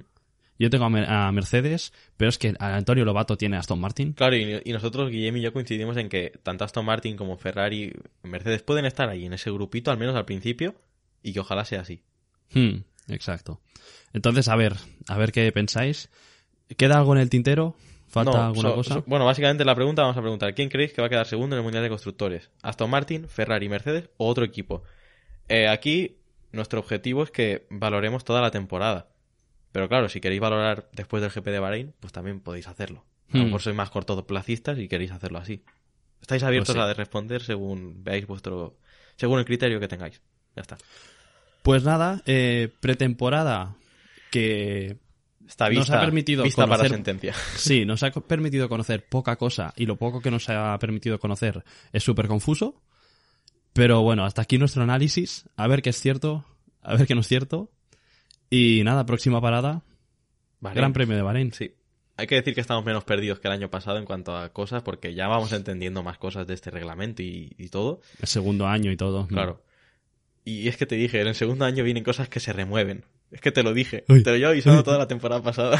Yo 0.59 0.69
tengo 0.69 0.85
a, 0.85 0.89
Mer- 0.89 1.09
a 1.09 1.31
Mercedes, 1.31 1.93
pero 2.17 2.29
es 2.29 2.37
que 2.37 2.55
Antonio 2.59 3.05
Lobato 3.05 3.37
tiene 3.37 3.57
a 3.57 3.59
Aston 3.59 3.79
Martin. 3.79 4.13
claro, 4.13 4.35
y, 4.35 4.61
y 4.65 4.71
nosotros, 4.73 5.09
Guillem 5.11 5.37
y 5.37 5.41
yo, 5.41 5.53
coincidimos 5.53 5.97
en 5.97 6.09
que 6.09 6.33
tanto 6.43 6.63
Aston 6.65 6.85
Martin 6.85 7.15
como 7.17 7.37
Ferrari, 7.37 7.93
Mercedes 8.23 8.63
pueden 8.63 8.85
estar 8.85 9.07
ahí 9.09 9.25
en 9.25 9.33
ese 9.33 9.51
grupito, 9.51 9.91
al 9.91 9.97
menos 9.97 10.15
al 10.15 10.25
principio, 10.25 10.75
y 11.21 11.33
que 11.33 11.39
ojalá 11.39 11.63
sea 11.65 11.81
así. 11.81 12.01
Hmm, 12.53 12.77
exacto. 13.09 13.61
Entonces, 14.13 14.47
a 14.47 14.55
ver, 14.55 14.73
a 15.07 15.17
ver 15.17 15.31
qué 15.31 15.51
pensáis. 15.51 16.09
¿Queda 16.75 16.97
algo 16.97 17.13
en 17.15 17.21
el 17.21 17.29
tintero? 17.29 17.75
¿Falta 18.07 18.31
No, 18.31 18.43
alguna 18.45 18.69
so- 18.69 18.75
cosa? 18.75 18.93
so- 18.95 19.03
bueno, 19.05 19.25
básicamente 19.25 19.63
la 19.65 19.75
pregunta 19.75 20.01
vamos 20.01 20.17
a 20.17 20.21
preguntar, 20.21 20.55
¿quién 20.55 20.69
creéis 20.69 20.93
que 20.93 21.01
va 21.01 21.07
a 21.07 21.09
quedar 21.09 21.27
segundo 21.27 21.55
en 21.55 21.59
el 21.59 21.63
Mundial 21.63 21.83
de 21.83 21.89
Constructores? 21.89 22.49
¿Aston 22.63 22.89
Martin, 22.89 23.27
Ferrari, 23.29 23.67
Mercedes 23.69 24.09
o 24.17 24.27
otro 24.27 24.43
equipo? 24.45 24.83
Eh, 25.49 25.67
aquí 25.67 26.15
nuestro 26.51 26.79
objetivo 26.79 27.21
es 27.23 27.31
que 27.31 27.67
valoremos 27.69 28.23
toda 28.23 28.41
la 28.41 28.49
temporada. 28.51 29.09
Pero 29.77 29.89
claro, 29.89 30.09
si 30.09 30.19
queréis 30.19 30.41
valorar 30.41 30.89
después 30.91 31.21
del 31.21 31.29
GP 31.29 31.51
de 31.51 31.59
Bahrein, 31.59 31.93
pues 31.99 32.11
también 32.11 32.39
podéis 32.39 32.67
hacerlo. 32.67 33.05
A 33.31 33.37
lo 33.37 33.43
Hmm. 33.43 33.45
mejor 33.45 33.61
sois 33.61 33.75
más 33.75 33.91
cortoplacistas 33.91 34.79
y 34.79 34.87
queréis 34.87 35.11
hacerlo 35.11 35.37
así. 35.37 35.61
Estáis 36.19 36.41
abiertos 36.41 36.75
Pues 36.75 36.83
sí. 36.83 36.89
a 36.89 36.93
responder 36.95 37.43
según 37.43 38.03
veáis 38.03 38.25
vuestro... 38.25 38.79
según 39.17 39.37
el 39.37 39.45
criterio 39.45 39.79
que 39.79 39.87
tengáis. 39.87 40.19
Ya 40.55 40.63
está. 40.63 40.79
Pues 41.61 41.83
nada, 41.83 42.23
eh, 42.25 42.73
pretemporada 42.79 43.75
que 44.31 44.97
Está 45.47 45.65
Nos 45.65 45.77
vista, 45.77 45.97
ha 45.99 46.01
permitido 46.05 46.43
vista 46.43 46.65
para 46.65 46.89
sentencia. 46.89 47.35
sí, 47.55 47.85
nos 47.85 48.01
ha 48.01 48.09
permitido 48.09 48.67
conocer 48.69 49.05
poca 49.07 49.35
cosa 49.35 49.75
y 49.77 49.85
lo 49.85 49.95
poco 49.97 50.21
que 50.21 50.31
nos 50.31 50.49
ha 50.49 50.75
permitido 50.79 51.19
conocer 51.19 51.63
es 51.93 52.01
súper 52.01 52.27
confuso. 52.27 52.81
Pero 53.73 54.01
bueno, 54.01 54.25
hasta 54.25 54.41
aquí 54.41 54.57
nuestro 54.57 54.81
análisis. 54.81 55.47
A 55.55 55.67
ver 55.67 55.83
qué 55.83 55.91
es 55.91 56.01
cierto, 56.01 56.45
a 56.81 56.95
ver 56.95 57.05
qué 57.05 57.13
no 57.13 57.21
es 57.21 57.27
cierto. 57.27 57.69
Y 58.49 58.81
nada, 58.83 59.05
próxima 59.05 59.41
parada, 59.41 59.83
Bahrein. 60.59 60.77
Gran 60.77 60.93
Premio 60.93 61.15
de 61.15 61.21
Bahrein. 61.21 61.51
Sí. 61.53 61.73
Hay 62.15 62.25
que 62.25 62.35
decir 62.35 62.55
que 62.55 62.61
estamos 62.61 62.83
menos 62.83 63.03
perdidos 63.03 63.39
que 63.39 63.47
el 63.47 63.53
año 63.53 63.69
pasado 63.69 63.99
en 63.99 64.05
cuanto 64.05 64.35
a 64.35 64.49
cosas, 64.51 64.81
porque 64.81 65.13
ya 65.13 65.27
vamos 65.27 65.51
entendiendo 65.53 66.01
más 66.01 66.17
cosas 66.17 66.47
de 66.47 66.55
este 66.55 66.71
reglamento 66.71 67.21
y, 67.21 67.53
y 67.57 67.69
todo. 67.69 68.01
El 68.19 68.27
segundo 68.27 68.65
año 68.65 68.91
y 68.91 68.97
todo. 68.97 69.27
Claro. 69.27 69.63
Y 70.43 70.67
es 70.67 70.77
que 70.77 70.85
te 70.85 70.95
dije, 70.95 71.21
en 71.21 71.27
el 71.27 71.35
segundo 71.35 71.65
año 71.65 71.83
vienen 71.83 72.03
cosas 72.03 72.29
que 72.29 72.39
se 72.39 72.53
remueven. 72.53 73.03
Es 73.31 73.41
que 73.41 73.51
te 73.51 73.63
lo 73.63 73.73
dije. 73.73 74.05
Uy. 74.07 74.23
Te 74.23 74.31
lo 74.31 74.37
llevo 74.37 74.51
avisando 74.51 74.83
toda 74.85 74.97
la 74.97 75.07
temporada 75.07 75.43
pasada. 75.43 75.79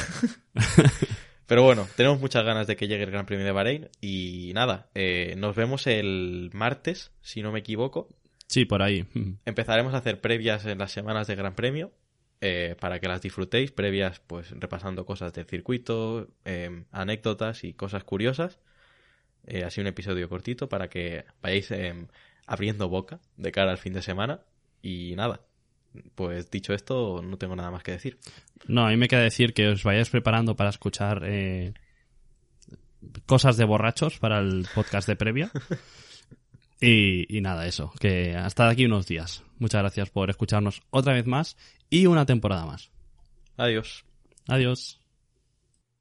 Pero 1.48 1.64
bueno, 1.64 1.88
tenemos 1.96 2.20
muchas 2.20 2.44
ganas 2.44 2.68
de 2.68 2.76
que 2.76 2.88
llegue 2.88 3.04
el 3.04 3.12
Gran 3.12 3.26
Premio 3.26 3.46
de 3.46 3.54
Bahrein. 3.54 3.90
Y 4.02 4.52
nada, 4.54 4.90
eh, 4.94 5.36
nos 5.38 5.56
vemos 5.56 5.88
el 5.88 6.50
martes, 6.54 7.12
si 7.22 7.42
no 7.42 7.54
me 7.54 7.60
equivoco. 7.60 8.10
Sí, 8.48 8.66
por 8.66 8.82
ahí. 8.82 9.06
Empezaremos 9.46 9.94
a 9.94 9.98
hacer 9.98 10.20
previas 10.20 10.66
en 10.66 10.78
las 10.78 10.92
semanas 10.92 11.28
de 11.28 11.36
Gran 11.36 11.56
Premio. 11.56 11.94
Eh, 12.42 12.76
para 12.80 13.00
que 13.00 13.08
las 13.08 13.22
disfrutéis, 13.22 13.72
previas 13.72 14.20
pues 14.20 14.52
repasando 14.52 15.06
cosas 15.06 15.34
del 15.34 15.46
circuito, 15.46 16.30
eh, 16.46 16.84
anécdotas 16.92 17.64
y 17.64 17.74
cosas 17.74 18.04
curiosas. 18.04 18.60
Eh, 19.48 19.64
así 19.64 19.80
un 19.80 19.88
episodio 19.88 20.28
cortito 20.28 20.68
para 20.68 20.90
que 20.90 21.24
vayáis 21.42 21.72
eh, 21.72 21.96
abriendo 22.46 22.90
boca 22.90 23.22
de 23.38 23.52
cara 23.52 23.72
al 23.72 23.78
fin 23.78 23.94
de 23.94 24.02
semana. 24.02 24.42
Y 24.82 25.16
nada, 25.16 25.42
pues 26.16 26.52
dicho 26.52 26.74
esto, 26.74 27.22
no 27.24 27.38
tengo 27.38 27.56
nada 27.56 27.72
más 27.72 27.84
que 27.84 27.94
decir. 27.94 28.20
No, 28.68 28.86
a 28.86 28.90
mí 28.90 28.98
me 28.98 29.08
queda 29.08 29.22
decir 29.22 29.54
que 29.54 29.70
os 29.70 29.84
vayáis 29.84 30.10
preparando 30.10 30.56
para 30.56 30.70
escuchar 30.70 31.24
eh, 31.26 31.74
cosas 33.26 33.58
de 33.58 33.66
borrachos 33.66 34.20
para 34.20 34.40
el 34.40 34.68
podcast 34.76 35.08
de 35.08 35.16
previa. 35.16 35.52
Y, 36.80 37.36
y 37.36 37.42
nada, 37.42 37.66
eso, 37.68 37.92
que 38.00 38.36
hasta 38.36 38.70
aquí 38.70 38.86
unos 38.86 39.08
días. 39.08 39.44
Muchas 39.60 39.82
gracias 39.82 40.10
por 40.10 40.30
escucharnos 40.30 40.82
otra 40.90 41.14
vez 41.14 41.26
más 41.26 41.58
y 41.90 42.06
una 42.06 42.26
temporada 42.26 42.66
más. 42.66 42.92
Adiós. 43.58 44.06
Adiós. 44.48 45.00